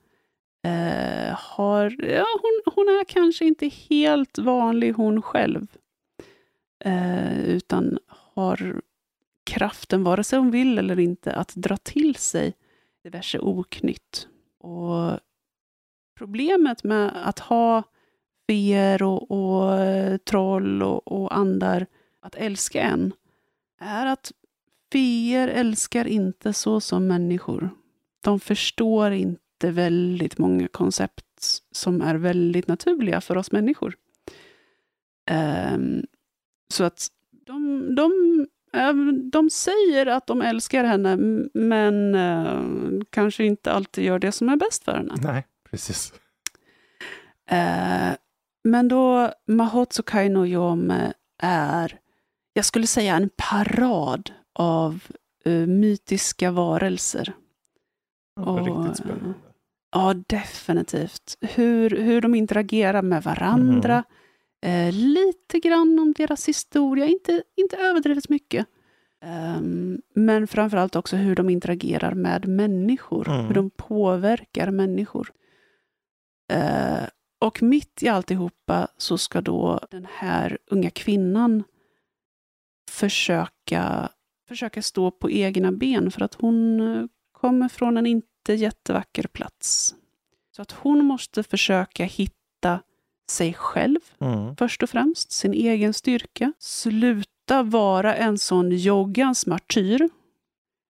eh, 0.63 1.35
har, 1.37 1.95
ja, 2.09 2.25
hon, 2.41 2.73
hon 2.75 2.87
är 2.87 3.03
kanske 3.03 3.45
inte 3.45 3.67
helt 3.67 4.37
vanlig 4.37 4.93
hon 4.93 5.21
själv. 5.21 5.67
Eh, 6.85 7.39
utan 7.39 7.99
har 8.07 8.81
kraften, 9.43 10.03
vare 10.03 10.23
sig 10.23 10.39
hon 10.39 10.51
vill 10.51 10.77
eller 10.77 10.99
inte, 10.99 11.33
att 11.33 11.55
dra 11.55 11.77
till 11.77 12.15
sig 12.15 12.53
diverse 13.03 13.39
oknytt. 13.39 14.27
Och 14.59 15.19
problemet 16.17 16.83
med 16.83 17.27
att 17.27 17.39
ha 17.39 17.83
feer 18.47 19.03
och, 19.03 19.31
och 19.31 19.79
eh, 19.79 20.17
troll 20.17 20.83
och, 20.83 21.07
och 21.07 21.37
andar 21.37 21.87
att 22.19 22.35
älska 22.35 22.81
en 22.81 23.13
är 23.79 24.05
att 24.05 24.31
feer 24.91 25.47
älskar 25.47 26.07
inte 26.07 26.53
så 26.53 26.81
som 26.81 27.07
människor. 27.07 27.69
De 28.21 28.39
förstår 28.39 29.11
inte 29.11 29.40
väldigt 29.69 30.37
många 30.37 30.67
koncept 30.67 31.25
som 31.71 32.01
är 32.01 32.15
väldigt 32.15 32.67
naturliga 32.67 33.21
för 33.21 33.37
oss 33.37 33.51
människor. 33.51 33.95
Um, 35.31 36.05
så 36.73 36.83
att 36.83 37.07
de, 37.45 37.95
de, 37.95 38.11
de 39.31 39.49
säger 39.49 40.05
att 40.05 40.27
de 40.27 40.41
älskar 40.41 40.83
henne, 40.83 41.15
men 41.53 42.15
uh, 42.15 43.01
kanske 43.09 43.43
inte 43.43 43.71
alltid 43.71 44.03
gör 44.03 44.19
det 44.19 44.31
som 44.31 44.49
är 44.49 44.55
bäst 44.55 44.83
för 44.83 44.91
henne. 44.91 45.15
Nej, 45.23 45.47
precis. 45.69 46.13
Uh, 47.51 48.15
men 48.63 48.87
då 48.87 49.33
Mahotsukai 49.47 50.29
no 50.29 50.45
Yome 50.45 51.13
är, 51.43 51.99
jag 52.53 52.65
skulle 52.65 52.87
säga 52.87 53.15
en 53.15 53.29
parad 53.37 54.31
av 54.53 55.03
uh, 55.47 55.67
mytiska 55.67 56.51
varelser. 56.51 57.33
Ja, 58.35 58.43
och, 58.43 58.65
riktigt 58.65 58.97
spännande. 58.97 59.33
Ja, 59.91 60.13
definitivt. 60.27 61.37
Hur, 61.41 61.89
hur 61.89 62.21
de 62.21 62.35
interagerar 62.35 63.01
med 63.01 63.23
varandra. 63.23 64.03
Mm. 64.61 64.87
Eh, 64.87 64.93
lite 64.93 65.59
grann 65.59 65.99
om 65.99 66.13
deras 66.17 66.47
historia, 66.47 67.05
inte, 67.05 67.43
inte 67.55 67.77
överdrivet 67.77 68.29
mycket. 68.29 68.67
Um, 69.57 70.01
men 70.15 70.47
framförallt 70.47 70.95
också 70.95 71.15
hur 71.15 71.35
de 71.35 71.49
interagerar 71.49 72.13
med 72.13 72.47
människor, 72.47 73.29
mm. 73.29 73.45
hur 73.45 73.53
de 73.53 73.69
påverkar 73.69 74.71
människor. 74.71 75.31
Uh, 76.53 77.07
och 77.39 77.63
mitt 77.63 78.03
i 78.03 78.07
alltihopa 78.07 78.87
så 78.97 79.17
ska 79.17 79.41
då 79.41 79.79
den 79.91 80.07
här 80.13 80.57
unga 80.65 80.89
kvinnan 80.89 81.63
försöka, 82.89 84.09
försöka 84.47 84.81
stå 84.81 85.11
på 85.11 85.31
egna 85.31 85.71
ben 85.71 86.11
för 86.11 86.21
att 86.21 86.33
hon 86.33 86.79
eh, 86.79 87.05
kommer 87.31 87.69
från 87.69 87.97
en 87.97 88.05
inte 88.05 88.30
jättevacker 88.49 89.27
plats. 89.27 89.95
Så 90.55 90.61
att 90.61 90.71
hon 90.71 91.05
måste 91.05 91.43
försöka 91.43 92.05
hitta 92.05 92.81
sig 93.29 93.53
själv 93.53 93.99
mm. 94.21 94.55
först 94.55 94.83
och 94.83 94.89
främst, 94.89 95.31
sin 95.31 95.53
egen 95.53 95.93
styrka. 95.93 96.53
Sluta 96.59 97.63
vara 97.63 98.15
en 98.15 98.37
sån 98.37 98.71
joggans 98.71 99.47
martyr. 99.47 100.09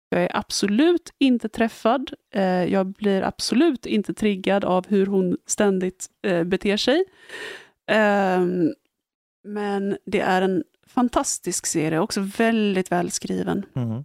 Jag 0.10 0.24
är 0.24 0.38
absolut 0.38 1.14
inte 1.18 1.50
träffad. 1.50 2.14
Eh, 2.34 2.44
jag 2.64 2.88
blir 2.88 3.22
absolut 3.22 3.86
inte 3.86 4.14
triggad 4.14 4.66
av 4.66 4.88
hur 4.88 5.06
hon 5.06 5.38
ständigt 5.46 6.08
eh, 6.22 6.44
beter 6.44 6.78
sig. 6.78 7.06
Ehm, 7.88 8.74
men 9.44 9.98
det 10.06 10.20
är 10.20 10.42
en 10.42 10.64
fantastisk 10.88 11.66
serie, 11.66 12.00
också 12.00 12.22
väldigt 12.38 12.92
välskriven. 12.92 13.66
Mm. 13.76 14.04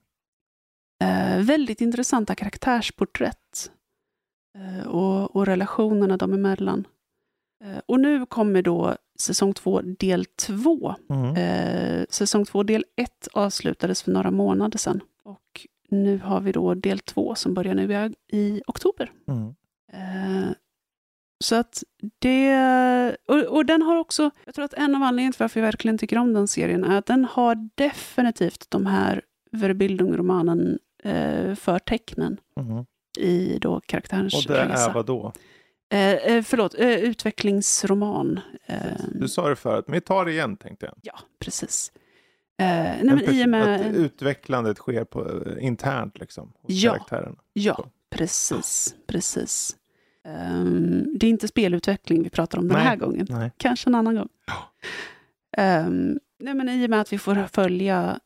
Eh, 1.03 1.39
väldigt 1.45 1.81
intressanta 1.81 2.35
karaktärsporträtt 2.35 3.71
eh, 4.59 4.87
och, 4.87 5.37
och 5.37 5.47
relationerna 5.47 6.17
dem 6.17 6.33
emellan. 6.33 6.87
Eh, 7.65 7.79
och 7.87 8.01
nu 8.01 8.27
kommer 8.27 8.63
då 8.63 8.97
säsong 9.19 9.55
två, 9.55 9.81
del 9.81 10.25
två. 10.25 10.95
Mm. 11.11 11.37
Eh, 11.37 12.07
säsong 12.09 12.45
två, 12.45 12.63
del 12.63 12.85
ett 12.97 13.29
avslutades 13.33 14.03
för 14.03 14.13
några 14.13 14.31
månader 14.31 14.79
sedan. 14.79 15.01
Och 15.25 15.67
nu 15.89 16.19
har 16.19 16.41
vi 16.41 16.53
då 16.53 16.75
del 16.75 16.99
två 16.99 17.35
som 17.35 17.55
börjar 17.55 17.75
nu 17.75 17.93
i, 17.93 18.37
i 18.39 18.63
oktober. 18.67 19.13
Mm. 19.29 19.55
Eh, 19.93 20.51
så 21.45 21.55
att 21.57 21.83
det... 22.19 23.17
Och, 23.29 23.43
och, 23.43 23.67
den 23.67 23.83
har 23.83 23.97
också... 23.97 24.31
Jag 24.45 24.55
tror 24.55 24.65
att 24.65 24.75
en 24.75 24.95
av 24.95 25.03
anledningarna 25.03 25.33
till 25.33 25.43
varför 25.43 25.61
jag 25.61 25.67
verkligen 25.67 25.99
tycker 25.99 26.19
om 26.19 26.33
den 26.33 26.49
serien 26.49 26.85
är 26.85 26.99
att 26.99 27.07
den 27.07 27.25
har 27.25 27.71
definitivt 27.75 28.67
de 28.71 28.87
här 28.87 29.23
Verbildung-romanen 29.53 30.79
eh, 31.07 31.55
förtecknen 31.55 32.41
mm. 32.61 32.85
i 33.19 33.59
då 33.59 33.81
karaktärens 33.81 34.35
Och 34.35 34.53
det 34.53 34.65
resa. 34.65 34.91
är 34.91 34.95
vad 34.95 35.07
då? 35.07 35.33
Eh, 35.93 36.15
eh, 36.15 36.43
förlåt, 36.43 36.75
eh, 36.79 36.89
utvecklingsroman. 36.89 38.41
Eh, 38.67 38.77
du 39.13 39.29
sa 39.29 39.49
det 39.49 39.57
förut, 39.57 39.85
men 39.89 39.95
vi 39.95 40.01
tar 40.01 40.25
det 40.25 40.33
igen 40.33 40.57
tänkte 40.57 40.87
jag. 40.87 40.95
Ja, 41.03 41.19
precis. 41.39 41.93
Eh, 42.59 42.67
nej, 42.67 43.03
men 43.03 43.35
i 43.35 43.45
och 43.45 43.49
med... 43.49 43.81
Att 43.81 43.95
utvecklandet 43.95 44.79
sker 44.79 45.05
på, 45.05 45.43
eh, 45.47 45.67
internt 45.67 46.19
liksom, 46.21 46.53
ja, 46.67 46.93
karaktären. 46.93 47.37
Ja, 47.53 47.87
precis. 48.11 48.95
precis. 49.07 49.77
Um, 50.27 51.19
det 51.19 51.27
är 51.27 51.31
inte 51.31 51.49
spelutveckling 51.49 52.23
vi 52.23 52.31
pratar 52.31 52.59
om 52.59 52.69
den 52.69 52.77
nej, 52.77 52.87
här 52.87 52.97
gången. 52.97 53.27
Nej. 53.31 53.51
Kanske 53.57 53.91
en 53.91 53.95
annan 53.95 54.15
gång. 54.15 54.29
Ja. 54.47 55.85
Um, 55.87 56.19
nej, 56.39 56.55
men 56.55 56.69
I 56.69 56.87
och 56.87 56.91
med 56.91 57.01
att 57.01 57.13
vi 57.13 57.19
får 57.19 57.47
följa 57.53 58.21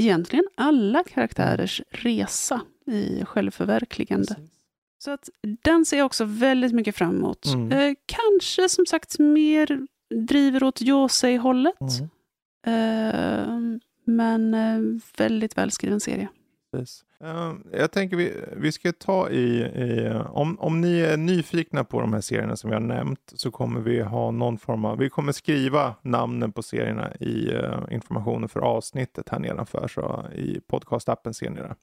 egentligen 0.00 0.44
alla 0.54 1.04
karaktärers 1.04 1.82
resa 1.90 2.60
i 2.86 3.24
självförverkligande. 3.24 4.34
Precis. 4.34 4.50
Så 4.98 5.10
att 5.10 5.28
den 5.62 5.84
ser 5.84 5.98
jag 5.98 6.06
också 6.06 6.24
väldigt 6.24 6.72
mycket 6.72 6.96
fram 6.96 7.16
emot. 7.16 7.46
Mm. 7.46 7.72
Eh, 7.72 7.94
kanske 8.06 8.68
som 8.68 8.86
sagt 8.86 9.18
mer 9.18 9.86
driver 10.14 10.62
åt 10.62 10.80
Josei-hållet. 10.80 11.80
Mm. 12.64 13.10
Eh, 13.10 13.80
men 14.04 14.54
eh, 14.54 15.00
väldigt 15.16 15.58
välskriven 15.58 16.00
serie. 16.00 16.28
Precis. 16.72 17.04
Ehm, 17.20 17.64
jag 17.72 17.90
tänker 17.92 18.16
vi, 18.16 18.32
vi 18.56 18.72
ska 18.72 18.92
ta 18.92 19.30
i, 19.30 19.60
i, 19.60 20.12
om, 20.28 20.60
om 20.60 20.80
ni 20.80 21.00
är 21.00 21.16
nyfikna 21.16 21.84
på 21.84 22.00
de 22.00 22.12
här 22.12 22.20
serierna 22.20 22.56
som 22.56 22.70
vi 22.70 22.74
har 22.74 22.80
nämnt 22.80 23.32
så 23.34 23.50
kommer 23.50 23.80
vi 23.80 24.02
ha 24.02 24.30
någon 24.30 24.58
form 24.58 24.84
av, 24.84 24.98
vi 24.98 25.10
kommer 25.10 25.32
skriva 25.32 25.94
namnen 26.02 26.52
på 26.52 26.62
serierna 26.62 27.14
i 27.14 27.54
uh, 27.54 27.84
informationen 27.90 28.48
för 28.48 28.60
avsnittet 28.60 29.28
här 29.28 29.38
nedanför 29.38 29.88
så 29.88 30.24
i 30.34 30.60
podcastappen 30.60 31.34
ser 31.34 31.50
ni 31.50 31.60
det. 31.60 31.74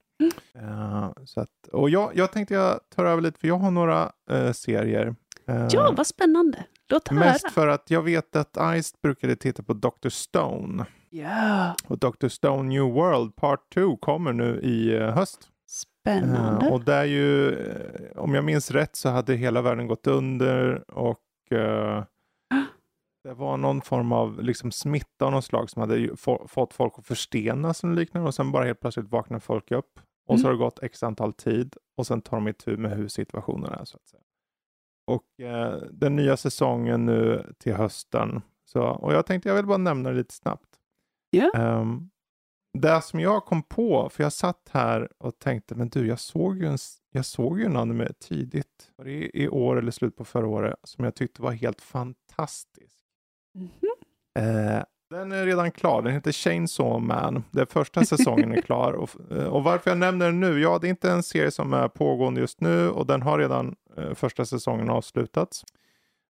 Mm. 0.59 0.69
Uh, 0.69 1.11
så 1.25 1.41
att, 1.41 1.67
och 1.71 1.89
jag, 1.89 2.11
jag 2.15 2.31
tänkte 2.31 2.53
jag 2.53 2.79
tar 2.95 3.05
över 3.05 3.21
lite 3.21 3.39
för 3.39 3.47
jag 3.47 3.57
har 3.57 3.71
några 3.71 4.11
uh, 4.31 4.51
serier. 4.51 5.15
ja, 5.71 5.93
vad 5.97 6.07
spännande. 6.07 6.65
Låt 6.89 7.07
höra. 7.07 7.19
Mest 7.19 7.51
för 7.51 7.67
att 7.67 7.91
jag 7.91 8.01
vet 8.01 8.35
att 8.35 8.57
Ice 8.83 9.01
brukade 9.01 9.35
titta 9.35 9.63
på 9.63 9.73
Dr. 9.73 10.09
Stone. 10.09 10.85
Ja. 11.09 11.75
Och 11.87 11.97
Dr. 11.97 12.27
Stone 12.27 12.63
New 12.63 12.83
World 12.83 13.35
Part 13.35 13.73
2 13.73 13.97
kommer 13.97 14.33
nu 14.33 14.59
i 14.63 14.97
uh, 14.97 15.09
höst. 15.09 15.49
Spännande. 15.67 16.65
Uh, 16.65 16.73
och 16.73 16.87
är 16.87 17.05
ju, 17.05 17.51
uh, 17.51 18.23
om 18.23 18.35
jag 18.35 18.43
minns 18.43 18.71
rätt 18.71 18.95
så 18.95 19.09
hade 19.09 19.35
hela 19.35 19.61
världen 19.61 19.87
gått 19.87 20.07
under 20.07 20.91
och 20.91 21.23
det 23.23 23.33
var 23.33 23.57
någon 23.57 23.81
form 23.81 24.11
av 24.11 24.43
liksom, 24.43 24.71
smitta 24.71 25.25
av 25.25 25.31
något 25.31 25.45
slag 25.45 25.69
som 25.69 25.79
hade 25.79 26.09
fått 26.47 26.73
folk 26.73 26.93
att 26.97 27.05
förstenas 27.05 27.83
och 27.83 27.89
liknande 27.89 28.27
och 28.27 28.35
sen 28.35 28.51
bara 28.51 28.65
helt 28.65 28.79
plötsligt 28.79 29.11
vaknar 29.11 29.39
folk 29.39 29.71
upp. 29.71 29.99
Och 30.27 30.33
mm. 30.33 30.41
så 30.41 30.47
har 30.47 30.51
det 30.51 30.57
gått 30.57 30.83
x 30.83 31.03
antal 31.03 31.33
tid 31.33 31.75
och 31.97 32.07
sen 32.07 32.21
tar 32.21 32.37
de 32.37 32.47
itu 32.47 32.77
med 32.77 32.91
hur 32.91 33.07
situationen 33.07 33.73
är. 33.73 33.85
så 33.85 33.97
att 33.97 34.07
säga. 34.07 34.21
Och 35.07 35.39
eh, 35.39 35.81
den 35.91 36.15
nya 36.15 36.37
säsongen 36.37 37.05
nu 37.05 37.53
till 37.57 37.73
hösten. 37.73 38.41
Så, 38.65 38.81
och 38.81 39.13
jag 39.13 39.25
tänkte 39.25 39.49
jag 39.49 39.55
vill 39.55 39.65
bara 39.65 39.77
nämna 39.77 40.09
det 40.09 40.15
lite 40.15 40.33
snabbt. 40.33 40.76
Yeah. 41.31 41.79
Um, 41.81 42.09
det 42.73 43.01
som 43.01 43.19
jag 43.19 43.45
kom 43.45 43.63
på, 43.63 44.09
för 44.09 44.23
jag 44.23 44.33
satt 44.33 44.69
här 44.71 45.09
och 45.17 45.39
tänkte, 45.39 45.75
men 45.75 45.89
du, 45.89 46.07
jag 46.07 46.19
såg 46.19 46.57
ju 46.57 46.67
en, 46.67 46.77
jag 47.11 47.25
såg 47.25 47.59
ju 47.59 47.65
en 47.65 47.77
anime 47.77 48.07
tidigt, 48.19 48.91
var 48.95 49.05
det 49.05 49.37
i 49.37 49.49
år 49.49 49.77
eller 49.77 49.91
slut 49.91 50.15
på 50.15 50.25
förra 50.25 50.47
året, 50.47 50.75
som 50.83 51.05
jag 51.05 51.15
tyckte 51.15 51.41
var 51.41 51.51
helt 51.51 51.81
fantastisk. 51.81 52.95
Mm 53.55 53.67
-hmm. 53.67 54.77
uh, 54.77 54.83
Den 55.09 55.31
är 55.31 55.45
redan 55.45 55.71
klar. 55.71 56.01
Den 56.01 56.13
heter 56.13 56.31
Chainsaw 56.31 56.99
Man. 56.99 57.43
Den 57.51 57.67
första 57.67 58.05
säsongen 58.05 58.51
är 58.51 58.61
klar. 58.67 58.93
Och, 58.93 59.09
eh, 59.31 59.47
och, 59.47 59.63
varför 59.63 59.91
jag 59.91 59.97
nämner 59.97 60.25
den 60.25 60.39
nu? 60.39 60.61
Ja, 60.61 60.79
det 60.81 60.87
är 60.87 60.89
inte 60.89 61.11
en 61.11 61.23
serie 61.23 61.51
som 61.51 61.73
är 61.73 61.87
pågående 61.87 62.41
just 62.41 62.61
nu 62.61 62.89
och 62.89 63.05
den 63.05 63.21
har 63.21 63.39
redan 63.39 63.75
eh, 63.97 64.13
första 64.13 64.45
säsongen 64.45 64.89
avslutats. 64.89 65.63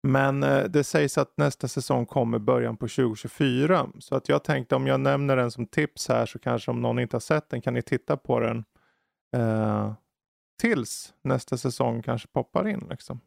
Men 0.07 0.43
eh, 0.43 0.65
det 0.65 0.85
sägs 0.85 1.19
att 1.19 1.37
nästa 1.37 1.69
säsong 1.69 2.07
kommer 2.07 2.39
början 2.39 2.77
på 2.77 2.89
2024. 2.89 3.89
Så 3.99 4.17
att 4.17 4.29
jag 4.29 4.45
tänkte 4.45 4.75
om 4.75 4.87
jag 4.87 5.01
nämner 5.01 5.37
den 5.37 5.51
som 5.51 5.67
tips 5.67 6.09
här 6.09 6.27
så 6.27 6.39
kanske 6.39 6.71
om 6.71 6.83
någon 6.83 6.99
inte 6.99 7.17
har 7.17 7.21
sett 7.21 7.51
den 7.51 7.61
kan 7.61 7.75
ni 7.75 7.83
titta 7.83 8.17
på 8.17 8.41
den 8.41 8.65
eh, 9.37 9.93
tills 10.61 11.15
nästa 11.23 11.57
säsong 11.57 12.03
kanske 12.03 12.29
poppar 12.29 12.69
in. 12.69 12.87
Liksom. 12.91 13.21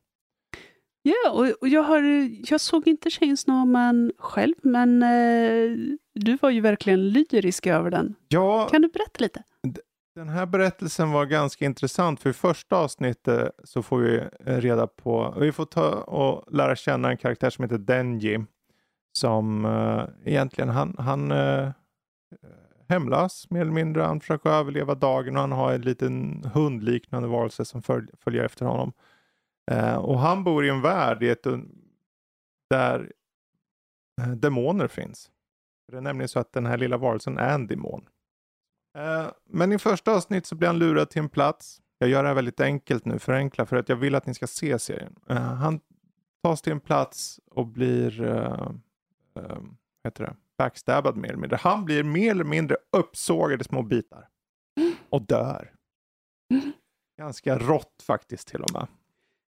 Ja, 1.02 1.32
och, 1.32 1.46
och 1.62 1.68
jag, 1.68 1.84
har, 1.84 2.30
jag 2.52 2.62
såg 2.62 2.88
inte 2.88 3.10
Chainsaw 3.10 3.66
Man 3.72 4.12
själv, 4.18 4.56
men 4.62 5.04
eh, 5.04 5.78
du 6.14 6.38
var 6.42 6.50
ju 6.50 6.62
verkligen 6.62 7.10
lyrisk 7.10 7.68
över 7.68 7.92
den. 7.92 8.16
Ja, 8.28 8.68
kan 8.72 8.82
du 8.82 8.88
berätta 8.88 9.20
lite? 9.20 9.44
Den 10.18 10.30
här 10.30 10.46
berättelsen 10.46 11.12
var 11.12 11.26
ganska 11.26 11.66
intressant 11.66 12.20
för 12.20 12.30
i 12.30 12.34
första 12.34 12.78
avsnittet 12.78 13.52
så 13.64 13.84
får 13.84 13.98
vi 13.98 14.18
eh, 14.18 14.58
reda 14.58 14.88
på, 14.88 15.36
vi 15.40 15.52
får 15.52 15.66
ta 15.66 15.90
och 15.94 16.54
lära 16.54 16.76
känna 16.76 17.10
en 17.10 17.18
karaktär 17.18 17.50
som 17.50 17.64
heter 17.64 17.78
Denji. 17.78 18.46
Som 19.18 19.66
uh, 19.66 20.04
egentligen, 20.26 20.70
han, 20.70 20.96
han 20.98 21.32
eh, 21.32 21.68
uh, 21.68 21.72
hemlös 22.90 23.50
mer 23.50 23.62
eller 23.62 23.72
mindre. 23.72 24.04
Han 24.04 24.20
försöker 24.20 24.50
överleva 24.50 24.96
dagen 24.96 25.36
och 25.36 25.42
han 25.42 25.52
har 25.52 25.74
en 25.74 25.82
liten 25.82 26.44
hundliknande 26.54 27.28
varelse 27.28 27.66
som 27.66 27.82
följ, 27.82 28.08
följer 28.20 28.44
efter 28.44 28.66
honom. 28.66 28.94
Uh, 29.72 29.96
och 29.96 30.20
han 30.20 30.44
bor 30.44 30.66
i 30.66 30.70
en 30.70 30.82
värld 30.82 31.24
i 31.24 31.30
ett, 31.30 31.48
där 32.70 33.12
demoner 34.36 34.88
finns. 34.88 35.30
Det 35.92 35.98
är 35.98 36.02
nämligen 36.02 36.30
så 36.30 36.40
att 36.40 36.54
den 36.54 36.66
här 36.66 36.78
lilla 36.78 36.98
varelsen 36.98 37.38
är 37.38 37.56
en 37.56 37.68
demon. 37.68 38.08
Eh, 38.98 39.28
men 39.50 39.72
i 39.72 39.78
första 39.78 40.16
avsnitt 40.16 40.46
så 40.46 40.56
blir 40.56 40.68
han 40.68 40.80
lurad 40.80 41.10
till 41.10 41.22
en 41.22 41.30
plats. 41.30 41.82
Jag 41.98 42.10
gör 42.10 42.24
det 42.24 42.30
här 42.30 42.36
väldigt 42.36 42.60
enkelt 42.60 43.06
nu, 43.06 43.20
förenkla, 43.20 43.66
för 43.66 43.76
att 43.76 43.90
jag 43.90 43.96
vill 43.96 44.16
att 44.16 44.26
ni 44.26 44.34
ska 44.34 44.48
se 44.48 44.80
serien. 44.80 45.16
Uh, 45.32 45.38
han 45.38 45.80
tas 46.44 46.62
till 46.62 46.72
en 46.72 46.80
plats 46.80 47.40
och 47.52 47.68
blir 47.68 48.22
uh, 48.22 48.70
heter 50.04 50.24
det? 50.24 50.36
backstabbad 50.58 51.18
mer 51.18 51.30
eller 51.30 51.38
mindre. 51.38 51.58
Han 51.62 51.86
blir 51.86 52.04
mer 52.04 52.32
eller 52.32 52.44
mindre 52.44 52.78
uppsågad 52.92 53.62
i 53.62 53.64
små 53.64 53.82
bitar. 53.84 54.30
Och 55.10 55.22
dör. 55.22 55.74
Ganska 57.18 57.58
rått 57.58 58.04
faktiskt 58.04 58.48
till 58.48 58.62
och 58.62 58.74
med. 58.74 58.88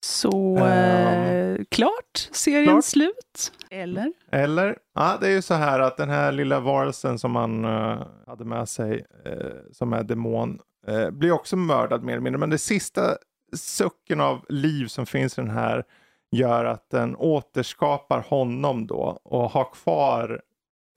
Så 0.00 0.58
um, 0.58 1.64
klart, 1.70 2.28
serien 2.32 2.64
klart. 2.64 2.84
slut? 2.84 3.52
Eller? 3.70 4.12
Eller? 4.32 4.78
Ja, 4.94 5.18
det 5.20 5.26
är 5.26 5.30
ju 5.30 5.42
så 5.42 5.54
här 5.54 5.80
att 5.80 5.96
den 5.96 6.08
här 6.08 6.32
lilla 6.32 6.60
varelsen 6.60 7.18
som 7.18 7.32
man 7.32 7.64
uh, 7.64 8.02
hade 8.26 8.44
med 8.44 8.68
sig, 8.68 9.04
uh, 9.26 9.72
som 9.72 9.92
är 9.92 10.02
demon, 10.02 10.60
uh, 10.88 11.10
blir 11.10 11.32
också 11.32 11.56
mördad 11.56 12.02
mer 12.02 12.12
eller 12.12 12.22
mindre. 12.22 12.38
Men 12.38 12.50
det 12.50 12.58
sista 12.58 13.16
sucken 13.52 14.20
av 14.20 14.44
liv 14.48 14.86
som 14.86 15.06
finns 15.06 15.38
i 15.38 15.40
den 15.40 15.50
här 15.50 15.84
gör 16.30 16.64
att 16.64 16.90
den 16.90 17.16
återskapar 17.16 18.24
honom 18.28 18.86
då 18.86 19.20
och 19.24 19.50
har 19.50 19.72
kvar 19.72 20.42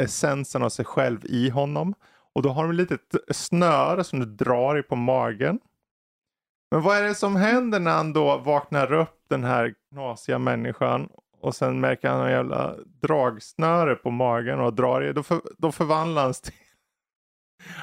essensen 0.04 0.64
av 0.64 0.70
sig 0.70 0.86
själv 0.86 1.26
i 1.26 1.50
honom. 1.50 1.94
Och 2.36 2.42
då 2.42 2.50
har 2.50 2.64
de 2.64 2.72
ett 2.72 2.78
litet 2.78 3.36
snöre 3.36 4.04
som 4.04 4.20
du 4.20 4.26
drar 4.26 4.80
i 4.80 4.84
på 4.84 4.96
magen. 4.96 5.60
Men 6.74 6.82
vad 6.82 6.98
är 6.98 7.04
det 7.04 7.16
som 7.16 7.36
händer 7.36 7.80
när 7.80 7.92
han 7.92 8.14
då 8.14 8.38
vaknar 8.38 8.94
upp 8.94 9.26
den 9.30 9.44
här 9.44 9.74
knasiga 9.92 10.40
människan 10.40 11.10
och 11.42 11.56
sen 11.56 11.80
märker 11.80 12.10
han 12.10 12.26
en 12.26 12.32
jävla 12.32 12.76
dragsnöre 13.02 13.96
på 13.96 14.12
magen 14.12 14.60
och 14.60 14.74
drar 14.74 15.02
i. 15.02 15.14
Då, 15.14 15.24
för, 15.24 15.42
då 15.58 15.72
förvandlas 15.72 16.42
till 16.42 16.54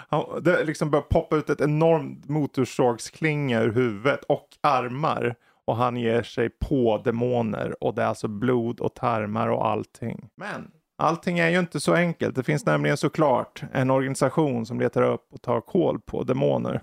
han, 0.08 0.42
det 0.42 0.64
liksom 0.64 0.90
börjar 0.90 1.02
poppa 1.02 1.36
ut 1.36 1.50
ett 1.50 1.60
enormt 1.60 2.28
motorsågsklinga 2.28 3.60
ur 3.60 3.72
huvudet 3.72 4.24
och 4.24 4.48
armar. 4.60 5.34
Och 5.64 5.76
han 5.76 5.96
ger 5.96 6.22
sig 6.22 6.50
på 6.50 7.02
demoner 7.04 7.84
och 7.84 7.94
det 7.94 8.02
är 8.02 8.06
alltså 8.06 8.28
blod 8.28 8.80
och 8.80 8.94
tarmar 8.94 9.48
och 9.48 9.66
allting. 9.66 10.28
Men 10.36 10.70
allting 10.98 11.38
är 11.38 11.48
ju 11.48 11.58
inte 11.58 11.80
så 11.80 11.94
enkelt. 11.94 12.36
Det 12.36 12.42
finns 12.42 12.66
nämligen 12.66 12.96
såklart 12.96 13.62
en 13.72 13.90
organisation 13.90 14.66
som 14.66 14.80
letar 14.80 15.02
upp 15.02 15.26
och 15.32 15.42
tar 15.42 15.60
koll 15.60 16.00
på 16.00 16.22
demoner. 16.22 16.82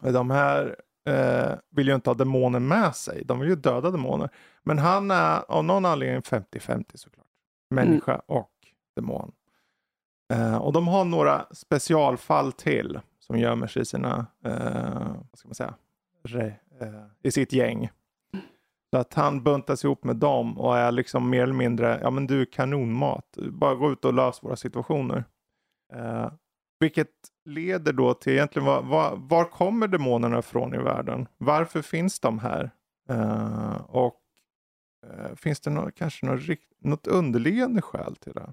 De 0.00 0.30
här 0.30 0.76
eh, 1.08 1.52
vill 1.70 1.88
ju 1.88 1.94
inte 1.94 2.10
ha 2.10 2.14
demoner 2.14 2.60
med 2.60 2.96
sig. 2.96 3.22
De 3.24 3.40
vill 3.40 3.48
ju 3.48 3.56
döda 3.56 3.90
demoner. 3.90 4.28
Men 4.62 4.78
han 4.78 5.10
är 5.10 5.42
av 5.48 5.64
någon 5.64 5.86
anledning 5.86 6.20
50-50 6.20 6.84
såklart. 6.94 7.26
Människa 7.70 8.12
mm. 8.12 8.22
och 8.26 8.52
demon. 8.96 9.32
Eh, 10.32 10.56
och 10.56 10.72
de 10.72 10.88
har 10.88 11.04
några 11.04 11.46
specialfall 11.52 12.52
till 12.52 13.00
som 13.18 13.38
gömmer 13.38 13.66
sig 13.66 13.82
i 13.82 13.84
sina, 13.84 14.26
eh, 14.44 15.16
vad 15.30 15.38
ska 15.38 15.48
man 15.48 15.54
säga, 15.54 15.74
re, 16.22 16.54
eh, 16.80 17.04
i 17.22 17.30
sitt 17.30 17.52
gäng. 17.52 17.90
Så 18.90 18.98
att 18.98 19.14
han 19.14 19.42
buntas 19.42 19.84
ihop 19.84 20.04
med 20.04 20.16
dem 20.16 20.58
och 20.58 20.78
är 20.78 20.92
liksom 20.92 21.30
mer 21.30 21.42
eller 21.42 21.54
mindre, 21.54 22.00
ja 22.02 22.10
men 22.10 22.26
du 22.26 22.40
är 22.40 22.44
kanonmat. 22.44 23.38
Bara 23.50 23.74
gå 23.74 23.92
ut 23.92 24.04
och 24.04 24.14
lös 24.14 24.42
våra 24.42 24.56
situationer. 24.56 25.24
Eh, 25.92 26.32
vilket 26.80 27.10
leder 27.44 27.92
då 27.92 28.14
till 28.14 28.32
egentligen 28.32 28.66
var, 28.66 28.82
var, 28.82 29.16
var, 29.16 29.44
kommer 29.44 29.88
demonerna 29.88 30.38
ifrån 30.38 30.74
i 30.74 30.78
världen? 30.78 31.28
Varför 31.38 31.82
finns 31.82 32.20
de 32.20 32.38
här? 32.38 32.70
Uh, 33.10 33.76
och 33.88 34.20
uh, 35.06 35.34
finns 35.34 35.60
det 35.60 35.70
något, 35.70 35.94
kanske 35.94 36.26
något, 36.26 36.58
något 36.80 37.06
underliggande 37.06 37.82
skäl 37.82 38.16
till 38.16 38.32
det? 38.32 38.52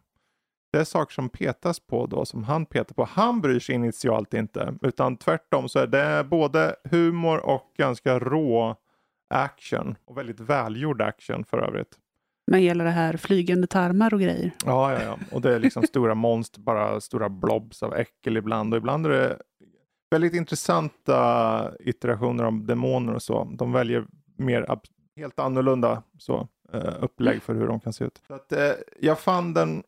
Det 0.71 0.79
är 0.79 0.83
saker 0.83 1.13
som 1.13 1.29
petas 1.29 1.79
på 1.79 2.05
då, 2.05 2.25
som 2.25 2.43
han 2.43 2.65
petar 2.65 2.95
på. 2.95 3.03
Han 3.03 3.41
bryr 3.41 3.59
sig 3.59 3.75
initialt 3.75 4.33
inte, 4.33 4.77
utan 4.81 5.17
tvärtom 5.17 5.69
så 5.69 5.79
är 5.79 5.87
det 5.87 6.23
både 6.23 6.75
humor 6.83 7.45
och 7.45 7.73
ganska 7.77 8.19
rå 8.19 8.75
action. 9.29 9.95
Och 10.05 10.17
väldigt 10.17 10.39
välgjord 10.39 11.01
action 11.01 11.45
för 11.45 11.57
övrigt. 11.57 11.99
Men 12.51 12.63
gäller 12.63 12.85
det 12.85 12.91
här 12.91 13.17
flygande 13.17 13.67
tarmar 13.67 14.13
och 14.13 14.19
grejer? 14.19 14.51
Ja, 14.65 14.93
ja, 14.93 15.03
ja. 15.03 15.17
och 15.31 15.41
det 15.41 15.55
är 15.55 15.59
liksom 15.59 15.83
stora 15.87 16.15
monster, 16.15 16.61
bara 16.61 17.01
stora 17.01 17.29
blobs 17.29 17.83
av 17.83 17.93
äckel 17.93 18.37
ibland. 18.37 18.73
Och 18.73 18.77
ibland 18.77 19.05
är 19.05 19.09
det 19.09 19.37
väldigt 20.11 20.33
intressanta 20.33 21.71
iterationer 21.79 22.43
om 22.43 22.67
demoner 22.67 23.13
och 23.13 23.23
så. 23.23 23.43
De 23.57 23.71
väljer 23.71 24.05
mer 24.37 24.65
helt 25.15 25.39
annorlunda 25.39 26.03
så, 26.17 26.47
uh, 26.73 27.03
upplägg 27.03 27.41
för 27.41 27.53
hur 27.53 27.67
de 27.67 27.79
kan 27.79 27.93
se 27.93 28.05
ut. 28.05 28.21
Så 28.27 28.33
att, 28.33 28.53
uh, 28.53 28.59
jag 28.99 29.19
fann 29.19 29.53
den 29.53 29.83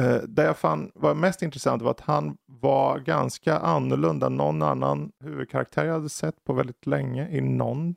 uh, 0.00 0.22
det 0.28 0.42
jag 0.42 0.56
fann 0.56 0.90
var 0.94 1.14
mest 1.14 1.42
intressant 1.42 1.82
var 1.82 1.90
att 1.90 2.00
han 2.00 2.36
var 2.46 2.98
ganska 2.98 3.58
annorlunda 3.58 4.28
någon 4.28 4.62
annan 4.62 5.12
huvudkaraktär 5.24 5.84
jag 5.84 5.92
hade 5.92 6.08
sett 6.08 6.44
på 6.44 6.52
väldigt 6.52 6.86
länge 6.86 7.28
i 7.28 7.40
någon. 7.40 7.94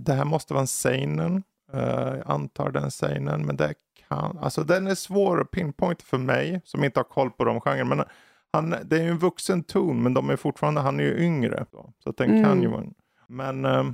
det 0.00 0.12
här 0.12 0.24
måste 0.24 0.54
vara 0.54 0.60
en 0.60 0.66
seinen 0.66 1.42
jag 1.76 2.22
antar 2.26 2.70
den 2.70 2.90
scenen, 2.90 3.46
men 3.46 3.56
det 3.56 3.74
kan, 4.08 4.38
alltså 4.38 4.64
den 4.64 4.86
är 4.86 4.94
svår 4.94 5.40
att 5.40 5.50
pinpointa 5.50 6.04
för 6.04 6.18
mig 6.18 6.60
som 6.64 6.84
inte 6.84 7.00
har 7.00 7.04
koll 7.04 7.30
på 7.30 7.44
de 7.44 7.60
genrerna. 7.60 7.94
Men 7.94 8.04
han, 8.52 8.76
det 8.84 8.96
är 8.96 9.02
ju 9.02 9.08
en 9.08 9.18
vuxen 9.18 9.62
ton, 9.62 10.02
men 10.02 10.14
de 10.14 10.30
är 10.30 10.36
fortfarande, 10.36 10.80
han 10.80 11.00
är 11.00 11.04
ju 11.04 11.18
yngre. 11.18 11.66
Så 12.04 12.12
den 12.16 12.30
mm. 12.30 12.44
kan 12.44 12.62
ju 12.62 12.68
vara 12.68 12.84
Men 13.26 13.64
uh, 13.64 13.92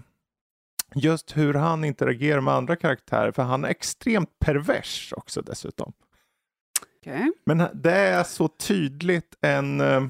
just 0.94 1.36
hur 1.36 1.54
han 1.54 1.84
interagerar 1.84 2.40
med 2.40 2.54
andra 2.54 2.76
karaktärer, 2.76 3.32
för 3.32 3.42
han 3.42 3.64
är 3.64 3.68
extremt 3.68 4.38
pervers 4.38 5.12
också 5.16 5.42
dessutom. 5.42 5.92
Okay. 7.00 7.32
Men 7.44 7.62
det 7.74 7.96
är 7.96 8.24
så 8.24 8.48
tydligt 8.48 9.36
en 9.40 9.80
uh, 9.80 10.08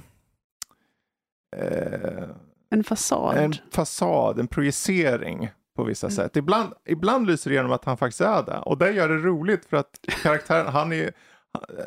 en 2.71 2.85
fasad. 2.85 3.37
En 3.37 3.55
fasad, 3.71 4.41
en 4.41 4.49
projicering 4.49 5.51
på 5.81 5.89
vissa 5.89 6.07
mm. 6.07 6.17
sätt. 6.17 6.37
Ibland, 6.37 6.73
ibland 6.87 7.27
lyser 7.27 7.51
det 7.51 7.55
igenom 7.55 7.73
att 7.73 7.85
han 7.85 7.97
faktiskt 7.97 8.21
är 8.21 8.43
det. 8.43 8.59
Och 8.59 8.79
det 8.79 8.93
gör 8.93 9.09
det 9.09 9.17
roligt 9.17 9.65
för 9.65 9.77
att 9.77 9.91
karaktären, 10.23 10.67
han 10.67 10.93
är 10.93 11.13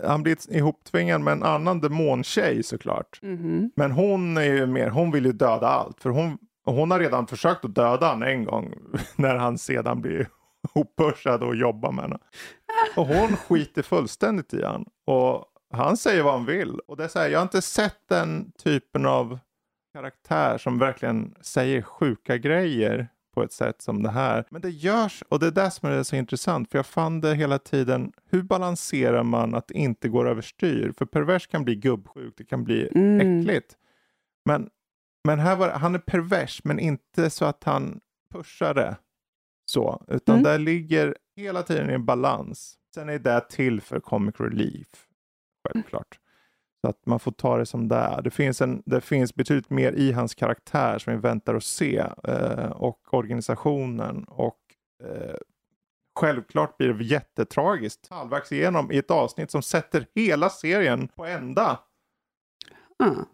han 0.03 0.23
blir 0.23 0.55
ihoptvingad 0.55 1.21
med 1.21 1.31
en 1.31 1.43
annan 1.43 1.81
demontjej 1.81 2.63
såklart. 2.63 3.19
Mm. 3.23 3.71
Men 3.75 3.91
hon 3.91 4.37
är 4.37 4.43
ju 4.43 4.65
mer, 4.65 4.89
hon 4.89 5.11
vill 5.11 5.25
ju 5.25 5.31
döda 5.31 5.67
allt. 5.67 5.99
För 5.99 6.09
hon, 6.09 6.37
hon 6.65 6.91
har 6.91 6.99
redan 6.99 7.27
försökt 7.27 7.65
att 7.65 7.75
döda 7.75 8.07
honom 8.07 8.23
en 8.23 8.45
gång. 8.45 8.73
När 9.15 9.35
han 9.35 9.57
sedan 9.57 10.01
blir 10.01 10.29
hoppushad 10.73 11.43
och 11.43 11.55
jobbar 11.55 11.91
med 11.91 12.03
henne. 12.03 12.17
Och 12.95 13.07
hon 13.07 13.35
skiter 13.47 13.81
fullständigt 13.81 14.53
i 14.53 14.63
honom. 14.63 14.85
Och 15.05 15.45
han 15.73 15.97
säger 15.97 16.23
vad 16.23 16.33
han 16.33 16.45
vill. 16.45 16.79
Och 16.87 16.97
det 16.97 17.03
är 17.03 17.19
här, 17.19 17.29
jag 17.29 17.39
har 17.39 17.43
inte 17.43 17.61
sett 17.61 17.99
den 18.09 18.51
typen 18.51 19.05
av 19.05 19.39
karaktär 19.93 20.57
som 20.57 20.79
verkligen 20.79 21.35
säger 21.41 21.81
sjuka 21.81 22.37
grejer 22.37 23.07
på 23.33 23.43
ett 23.43 23.51
sätt 23.51 23.81
som 23.81 24.03
det 24.03 24.09
här. 24.09 24.45
Men 24.49 24.61
det 24.61 24.69
görs 24.69 25.23
och 25.29 25.39
det 25.39 25.47
är 25.47 25.51
det 25.51 25.71
som 25.71 25.89
är 25.89 26.03
så 26.03 26.15
intressant 26.15 26.71
för 26.71 26.77
jag 26.77 26.85
fann 26.85 27.21
det 27.21 27.35
hela 27.35 27.59
tiden. 27.59 28.11
Hur 28.29 28.41
balanserar 28.41 29.23
man 29.23 29.55
att 29.55 29.67
det 29.67 29.73
inte 29.73 30.09
går 30.09 30.27
överstyr? 30.27 30.93
För 30.97 31.05
pervers 31.05 31.47
kan 31.47 31.63
bli 31.63 31.75
gubbsjuk, 31.75 32.33
det 32.37 32.43
kan 32.43 32.63
bli 32.63 32.89
mm. 32.95 33.39
äckligt. 33.39 33.77
Men, 34.45 34.69
men 35.23 35.39
här 35.39 35.55
var 35.55 35.69
han 35.69 35.95
är 35.95 35.99
pervers 35.99 36.63
men 36.63 36.79
inte 36.79 37.29
så 37.29 37.45
att 37.45 37.63
han 37.63 37.99
pushar 38.33 38.73
det 38.73 38.97
så, 39.65 40.05
utan 40.07 40.35
mm. 40.35 40.43
där 40.43 40.59
ligger 40.59 41.17
hela 41.35 41.63
tiden 41.63 41.89
i 41.89 41.93
en 41.93 42.05
balans. 42.05 42.77
Sen 42.95 43.09
är 43.09 43.19
det 43.19 43.49
till 43.49 43.81
för 43.81 43.99
comic 43.99 44.35
relief. 44.39 45.07
självklart. 45.67 46.19
Så 46.85 46.89
att 46.89 47.05
man 47.05 47.19
får 47.19 47.31
ta 47.31 47.57
det 47.57 47.65
som 47.65 47.87
det 47.87 47.95
är. 47.95 48.21
Det 48.21 48.31
finns, 48.31 48.61
en, 48.61 48.83
det 48.85 49.01
finns 49.01 49.35
betydligt 49.35 49.69
mer 49.69 49.91
i 49.91 50.11
hans 50.11 50.35
karaktär 50.35 50.99
som 50.99 51.13
vi 51.13 51.19
väntar 51.19 51.55
att 51.55 51.63
se 51.63 51.97
eh, 52.23 52.71
och 52.71 53.13
organisationen 53.13 54.23
och 54.23 54.59
eh, 55.03 55.35
självklart 56.19 56.77
blir 56.77 56.93
det 56.93 57.03
jättetragiskt 57.03 58.07
halvvägs 58.09 58.51
igenom 58.51 58.91
i 58.91 58.97
ett 58.97 59.11
avsnitt 59.11 59.51
som 59.51 59.61
sätter 59.61 60.07
hela 60.15 60.49
serien 60.49 61.07
på 61.07 61.25
ända. 61.25 61.79
Mm. 63.03 63.25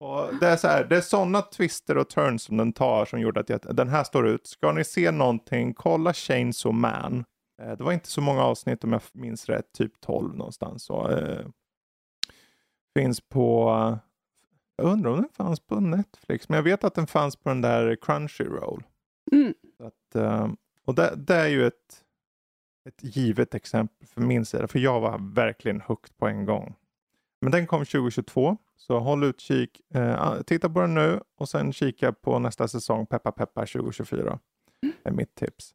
Och 0.00 0.34
det 0.40 0.48
är 0.48 0.56
så 0.56 0.68
här, 0.68 0.84
det 0.84 0.96
är 0.96 1.00
sådana 1.00 1.42
twister 1.42 1.96
och 1.96 2.08
turns 2.08 2.42
som 2.42 2.56
den 2.56 2.72
tar 2.72 3.04
som 3.04 3.20
gjorde 3.20 3.40
att 3.40 3.48
jag, 3.48 3.76
den 3.76 3.88
här 3.88 4.04
står 4.04 4.28
ut. 4.28 4.46
Ska 4.46 4.72
ni 4.72 4.84
se 4.84 5.10
någonting, 5.10 5.74
kolla 5.74 6.12
Chainsaw 6.12 6.80
Man. 6.80 7.24
Eh, 7.62 7.76
det 7.76 7.84
var 7.84 7.92
inte 7.92 8.08
så 8.08 8.20
många 8.20 8.42
avsnitt 8.42 8.84
om 8.84 8.92
jag 8.92 9.02
minns 9.12 9.48
rätt, 9.48 9.72
typ 9.72 10.00
12 10.00 10.36
någonstans. 10.36 10.84
Så, 10.84 11.10
eh, 11.10 11.46
finns 12.94 13.20
på, 13.20 13.70
jag 14.76 14.86
undrar 14.86 15.10
om 15.10 15.16
den 15.16 15.28
fanns 15.32 15.60
på 15.60 15.80
Netflix, 15.80 16.48
men 16.48 16.56
jag 16.56 16.62
vet 16.62 16.84
att 16.84 16.94
den 16.94 17.06
fanns 17.06 17.36
på 17.36 17.48
den 17.48 17.60
där 17.60 17.96
Crunchyroll. 17.96 18.82
Mm. 19.32 19.54
Att, 19.78 20.14
eh, 20.14 20.48
och 20.84 20.94
det, 20.94 21.14
det, 21.16 21.34
är 21.34 21.48
ju 21.48 21.66
ett, 21.66 22.04
ett 22.88 23.16
givet 23.16 23.54
exempel 23.54 24.08
för 24.08 24.20
min 24.20 24.44
sida, 24.44 24.68
för 24.68 24.78
jag 24.78 25.00
var 25.00 25.34
verkligen 25.34 25.80
hooked 25.80 26.16
på 26.16 26.28
en 26.28 26.44
gång. 26.44 26.74
Men 27.40 27.52
den 27.52 27.66
kom 27.66 27.84
2022, 27.84 28.56
så 28.76 28.98
håll 28.98 29.24
utkik. 29.24 29.80
Eh, 29.94 30.42
titta 30.42 30.70
på 30.70 30.80
den 30.80 30.94
nu 30.94 31.20
och 31.36 31.48
sen 31.48 31.72
kika 31.72 32.12
på 32.12 32.38
nästa 32.38 32.68
säsong, 32.68 33.06
Peppa 33.06 33.32
Peppa 33.32 33.66
2024. 33.66 34.38
Mm. 34.82 34.94
är 35.04 35.10
mitt 35.10 35.34
tips. 35.34 35.74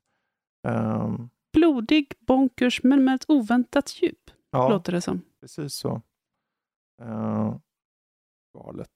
Um, 0.68 1.30
Blodig, 1.54 2.14
bonkers, 2.20 2.84
men 2.84 3.04
med 3.04 3.16
ett 3.16 3.26
oväntat 3.28 4.02
djup, 4.02 4.32
ja, 4.52 4.70
låter 4.70 4.92
det 4.92 5.02
som. 5.02 5.22
precis 5.42 5.74
så. 5.74 6.02
Uh, 7.04 7.56
galet. 8.58 8.90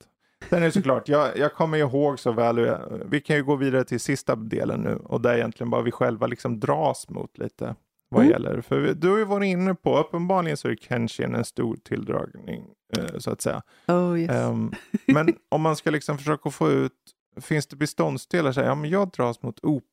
Sen 0.50 0.60
är 0.62 0.66
det 0.66 0.72
såklart, 0.72 1.08
jag, 1.10 1.38
jag 1.38 1.54
kommer 1.54 1.78
ihåg 1.78 2.20
så 2.20 2.32
väl, 2.32 2.78
vi 3.06 3.22
kan 3.22 3.36
ju 3.36 3.44
gå 3.44 3.56
vidare 3.56 3.84
till 3.84 4.00
sista 4.00 4.36
delen 4.36 4.80
nu 4.82 4.96
och 4.96 5.22
det 5.22 5.30
är 5.30 5.36
egentligen 5.38 5.70
bara 5.70 5.82
vi 5.82 5.92
själva 5.92 6.28
liksom 6.28 6.60
dras 6.60 7.10
mot 7.10 7.38
lite 7.38 7.76
vad 8.10 8.22
Mm. 8.22 8.32
gäller. 8.32 8.62
För 8.62 8.94
du 8.94 9.10
har 9.10 9.18
ju 9.18 9.24
varit 9.26 9.48
inne 9.48 9.76
på, 9.76 9.98
uppenbarligen 10.00 10.58
så 10.58 10.68
är 10.68 10.76
Kenshin 10.76 11.36
en 11.36 11.46
stor 11.46 11.76
tilldragning 11.76 12.66
eh, 12.98 13.18
så 13.18 13.32
att 13.32 13.42
säga. 13.42 13.62
Oh, 13.88 14.20
yes. 14.20 14.32
Ehm, 14.32 14.72
men 15.08 15.34
om 15.50 15.62
man 15.62 15.76
ska 15.76 15.90
liksom 15.92 16.18
försöka 16.18 16.50
få 16.50 16.70
ut, 16.72 16.94
finns 17.42 17.68
det 17.68 17.76
beståndsdelar? 17.76 18.52
Så 18.52 18.60
här, 18.62 18.68
ja, 18.68 18.76
men 18.76 18.90
jag 18.90 19.10
dras 19.10 19.42
mot 19.42 19.60
OP 19.64 19.84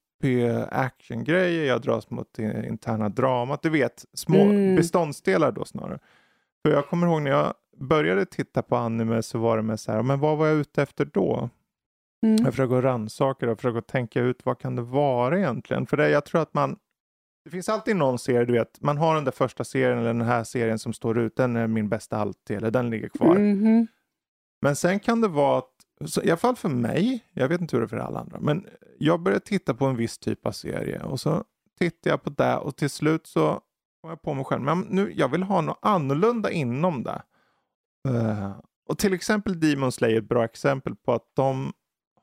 actiongrejer, 0.70 1.64
jag 1.64 1.82
dras 1.82 2.10
mot 2.10 2.38
interna 2.38 3.08
dramat, 3.08 3.62
du 3.62 3.70
vet, 3.70 4.04
små 4.14 4.42
Mm. 4.42 4.76
beståndsdelar 4.76 5.52
då 5.52 5.64
snarare. 5.64 5.98
För 6.64 6.72
jag 6.74 6.88
kommer 6.88 7.06
ihåg 7.06 7.22
när 7.22 7.30
jag 7.30 7.54
började 7.78 8.26
titta 8.26 8.62
på 8.62 8.76
anime 8.76 9.22
så 9.22 9.38
var 9.38 9.56
det 9.56 9.62
med 9.62 9.80
så 9.80 9.92
här, 9.92 10.02
men 10.02 10.20
vad 10.20 10.38
var 10.38 10.46
jag 10.46 10.56
ute 10.56 10.82
efter 10.82 11.04
då? 11.04 11.50
Mm. 12.22 12.36
Jag 12.44 12.52
försöker 12.52 12.82
rannsaka 12.82 13.46
det 13.46 13.52
och 13.52 13.58
försöker 13.58 13.80
tänka 13.80 14.20
ut 14.20 14.46
vad 14.46 14.58
kan 14.58 14.76
det 14.76 14.82
vara 14.82 15.38
egentligen? 15.38 15.86
För 15.86 15.96
det, 15.96 16.10
jag 16.10 16.24
tror 16.24 16.42
att 16.42 16.54
man, 16.54 16.76
det 17.44 17.50
finns 17.50 17.68
alltid 17.68 17.96
någon 17.96 18.18
serie, 18.18 18.44
du 18.44 18.52
vet, 18.52 18.80
man 18.80 18.96
har 18.96 19.14
den 19.14 19.24
där 19.24 19.32
första 19.32 19.64
serien 19.64 19.98
eller 19.98 20.08
den 20.08 20.20
här 20.20 20.44
serien 20.44 20.78
som 20.78 20.92
står 20.92 21.18
ut, 21.18 21.36
den 21.36 21.56
är 21.56 21.66
min 21.66 21.88
bästa 21.88 22.16
alltid, 22.16 22.56
eller 22.56 22.70
den 22.70 22.90
ligger 22.90 23.08
kvar. 23.08 23.38
Mhm. 23.38 23.86
Men 24.60 24.76
sen 24.76 25.00
kan 25.00 25.20
det 25.20 25.28
vara 25.28 25.58
att, 25.58 26.24
i 26.24 26.30
alla 26.30 26.36
fall 26.36 26.56
för 26.56 26.68
mig, 26.68 27.24
jag 27.32 27.48
vet 27.48 27.60
inte 27.60 27.76
hur 27.76 27.80
det 27.80 27.86
är 27.86 27.88
för 27.88 27.96
alla 27.96 28.20
andra, 28.20 28.40
men 28.40 28.66
jag 28.98 29.20
började 29.20 29.44
titta 29.44 29.74
på 29.74 29.84
en 29.84 29.96
viss 29.96 30.18
typ 30.18 30.46
av 30.46 30.52
serie 30.52 31.02
och 31.02 31.20
så 31.20 31.44
tittade 31.78 32.10
jag 32.10 32.22
på 32.22 32.30
det 32.30 32.56
och 32.56 32.76
till 32.76 32.90
slut 32.90 33.26
så 33.26 33.60
kom 34.00 34.10
jag 34.10 34.22
på 34.22 34.34
mig 34.34 34.44
själv, 34.44 34.62
men 34.62 34.80
nu, 34.80 35.12
jag 35.16 35.28
vill 35.28 35.42
ha 35.42 35.60
något 35.60 35.78
annorlunda 35.82 36.50
inom 36.50 37.02
det. 37.02 37.22
Eh, 38.06 38.50
och 38.88 38.98
till 38.98 39.14
exempel 39.14 39.60
Demon 39.60 39.92
Slayer 39.92 40.14
är 40.14 40.18
ett 40.18 40.28
bra 40.28 40.44
exempel 40.44 40.96
på 40.96 41.12
att 41.12 41.30
de 41.34 41.72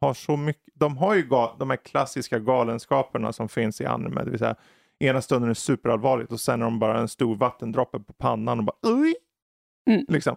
har 0.02 0.14
så 0.14 0.38
mycket, 0.38 0.74
de 0.74 0.98
har 0.98 1.16
ju 1.16 1.28
de 1.60 1.70
här 1.70 1.86
klassiska 1.86 2.40
galenskaperna 2.40 3.34
som 3.34 3.50
finns 3.50 3.82
i 3.82 3.86
anime, 3.86 4.24
det 4.24 4.30
vill 4.30 4.40
säga 4.40 4.56
ena 5.00 5.22
stunden 5.22 5.44
är 5.44 5.50
det 5.50 5.56
superallvarligt 5.56 6.32
och 6.32 6.40
sen 6.40 6.62
är 6.62 6.66
de 6.66 6.80
bara 6.80 7.00
en 7.00 7.08
stor 7.08 7.36
vattendroppe 7.36 8.00
på 8.00 8.14
pannan 8.14 8.60
och 8.60 8.66
bara 8.66 8.78
Oj! 8.82 9.16
Mm. 9.90 10.06
Liksom. 10.08 10.36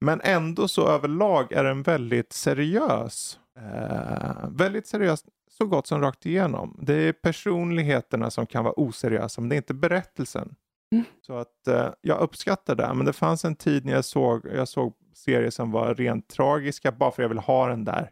Men 0.00 0.20
ändå 0.24 0.68
så 0.68 0.88
överlag 0.88 1.52
är 1.52 1.64
den 1.64 1.82
väldigt 1.82 2.32
seriös. 2.32 3.40
Eh, 3.58 4.48
väldigt 4.50 4.86
seriös 4.86 5.24
så 5.50 5.66
gott 5.66 5.86
som 5.86 6.00
rakt 6.00 6.26
igenom. 6.26 6.78
Det 6.82 6.94
är 6.94 7.12
personligheterna 7.12 8.30
som 8.30 8.46
kan 8.46 8.64
vara 8.64 8.74
oseriösa 8.80 9.40
men 9.40 9.48
det 9.48 9.54
är 9.54 9.56
inte 9.56 9.74
berättelsen. 9.74 10.54
Mm. 10.92 11.04
Så 11.20 11.36
att 11.36 11.66
eh, 11.68 11.88
jag 12.00 12.20
uppskattar 12.20 12.74
det. 12.74 12.94
Men 12.94 13.06
det 13.06 13.12
fanns 13.12 13.44
en 13.44 13.56
tid 13.56 13.84
när 13.84 13.92
jag 13.92 14.04
såg, 14.04 14.46
jag 14.54 14.68
såg 14.68 14.94
serier 15.14 15.50
som 15.50 15.70
var 15.70 15.94
rent 15.94 16.28
tragiska 16.28 16.92
bara 16.92 17.10
för 17.10 17.22
jag 17.22 17.28
vill 17.28 17.38
ha 17.38 17.68
den 17.68 17.84
där 17.84 18.10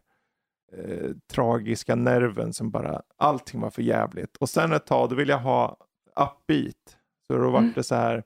eh, 0.72 1.10
tragiska 1.32 1.94
nerven 1.94 2.52
som 2.52 2.70
bara 2.70 3.02
allting 3.16 3.60
var 3.60 3.70
för 3.70 3.82
jävligt. 3.82 4.36
Och 4.36 4.48
sen 4.48 4.72
ett 4.72 4.86
tag 4.86 5.10
då 5.10 5.14
vill 5.16 5.28
jag 5.28 5.38
ha 5.38 5.76
upbeat. 6.16 6.96
Så 7.26 7.36
då 7.38 7.50
var 7.50 7.58
Mm. 7.58 7.72
det 7.74 7.82
så 7.82 7.94
här 7.94 8.22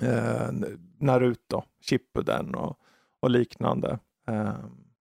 eh, 0.00 0.50
Naruto, 0.98 1.62
Shippuden 1.80 2.54
och, 2.54 2.78
och 3.20 3.30
liknande. 3.30 3.98
Eh, 4.28 4.54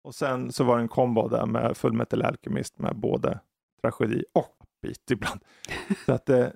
och 0.01 0.15
sen 0.15 0.51
så 0.51 0.63
var 0.63 0.75
det 0.77 0.81
en 0.83 0.87
kombo 0.87 1.27
där 1.27 1.45
med 1.45 1.77
Full 1.77 1.93
Metal 1.93 2.21
Alchemist 2.21 2.79
med 2.79 2.95
både 2.95 3.39
tragedi 3.81 4.23
och 4.33 4.55
upbeat 4.59 5.11
ibland. 5.11 5.39
så 6.05 6.13
att, 6.13 6.29
eh, 6.29 6.47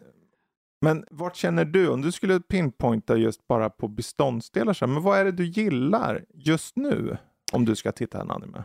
men 0.84 1.06
vart 1.12 1.36
känner 1.36 1.66
du, 1.66 1.88
om 1.90 2.02
du 2.02 2.12
skulle 2.12 2.40
pinpointa 2.40 3.18
just 3.18 3.48
bara 3.48 3.70
på 3.70 3.88
beståndsdelar, 3.88 4.74
så 4.74 4.86
här, 4.86 4.94
men 4.94 5.04
vad 5.04 5.20
är 5.20 5.26
det 5.26 5.32
du 5.32 5.46
gillar 5.46 6.26
just 6.34 6.76
nu 6.76 7.18
om 7.54 7.66
du 7.66 7.76
ska 7.76 7.92
titta 7.92 8.22
en 8.22 8.32
anime? 8.32 8.64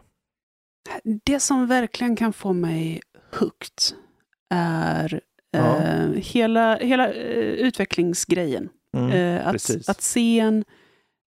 Det 1.24 1.40
som 1.40 1.66
verkligen 1.66 2.16
kan 2.16 2.32
få 2.32 2.52
mig 2.52 3.00
hooked 3.40 3.96
är 4.54 5.20
Ja. 5.50 5.76
eh, 5.76 6.08
hela, 6.10 6.76
hela 6.76 7.12
eh, 7.12 7.38
utvecklingsgrejen. 7.38 8.68
Mm, 8.96 9.10
Eh, 9.10 9.48
att, 9.48 9.88
att, 9.88 10.00
se 10.02 10.40
en, 10.40 10.64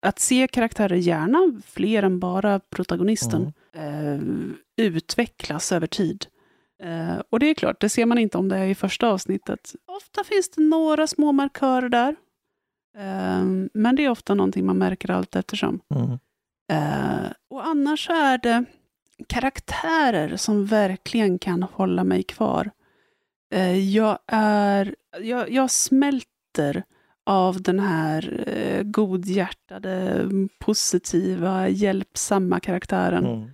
att 0.06 0.18
se 0.18 0.46
karaktärer, 0.48 0.96
gärna 0.96 1.60
fler 1.66 2.02
än 2.02 2.18
bara 2.20 2.60
protagonisten, 2.60 3.52
Mm. 3.76 4.54
eh, 4.76 4.86
utvecklas 4.86 5.72
över 5.72 5.86
tid. 5.86 6.26
Eh, 6.84 7.22
och 7.30 7.38
det 7.38 7.46
är 7.46 7.54
klart, 7.54 7.80
det 7.80 7.88
ser 7.88 8.06
man 8.06 8.18
inte 8.18 8.38
om 8.38 8.48
det 8.48 8.56
är 8.56 8.66
i 8.66 8.74
första 8.74 9.08
avsnittet. 9.08 9.74
Ofta 9.86 10.24
finns 10.24 10.50
det 10.50 10.62
några 10.62 11.06
små 11.06 11.32
markörer 11.32 11.88
där. 11.88 12.16
Eh, 12.98 13.44
men 13.74 13.96
det 13.96 14.04
är 14.04 14.10
ofta 14.10 14.34
någonting 14.34 14.66
man 14.66 14.78
märker 14.78 15.10
allt 15.10 15.36
eftersom. 15.36 15.80
Mm. 15.94 16.18
Eh, 16.72 17.30
och 17.50 17.66
annars 17.66 18.10
är 18.10 18.38
det 18.38 18.64
karaktärer 19.28 20.36
som 20.36 20.66
verkligen 20.66 21.38
kan 21.38 21.62
hålla 21.62 22.04
mig 22.04 22.22
kvar. 22.22 22.70
Eh, 23.54 23.78
jag 23.78 24.18
är, 24.26 24.94
jag, 25.20 25.50
jag 25.50 25.70
smälter 25.70 26.84
av 27.26 27.62
den 27.62 27.80
här 27.80 28.44
eh, 28.46 28.82
godhjärtade, 28.82 30.28
positiva, 30.58 31.68
hjälpsamma 31.68 32.60
karaktären. 32.60 33.26
Mm. 33.26 33.50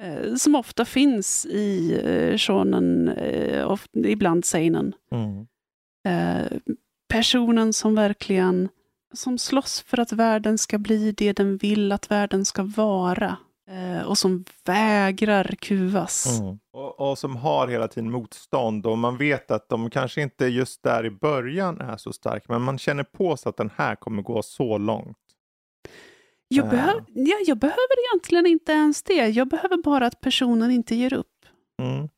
Eh, 0.00 0.34
som 0.34 0.54
ofta 0.54 0.84
finns 0.84 1.46
i 1.46 2.00
eh, 2.04 2.38
shonen, 2.38 3.08
eh, 3.08 3.76
ibland 3.94 4.44
seinen. 4.44 4.94
Mm. 5.10 5.46
Eh, 6.08 6.58
personen 7.08 7.72
som 7.72 7.94
verkligen 7.94 8.68
som 9.14 9.38
slåss 9.38 9.80
för 9.80 10.00
att 10.00 10.12
världen 10.12 10.58
ska 10.58 10.78
bli 10.78 11.12
det 11.12 11.32
den 11.32 11.56
vill 11.56 11.92
att 11.92 12.10
världen 12.10 12.44
ska 12.44 12.62
vara. 12.62 13.36
Och 14.06 14.18
som 14.18 14.44
vägrar 14.64 15.54
kuvas. 15.58 16.40
Mm. 16.40 16.58
Och, 16.72 17.00
och 17.00 17.18
som 17.18 17.36
har 17.36 17.68
hela 17.68 17.88
tiden 17.88 18.10
motstånd 18.10 18.86
och 18.86 18.98
man 18.98 19.16
vet 19.16 19.50
att 19.50 19.68
de 19.68 19.90
kanske 19.90 20.22
inte 20.22 20.46
just 20.46 20.82
där 20.82 21.06
i 21.06 21.10
början 21.10 21.80
är 21.80 21.96
så 21.96 22.12
starka 22.12 22.44
men 22.48 22.62
man 22.62 22.78
känner 22.78 23.04
på 23.04 23.36
sig 23.36 23.50
att 23.50 23.56
den 23.56 23.70
här 23.76 23.94
kommer 23.94 24.22
gå 24.22 24.42
så 24.42 24.78
långt. 24.78 25.18
Jag, 26.48 26.64
Eh. 26.64 26.70
behöv, 26.70 26.96
ja, 27.14 27.36
jag 27.46 27.58
behöver 27.58 28.08
egentligen 28.14 28.46
inte 28.46 28.72
ens 28.72 29.02
det. 29.02 29.28
Jag 29.28 29.48
behöver 29.48 29.76
bara 29.76 30.06
att 30.06 30.20
personen 30.20 30.70
inte 30.70 30.94
ger 30.94 31.12
upp. 31.14 31.44
Mm. 31.82 32.08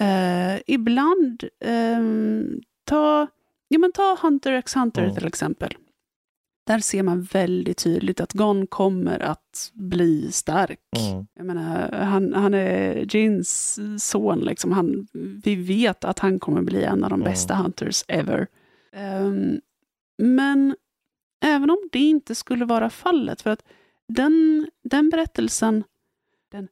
Eh, 0.00 0.60
ibland, 0.66 1.44
ehm, 1.64 2.60
ta, 2.84 3.26
ja, 3.68 3.78
men 3.78 3.92
ta 3.92 4.16
Hunter 4.22 4.52
x 4.52 4.74
Hunter 4.76 5.02
Mm. 5.02 5.14
till 5.14 5.26
exempel. 5.26 5.74
Där 6.66 6.78
ser 6.78 7.02
man 7.02 7.22
väldigt 7.22 7.78
tydligt 7.78 8.20
att 8.20 8.32
Gon 8.32 8.66
kommer 8.66 9.18
att 9.20 9.70
bli 9.74 10.32
stark. 10.32 10.80
Mm. 11.10 11.26
Jag 11.34 11.46
menar, 11.46 11.92
han, 11.92 12.32
han 12.34 12.54
är 12.54 13.16
Jins 13.16 13.78
son, 13.98 14.40
liksom. 14.40 14.72
han, 14.72 15.06
vi 15.44 15.54
vet 15.56 16.04
att 16.04 16.18
han 16.18 16.38
kommer 16.38 16.62
bli 16.62 16.84
en 16.84 17.04
av 17.04 17.10
de 17.10 17.20
Mm. 17.20 17.30
bästa 17.32 17.54
hunters 17.54 18.04
ever. 18.08 18.46
Ehm, 18.92 19.60
men 20.22 20.76
även 21.46 21.70
om 21.70 21.78
det 21.92 21.98
inte 21.98 22.34
skulle 22.34 22.64
vara 22.64 22.90
fallet, 22.90 23.42
för 23.42 23.50
att 23.50 23.62
den, 24.08 24.66
den 24.84 25.10
berättelsen, 25.10 25.84
den, 26.50 26.68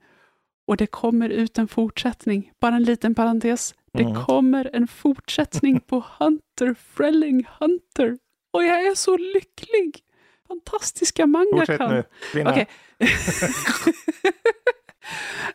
och 0.67 0.77
det 0.77 0.87
kommer 0.87 1.29
ut 1.29 1.59
en 1.59 1.69
fortsättning, 1.69 2.53
bara 2.61 2.75
en 2.77 2.85
liten 2.85 3.15
parentes, 3.15 3.75
det 3.93 4.03
Mm. 4.03 4.25
kommer 4.25 4.71
en 4.73 4.89
fortsättning 4.89 5.81
på 5.81 6.05
Hunter 6.19 6.75
Frelling 6.75 7.47
Hunter. 7.61 8.19
Och 8.53 8.65
jag 8.65 8.87
är 8.87 8.95
så 8.95 9.17
lycklig! 9.17 10.01
Fantastiska 10.49 11.27
manga 11.27 11.47
Fortsätt 11.57 11.79
kan. 11.79 11.91
nu, 11.95 12.05
kvinna. 12.33 12.51
Okej. 12.51 12.69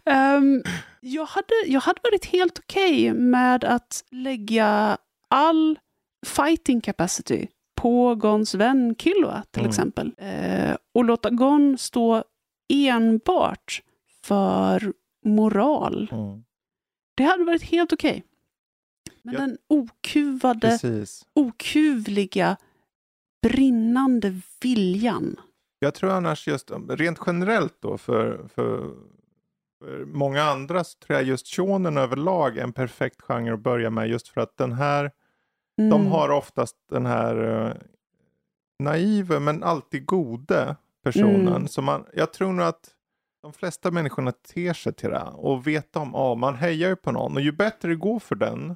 Ehm, 0.05 0.63
jag, 0.99 1.25
hade, 1.25 1.53
jag 1.65 1.79
hade 1.81 1.99
varit 2.03 2.25
helt 2.25 2.59
okej 2.59 3.13
med 3.13 3.63
att 3.63 4.03
lägga 4.11 4.97
all 5.27 5.79
fighting 6.25 6.81
capacity 6.81 7.47
på 7.81 8.15
Gons 8.15 8.55
vän 8.55 8.95
Killua 8.95 9.43
till 9.51 9.61
Mm. 9.61 9.69
exempel. 9.69 10.13
Eh, 10.17 10.75
och 10.93 11.05
låta 11.05 11.29
Gon 11.29 11.77
stå 11.77 12.23
enbart 12.73 13.81
för 14.23 14.93
moral. 15.25 16.09
Mm. 16.11 16.43
Det 17.17 17.23
hade 17.23 17.43
varit 17.43 17.63
helt 17.63 17.93
okej. 17.93 18.23
Men 19.21 19.33
Ja. 19.33 19.39
den 19.39 19.57
okuvade, 19.67 20.59
Precis. 20.59 21.25
okuvliga, 21.35 22.57
brinnande 23.41 24.41
viljan. 24.61 25.35
Jag 25.79 25.93
tror 25.93 26.09
annars 26.11 26.47
just 26.47 26.71
rent 26.89 27.19
generellt 27.25 27.77
då 27.81 27.97
för, 27.97 28.47
för, 28.55 28.95
för 29.79 30.05
många 30.05 30.43
andra 30.43 30.83
så 30.83 30.97
tror 30.99 31.17
jag 31.19 31.27
just 31.27 31.47
shonen 31.55 31.97
överlag 31.97 32.57
är 32.57 32.63
en 32.63 32.73
perfekt 32.73 33.21
genre 33.21 33.53
att 33.53 33.59
börja 33.59 33.89
med 33.89 34.09
just 34.09 34.27
för 34.27 34.41
att 34.41 34.57
den 34.57 34.71
här, 34.71 35.11
de 35.89 35.91
Mm. 36.01 36.07
har 36.11 36.29
oftast 36.29 36.75
den 36.89 37.05
här 37.05 37.65
uh, 37.67 37.73
naiva 38.83 39.39
men 39.39 39.63
alltid 39.63 40.05
gode 40.05 40.75
personen. 41.03 41.47
Mm. 41.47 41.67
Så 41.67 41.81
man, 41.81 42.05
jag 42.13 42.33
tror 42.33 42.53
nog 42.53 42.65
att 42.65 42.89
de 43.41 43.53
flesta 43.53 43.91
människorna 43.91 44.31
ter 44.31 44.73
sig 44.73 44.93
till 44.93 45.09
det 45.09 45.23
och 45.33 45.67
vet 45.67 45.95
om, 45.95 46.11
ja 46.13 46.35
man 46.35 46.55
hejar 46.55 46.89
ju 46.89 46.95
på 46.95 47.11
någon 47.11 47.35
och 47.35 47.41
ju 47.41 47.51
bättre 47.51 47.89
det 47.89 47.95
går 47.95 48.19
för 48.19 48.35
den 48.35 48.75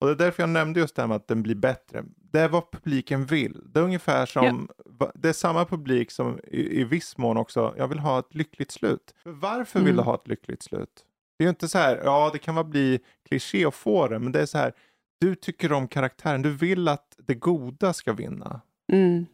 och 0.00 0.06
det 0.06 0.12
är 0.12 0.16
därför 0.16 0.42
jag 0.42 0.50
nämnde 0.50 0.80
just 0.80 0.96
det 0.96 1.02
här 1.02 1.06
med 1.06 1.16
att 1.16 1.28
den 1.28 1.42
blir 1.42 1.54
bättre. 1.54 2.04
Det 2.32 2.40
är 2.40 2.48
vad 2.48 2.70
publiken 2.70 3.26
vill. 3.26 3.60
Det 3.72 3.80
är 3.80 3.84
ungefär 3.84 4.26
som, 4.26 4.68
va- 4.86 5.12
det 5.14 5.28
är 5.28 5.32
samma 5.32 5.64
publik 5.64 6.10
som 6.10 6.38
i, 6.44 6.80
i 6.80 6.84
viss 6.84 7.18
mån 7.18 7.36
också, 7.36 7.74
jag 7.76 7.88
vill 7.88 7.98
ha 7.98 8.18
ett 8.18 8.34
lyckligt 8.34 8.70
slut. 8.70 9.14
För 9.22 9.30
varför 9.30 9.78
vill 9.78 9.88
Mm. 9.88 9.96
du 9.96 10.02
ha 10.02 10.14
ett 10.14 10.28
lyckligt 10.28 10.62
slut? 10.62 11.04
Det 11.38 11.44
är 11.44 11.46
ju 11.46 11.50
inte 11.50 11.68
så 11.68 11.78
här, 11.78 12.00
ja 12.04 12.30
det 12.32 12.38
kan 12.38 12.54
vara 12.54 12.64
bli 12.64 13.00
kliché 13.28 13.64
att 13.64 13.74
få 13.74 14.08
det, 14.08 14.18
men 14.18 14.32
det 14.32 14.40
är 14.42 14.46
så 14.46 14.58
här, 14.58 14.72
du 15.20 15.34
tycker 15.34 15.72
om 15.72 15.88
karaktären, 15.88 16.42
du 16.42 16.50
vill 16.50 16.88
att 16.88 17.14
det 17.18 17.34
goda 17.34 17.92
ska 17.92 18.12
vinna. 18.12 18.60
Mm. 18.92 19.26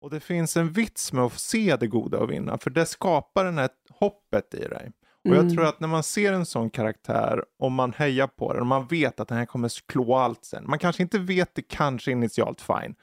Och 0.00 0.10
det 0.10 0.20
finns 0.20 0.56
en 0.56 0.72
vits 0.72 1.12
med 1.12 1.24
att 1.24 1.32
se 1.38 1.76
det 1.80 1.86
goda 1.86 2.18
och 2.18 2.30
vinna, 2.30 2.58
för 2.58 2.70
det 2.70 2.86
skapar 2.86 3.44
den 3.44 3.58
här 3.58 3.68
hoppet 3.90 4.54
i 4.54 4.58
dig. 4.68 4.92
Och 5.24 5.30
jag 5.34 5.38
Mm. 5.44 5.54
tror 5.56 5.64
att 5.66 5.80
när 5.80 5.88
man 5.88 6.02
ser 6.02 6.32
en 6.32 6.46
sån 6.46 6.70
karaktär 6.70 7.44
och 7.58 7.72
man 7.72 7.92
hejar 7.92 8.26
på 8.26 8.52
den 8.52 8.60
och 8.60 8.66
man 8.66 8.86
vet 8.86 9.20
att 9.20 9.28
den 9.28 9.38
här 9.38 9.46
kommer 9.46 9.70
klå 9.86 10.14
allt 10.16 10.44
sen. 10.44 10.64
Man 10.66 10.78
kanske 10.78 11.02
inte 11.02 11.18
vet 11.18 11.54
det 11.54 11.62
kanske 11.62 12.10
initialt 12.10 12.60
fine. 12.60 12.94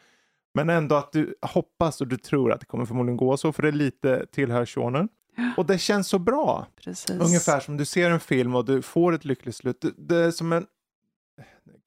Men 0.53 0.69
ändå 0.69 0.95
att 0.95 1.11
du 1.11 1.35
hoppas 1.41 2.01
och 2.01 2.07
du 2.07 2.17
tror 2.17 2.51
att 2.53 2.59
det 2.59 2.65
kommer 2.65 2.85
förmodligen 2.85 3.17
gå 3.17 3.37
så 3.37 3.51
för 3.51 3.63
det 3.63 3.71
lite 3.71 4.25
tillhör 4.31 4.65
shonen. 4.65 5.09
Och 5.57 5.65
det 5.65 5.77
känns 5.77 6.07
så 6.07 6.19
bra. 6.19 6.67
Precis. 6.83 7.09
Ungefär 7.21 7.59
som 7.59 7.77
du 7.77 7.85
ser 7.85 8.11
en 8.11 8.19
film 8.19 8.55
och 8.55 8.65
du 8.65 8.81
får 8.81 9.13
ett 9.13 9.25
lyckligt 9.25 9.55
slut. 9.55 9.81
Det, 9.81 9.91
det 9.97 10.17
är 10.17 10.31
som 10.31 10.53
en 10.53 10.65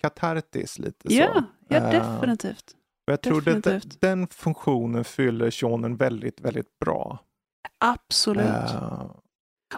katartis 0.00 0.78
lite 0.78 1.08
så. 1.08 1.14
Ja, 1.14 1.44
ja 1.68 1.76
Eh, 1.76 1.90
definitivt. 1.90 2.76
och 3.06 3.12
jag 3.12 3.20
tror 3.20 3.48
att 3.48 4.00
den 4.00 4.26
funktionen 4.28 5.04
fyller 5.04 5.50
shonen 5.50 5.96
väldigt, 5.96 6.40
väldigt 6.40 6.78
bra. 6.78 7.18
Absolut. 7.78 8.46
Eh, 8.46 9.10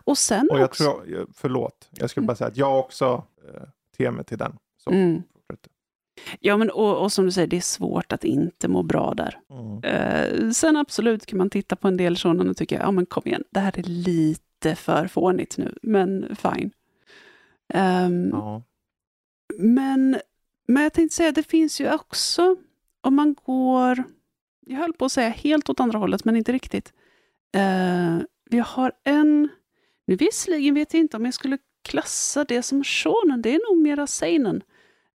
och 0.05 0.19
sen 0.19 0.49
och 0.51 0.59
jag 0.59 0.65
också... 0.65 0.85
tror, 0.85 1.27
förlåt, 1.35 1.89
jag 1.91 2.11
skulle 2.11 2.27
bara 2.27 2.37
säga 2.37 2.49
att 2.49 2.57
jag 2.57 2.79
också 2.79 3.25
uh, 3.55 3.63
ter 3.97 4.11
mig 4.11 4.25
till 4.25 4.39
den. 4.39 4.57
Så, 4.85 4.91
Mm. 4.91 5.23
Ja, 6.41 6.57
men 6.57 6.71
och, 6.71 7.03
och 7.03 7.13
som 7.13 7.25
du 7.25 7.33
säger, 7.33 7.47
det 7.49 7.57
är 7.57 7.61
svårt 7.61 8.13
att 8.13 8.25
inte 8.25 8.69
må 8.69 8.83
bra 8.83 9.15
där. 9.15 9.41
Mm. 9.51 9.85
Eh, 9.85 10.51
sen 10.51 10.77
absolut 10.77 11.27
kan 11.27 11.39
man 11.39 11.51
titta 11.51 11.77
på 11.77 11.89
en 11.89 11.97
del 11.97 12.17
sådana 12.17 12.51
och 12.51 12.57
tycka, 12.57 12.75
ja 12.79 12.91
men 12.91 13.07
kom 13.07 13.23
igen, 13.27 13.45
det 13.51 13.61
här 13.61 13.79
är 13.79 13.83
lite 13.83 14.75
för 14.75 15.07
fånigt 15.07 15.59
nu, 15.59 15.75
men 15.83 16.37
fine. 16.37 16.71
Ehm, 17.75 18.29
Ja. 18.33 18.63
Men, 19.61 20.21
men 20.69 20.83
jag 20.83 20.93
tänkte 20.93 21.17
säga, 21.17 21.33
det 21.33 21.43
finns 21.43 21.81
ju 21.81 21.93
också, 21.93 22.57
om 23.01 23.15
man 23.15 23.35
går, 23.35 24.05
jag 24.67 24.79
höll 24.79 24.93
på 24.93 25.05
att 25.05 25.13
säga 25.13 25.29
helt 25.29 25.69
åt 25.69 25.81
andra 25.81 25.99
hållet, 25.99 26.25
men 26.25 26.37
inte 26.37 26.53
riktigt. 26.53 26.93
Eh, 27.55 28.19
vi 28.51 28.59
har 28.59 28.93
en, 29.05 29.49
nu 30.07 30.17
visserligen 30.17 30.75
vet 30.75 30.95
jag 30.95 31.01
inte 31.01 31.17
om 31.17 31.25
jag 31.25 31.35
skulle 31.35 31.59
klassa 31.83 32.45
det 32.45 32.63
som 32.63 32.85
shonen, 32.85 33.43
det 33.43 33.55
är 33.55 33.73
nog 33.73 33.83
mera 33.83 34.07
seinen. 34.07 34.63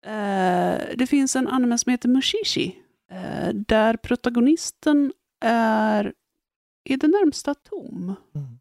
Eh, 0.06 0.96
det 0.96 1.06
finns 1.08 1.36
en 1.36 1.48
anime 1.48 1.78
som 1.78 1.90
heter 1.90 2.08
Mushishi, 2.08 2.76
eh, 3.10 3.54
där 3.54 3.96
protagonisten 3.96 5.12
är 5.40 6.12
i 6.84 6.96
det 6.96 7.08
närmsta 7.08 7.54
tom. 7.54 8.14
Mm. 8.34 8.58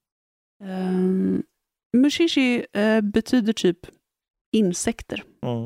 Um, 0.64 1.44
mushishi 1.94 2.66
eh, 2.74 3.02
betyder 3.02 3.54
typ 3.54 3.80
insekter. 4.54 5.24
Mm. 5.46 5.66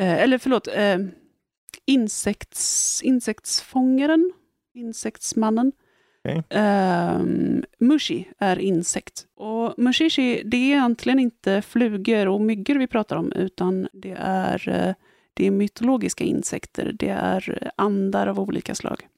Eh, 0.00 0.22
eller 0.22 0.38
förlåt, 0.38 0.68
eh, 0.68 0.98
insekts, 1.86 3.02
insektsfångaren, 3.02 4.32
insektsmannen. 4.74 5.72
Okej. 6.24 6.42
Ehm, 6.50 7.64
mushi 7.78 8.28
är 8.38 8.58
insekt. 8.58 9.26
Och 9.34 9.74
mushishi, 9.78 10.42
det 10.44 10.56
är 10.56 10.66
egentligen 10.66 11.18
inte 11.18 11.62
flugor 11.62 12.28
och 12.28 12.40
myggor 12.40 12.74
vi 12.74 12.86
pratar 12.86 13.16
om, 13.16 13.32
utan 13.32 13.88
det 13.92 14.16
är, 14.18 14.68
eh, 14.68 14.94
det 15.34 15.46
är 15.46 15.50
mytologiska 15.50 16.24
insekter. 16.24 16.92
Det 16.98 17.08
är 17.08 17.70
andar 17.76 18.26
av 18.26 18.40
olika 18.40 18.74
slag. 18.74 19.08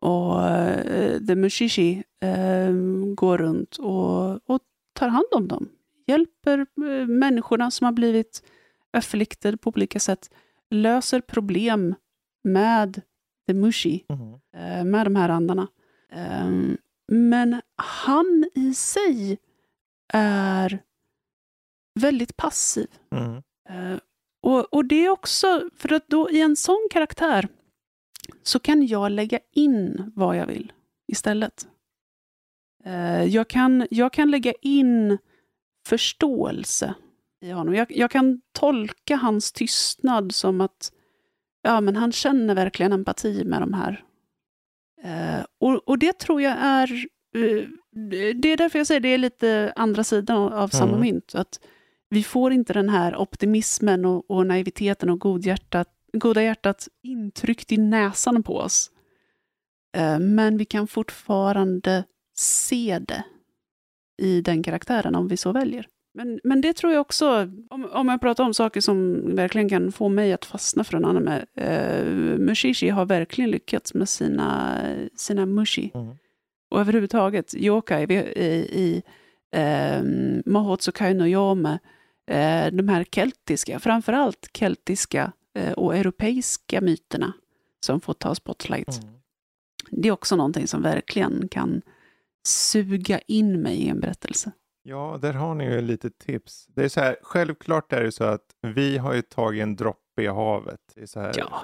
Och 0.00 0.48
eh, 0.48 1.20
The 1.26 1.34
Mushishi 1.34 2.02
eh, 2.20 2.72
går 3.14 3.38
runt 3.38 3.76
och, 3.76 4.50
och 4.50 4.60
tar 4.92 5.08
hand 5.08 5.26
om 5.32 5.48
dem. 5.48 5.68
Hjälper 6.06 6.58
eh, 6.58 7.06
människorna 7.06 7.70
som 7.70 7.84
har 7.84 7.92
blivit 7.92 8.42
afflicted 8.90 9.60
på 9.60 9.70
olika 9.70 10.00
sätt. 10.00 10.30
Löser 10.70 11.20
problem 11.20 11.94
med 12.44 13.02
The 13.46 13.54
Mushi, 13.54 14.04
Mm. 14.08 14.32
eh, 14.56 14.84
med 14.84 15.06
de 15.06 15.16
här 15.16 15.28
andarna. 15.28 15.68
Ehm, 16.12 16.78
men 17.08 17.60
han 17.76 18.50
i 18.54 18.74
sig 18.74 19.38
är 20.12 20.82
väldigt 22.00 22.36
passiv. 22.36 22.88
Mm. 23.10 23.42
Och, 24.42 24.74
och 24.74 24.84
det 24.84 25.04
är 25.04 25.08
också, 25.10 25.70
för 25.76 25.92
att 25.92 26.08
då 26.08 26.30
i 26.30 26.40
en 26.40 26.56
sån 26.56 26.88
karaktär 26.90 27.48
så 28.42 28.58
kan 28.58 28.86
jag 28.86 29.12
lägga 29.12 29.38
in 29.52 30.12
vad 30.16 30.36
jag 30.36 30.46
vill 30.46 30.72
istället. 31.12 31.68
Jag, 33.28 33.48
kan, 33.48 33.86
jag 33.90 34.12
kan 34.12 34.30
lägga 34.30 34.52
in 34.62 35.18
förståelse 35.86 36.94
i 37.40 37.50
honom. 37.50 37.74
Jag, 37.74 37.92
jag 37.92 38.10
kan 38.10 38.40
tolka 38.52 39.16
hans 39.16 39.52
tystnad 39.52 40.34
som 40.34 40.60
att 40.60 40.92
ja, 41.62 41.80
men 41.80 41.96
han 41.96 42.12
känner 42.12 42.54
verkligen 42.54 42.92
empati 42.92 43.44
med 43.44 43.62
de 43.62 43.74
här. 43.74 44.04
Eh, 45.02 45.44
och, 45.60 45.88
och 45.88 45.98
det 45.98 46.18
tror 46.18 46.42
jag 46.42 46.56
är... 46.58 46.92
eh, 47.36 47.68
det 48.40 48.48
är 48.48 48.56
därför 48.56 48.78
jag 48.78 48.86
säger 48.86 49.00
det 49.00 49.08
är 49.08 49.18
lite 49.18 49.72
andra 49.76 50.04
sidan 50.04 50.52
av 50.52 50.68
samma 50.68 50.88
Mm. 50.96 51.00
mynt. 51.00 51.34
Att 51.34 51.60
vi 52.10 52.22
får 52.22 52.52
inte 52.52 52.72
den 52.72 52.88
här 52.88 53.16
optimismen 53.16 54.04
och, 54.04 54.30
och 54.30 54.46
naiviteten 54.46 55.10
och 55.10 55.20
godhjärtat, 55.20 55.88
goda 56.12 56.42
hjärtat 56.42 56.88
intryckt 57.02 57.72
i 57.72 57.76
näsan 57.76 58.42
på 58.42 58.56
oss. 58.56 58.90
Eh, 59.96 60.18
men 60.18 60.56
vi 60.58 60.64
kan 60.64 60.86
fortfarande 60.86 62.04
se 62.36 62.98
det 63.08 63.24
i 64.18 64.40
den 64.40 64.62
karaktären 64.62 65.14
om 65.14 65.28
vi 65.28 65.36
så 65.36 65.52
väljer. 65.52 65.86
Men, 66.14 66.40
men 66.44 66.60
det 66.60 66.72
tror 66.72 66.92
jag 66.92 67.00
också, 67.00 67.50
om, 67.70 67.88
om 67.92 68.08
jag 68.08 68.20
pratar 68.20 68.44
om 68.44 68.54
saker 68.54 68.80
som 68.80 69.22
verkligen 69.36 69.68
kan 69.68 69.92
få 69.92 70.08
mig 70.08 70.32
att 70.32 70.44
fastna 70.44 70.84
för 70.84 70.96
en 70.96 71.04
anime. 71.04 71.44
Eh, 71.56 72.04
Mushishi 72.38 72.88
har 72.88 73.06
verkligen 73.06 73.50
lyckats 73.50 73.94
med 73.94 74.08
sina, 74.08 74.78
sina 75.16 75.46
mushi. 75.46 75.90
Mm. 75.94 76.16
Och 76.70 76.80
överhuvudtaget, 76.80 77.54
yokai 77.54 78.06
vi- 78.06 78.14
i, 78.14 78.68
i 78.72 79.02
eh, 79.56 80.02
Mahotsukai 80.46 81.14
no 81.14 81.26
Yome, 81.26 81.78
eh, 82.30 82.66
de 82.72 82.88
här 82.88 83.04
keltiska, 83.04 83.78
framförallt 83.78 84.50
keltiska 84.54 85.32
eh, 85.54 85.72
och 85.72 85.96
europeiska 85.96 86.80
myterna 86.80 87.32
som 87.86 88.00
får 88.00 88.14
ta 88.14 88.34
spotlight. 88.34 89.02
Mm. 89.02 89.14
Det 89.90 90.08
är 90.08 90.12
också 90.12 90.36
någonting 90.36 90.66
som 90.68 90.82
verkligen 90.82 91.48
kan 91.48 91.82
suga 92.46 93.18
in 93.18 93.62
mig 93.62 93.76
i 93.76 93.88
en 93.88 94.00
berättelse. 94.00 94.52
Ja, 94.82 95.18
där 95.22 95.32
har 95.32 95.54
ni 95.54 95.64
ju 95.64 95.80
lite 95.80 96.10
tips. 96.10 96.66
Det 96.68 96.84
är 96.84 96.88
så 96.88 97.00
här, 97.00 97.16
självklart 97.22 97.92
är 97.92 98.02
det 98.02 98.12
så 98.12 98.24
att 98.24 98.44
vi 98.62 98.98
har 98.98 99.14
ju 99.14 99.22
tagit 99.22 99.62
en 99.62 99.76
droppe 99.76 100.22
i 100.22 100.26
havet. 100.26 100.80
Det 100.94 101.02
är 101.02 101.06
så 101.06 101.20
här, 101.20 101.32
Ja. 101.36 101.60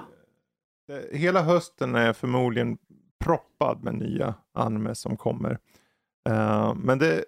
det, 0.86 1.18
hela 1.18 1.42
hösten 1.42 1.94
är 1.94 2.12
förmodligen 2.12 2.78
proppad 3.24 3.84
med 3.84 3.94
nya 3.94 4.34
animes 4.54 5.00
som 5.00 5.16
kommer. 5.16 5.58
Eh, 6.28 6.74
men 6.74 6.98
det, 6.98 7.24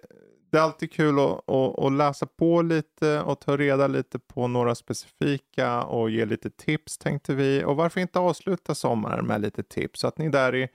det 0.51 0.57
är 0.57 0.61
alltid 0.61 0.91
kul 0.91 1.19
att, 1.19 1.49
att, 1.49 1.79
att 1.79 1.91
läsa 1.91 2.25
på 2.25 2.61
lite 2.61 3.21
och 3.21 3.39
ta 3.39 3.57
reda 3.57 3.87
lite 3.87 4.19
på 4.19 4.47
några 4.47 4.75
specifika 4.75 5.83
och 5.83 6.09
ge 6.09 6.25
lite 6.25 6.49
tips 6.49 6.97
tänkte 6.97 7.35
vi. 7.35 7.63
Och 7.63 7.75
varför 7.75 8.01
inte 8.01 8.19
avsluta 8.19 8.75
sommaren 8.75 9.25
med 9.27 9.41
lite 9.41 9.63
tips 9.63 9.99
så 9.99 10.07
att 10.07 10.17
ni 10.17 10.29
där 10.29 10.55
i, 10.55 10.67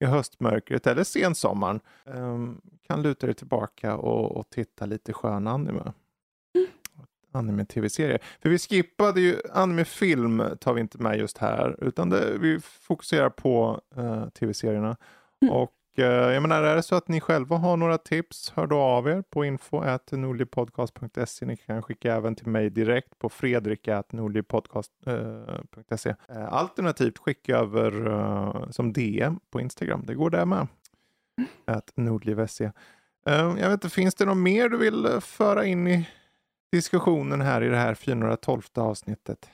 i 0.00 0.04
höstmörkret 0.04 0.86
eller 0.86 1.04
sensommaren 1.04 1.80
um, 2.04 2.60
kan 2.86 3.02
luta 3.02 3.26
dig 3.26 3.34
tillbaka 3.34 3.96
och, 3.96 4.36
och 4.36 4.50
titta 4.50 4.86
lite 4.86 5.12
skön 5.12 5.46
anime. 5.46 5.92
Mm. 6.54 6.68
Anime-tv-serier. 7.32 8.18
För 8.42 8.48
vi 8.48 8.58
skippade 8.58 9.20
ju 9.20 9.40
anime-film 9.52 10.42
tar 10.60 10.74
vi 10.74 10.80
inte 10.80 10.98
med 10.98 11.18
just 11.18 11.38
här 11.38 11.76
utan 11.84 12.10
det, 12.10 12.38
vi 12.38 12.60
fokuserar 12.60 13.30
på 13.30 13.80
uh, 13.98 14.28
tv-serierna. 14.28 14.96
Mm. 15.42 15.54
Och 15.54 15.72
jag 16.04 16.42
menar, 16.42 16.62
är 16.62 16.76
det 16.76 16.82
så 16.82 16.94
att 16.94 17.08
ni 17.08 17.20
själva 17.20 17.56
har 17.56 17.76
några 17.76 17.98
tips, 17.98 18.52
hör 18.56 18.66
då 18.66 18.78
av 18.78 19.08
er 19.08 19.22
på 19.30 19.44
info.nordligpodcast.se. 19.44 21.46
Ni 21.46 21.56
kan 21.56 21.82
skicka 21.82 22.14
även 22.14 22.34
till 22.34 22.46
mig 22.46 22.70
direkt 22.70 23.18
på 23.18 23.28
fredrik.nordligpodcast.se. 23.28 26.14
Eh, 26.28 26.52
alternativt 26.52 27.18
skicka 27.18 27.56
över 27.56 28.72
som 28.72 28.92
DM 28.92 29.40
på 29.50 29.60
Instagram. 29.60 30.02
Det 30.06 30.14
går 30.14 30.30
där 30.30 30.44
med. 30.44 30.66
Att 31.64 31.92
nordliv.se. 31.96 32.70
Jag 33.24 33.54
vet 33.54 33.72
inte, 33.72 33.90
finns 33.90 34.14
det 34.14 34.24
något 34.24 34.36
mer 34.36 34.68
du 34.68 34.76
vill 34.76 35.08
föra 35.20 35.64
in 35.64 35.88
i 35.88 36.08
diskussionen 36.72 37.40
här 37.40 37.62
i 37.62 37.68
det 37.68 37.76
här 37.76 37.94
412 37.94 38.62
avsnittet? 38.74 39.50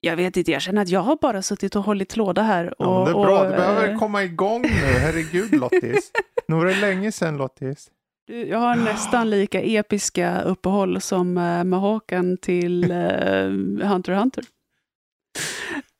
Jag 0.00 0.16
vet 0.16 0.36
inte, 0.36 0.50
jag 0.50 0.62
känner 0.62 0.82
att 0.82 0.88
jag 0.88 1.00
har 1.00 1.16
bara 1.16 1.42
suttit 1.42 1.76
och 1.76 1.82
hållit 1.82 2.16
låda 2.16 2.42
här. 2.42 2.82
Och, 2.82 2.86
ja, 2.86 3.04
det 3.04 3.10
är 3.10 3.14
bra, 3.14 3.40
och, 3.40 3.50
du 3.50 3.56
behöver 3.56 3.88
äh... 3.88 3.98
komma 3.98 4.24
igång 4.24 4.62
nu. 4.62 4.68
Herregud 4.68 5.54
Lottis. 5.54 6.12
nu 6.48 6.54
var 6.56 6.66
det 6.66 6.80
länge 6.80 7.12
sedan 7.12 7.36
Lottis. 7.36 7.90
Jag 8.26 8.58
har 8.58 8.76
nästan 8.76 9.30
lika 9.30 9.60
episka 9.60 10.40
uppehåll 10.40 11.00
som 11.00 11.38
uh, 11.38 11.64
med 11.64 11.80
Håkan 11.80 12.36
till 12.36 12.92
uh, 12.92 13.88
Hunter 13.88 14.12
x 14.12 14.20
Hunter. 14.20 14.44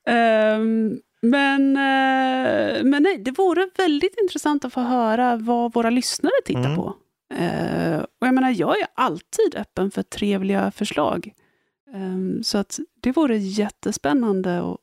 Um, 0.09 1.01
men, 1.23 1.61
uh, 1.63 2.85
men 2.85 3.03
nej, 3.03 3.19
det 3.19 3.31
vore 3.31 3.69
väldigt 3.77 4.21
intressant 4.23 4.65
att 4.65 4.73
få 4.73 4.81
höra 4.81 5.37
vad 5.37 5.75
våra 5.75 5.91
lyssnare 5.91 6.33
tittar 6.45 6.65
mm. 6.65 6.77
på. 6.77 6.95
Uh, 7.35 7.99
och 8.21 8.27
jag 8.27 8.35
menar, 8.35 8.51
jag 8.51 8.81
är 8.81 8.87
alltid 8.95 9.57
öppen 9.57 9.91
för 9.91 10.03
trevliga 10.03 10.71
förslag. 10.71 11.33
Um, 11.97 12.43
så 12.43 12.59
att 12.59 12.79
det 13.01 13.13
vore 13.13 13.37
jättespännande 13.37 14.59
att 14.59 14.81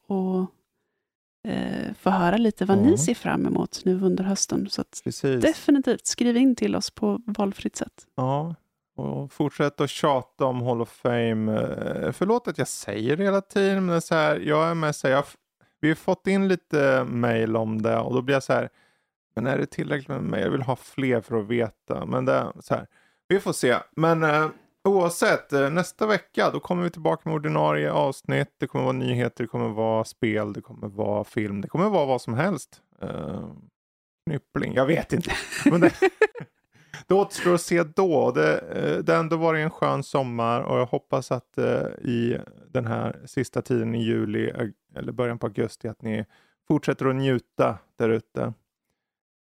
uh, 1.47 1.93
få 1.99 2.09
höra 2.09 2.37
lite 2.37 2.65
vad 2.65 2.77
ja. 2.77 2.81
ni 2.81 2.97
ser 2.97 3.15
fram 3.15 3.45
emot 3.45 3.81
nu 3.85 4.01
under 4.01 4.23
hösten. 4.23 4.69
Så 4.69 4.83
definitivt, 5.21 6.07
skriv 6.07 6.37
in 6.37 6.55
till 6.55 6.75
oss 6.75 6.91
på 6.91 7.21
valfritt 7.25 7.75
sätt. 7.75 8.07
Ja, 8.15 8.55
och 8.95 9.31
fortsätt 9.31 9.81
att 9.81 9.89
tjata 9.89 10.45
om 10.45 10.61
Hall 10.61 10.81
of 10.81 10.89
Fame. 10.89 11.53
Eh, 11.53 12.11
förlåt 12.11 12.47
att 12.47 12.57
jag 12.57 12.67
säger 12.67 13.17
det 13.17 13.23
hela 13.23 13.41
tiden, 13.41 13.85
men 13.85 14.01
så 14.01 14.15
här, 14.15 14.39
jag 14.39 14.69
är 14.69 14.73
med 14.73 14.95
så 14.95 15.07
här, 15.07 15.15
jag, 15.15 15.25
vi 15.81 15.87
har 15.87 15.95
fått 15.95 16.27
in 16.27 16.47
lite 16.47 17.03
mail 17.03 17.55
om 17.55 17.81
det 17.81 17.97
och 17.97 18.13
då 18.13 18.21
blir 18.21 18.35
jag 18.35 18.43
så 18.43 18.53
här, 18.53 18.69
men 19.35 19.47
är 19.47 19.57
det 19.57 19.65
tillräckligt 19.65 20.07
med 20.07 20.21
mig? 20.21 20.41
Jag 20.41 20.51
vill 20.51 20.61
ha 20.61 20.75
fler 20.75 21.21
för 21.21 21.39
att 21.39 21.47
veta. 21.47 22.05
Men 22.05 22.25
det, 22.25 22.53
så 22.59 22.73
här, 22.73 22.87
vi 23.27 23.39
får 23.39 23.53
se. 23.53 23.75
Men 23.95 24.23
uh, 24.23 24.47
Oavsett, 24.87 25.53
eh, 25.53 25.69
nästa 25.69 26.07
vecka 26.07 26.49
då 26.49 26.59
kommer 26.59 26.83
vi 26.83 26.89
tillbaka 26.89 27.29
med 27.29 27.35
ordinarie 27.35 27.91
avsnitt. 27.91 28.47
Det 28.57 28.67
kommer 28.67 28.85
vara 28.85 28.93
nyheter, 28.93 29.43
det 29.43 29.47
kommer 29.47 29.69
vara 29.69 30.03
spel, 30.03 30.53
det 30.53 30.61
kommer 30.61 30.87
vara 30.87 31.23
film, 31.23 31.61
det 31.61 31.67
kommer 31.67 31.89
vara 31.89 32.05
vad 32.05 32.21
som 32.21 32.33
helst. 32.33 32.81
Uh, 33.03 33.53
knyppling, 34.25 34.73
jag 34.73 34.85
vet 34.85 35.13
inte. 35.13 35.31
Men 35.71 35.81
det, 35.81 35.93
det 37.07 37.13
återstår 37.13 37.53
att 37.53 37.61
se 37.61 37.83
då. 37.83 38.31
Det, 38.31 38.61
uh, 38.61 39.03
det 39.03 39.15
ändå 39.15 39.37
varit 39.37 39.63
en 39.63 39.69
skön 39.69 40.03
sommar 40.03 40.61
och 40.61 40.79
jag 40.79 40.85
hoppas 40.85 41.31
att 41.31 41.57
uh, 41.57 41.87
i 42.01 42.37
den 42.67 42.87
här 42.87 43.21
sista 43.25 43.61
tiden 43.61 43.95
i 43.95 44.03
juli 44.03 44.71
eller 44.95 45.11
början 45.11 45.39
på 45.39 45.47
augusti 45.47 45.87
att 45.87 46.01
ni 46.01 46.25
fortsätter 46.67 47.05
att 47.05 47.15
njuta 47.15 47.77
där 47.95 48.09
ute. 48.09 48.41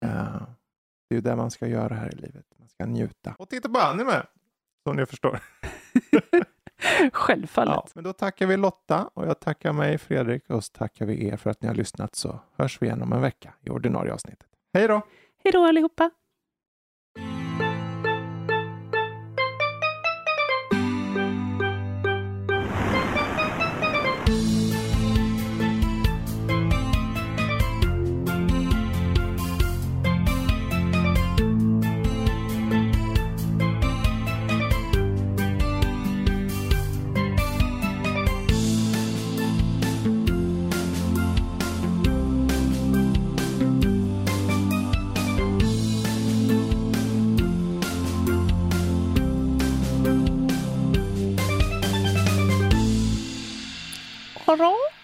Uh, 0.04 0.42
det 1.08 1.14
är 1.14 1.16
ju 1.16 1.20
det 1.20 1.36
man 1.36 1.50
ska 1.50 1.66
göra 1.66 1.94
här 1.94 2.14
i 2.14 2.16
livet. 2.16 2.46
Man 2.58 2.68
ska 2.68 2.86
njuta. 2.86 3.34
Och 3.38 3.48
titta 3.48 3.68
på 3.68 3.78
anime. 3.78 4.22
Som 4.82 4.96
ni 4.96 5.06
förstår. 5.06 5.40
Självfallet. 7.12 7.74
Ja, 7.74 7.86
men 7.94 8.04
då 8.04 8.12
tackar 8.12 8.46
vi 8.46 8.56
Lotta 8.56 9.10
och 9.14 9.26
jag 9.26 9.40
tackar 9.40 9.72
mig 9.72 9.98
Fredrik 9.98 10.50
och 10.50 10.64
så 10.64 10.72
tackar 10.72 11.06
vi 11.06 11.28
er 11.28 11.36
för 11.36 11.50
att 11.50 11.62
ni 11.62 11.68
har 11.68 11.74
lyssnat 11.74 12.14
så 12.14 12.40
hörs 12.56 12.82
vi 12.82 12.86
igen 12.86 13.02
om 13.02 13.12
en 13.12 13.20
vecka 13.20 13.54
i 13.60 13.70
ordinarie 13.70 14.12
avsnittet. 14.12 14.48
Hej 14.74 14.88
då! 14.88 15.02
Hej 15.44 15.52
då 15.52 15.64
allihopa! 15.64 16.10
Macaron? 54.50 54.99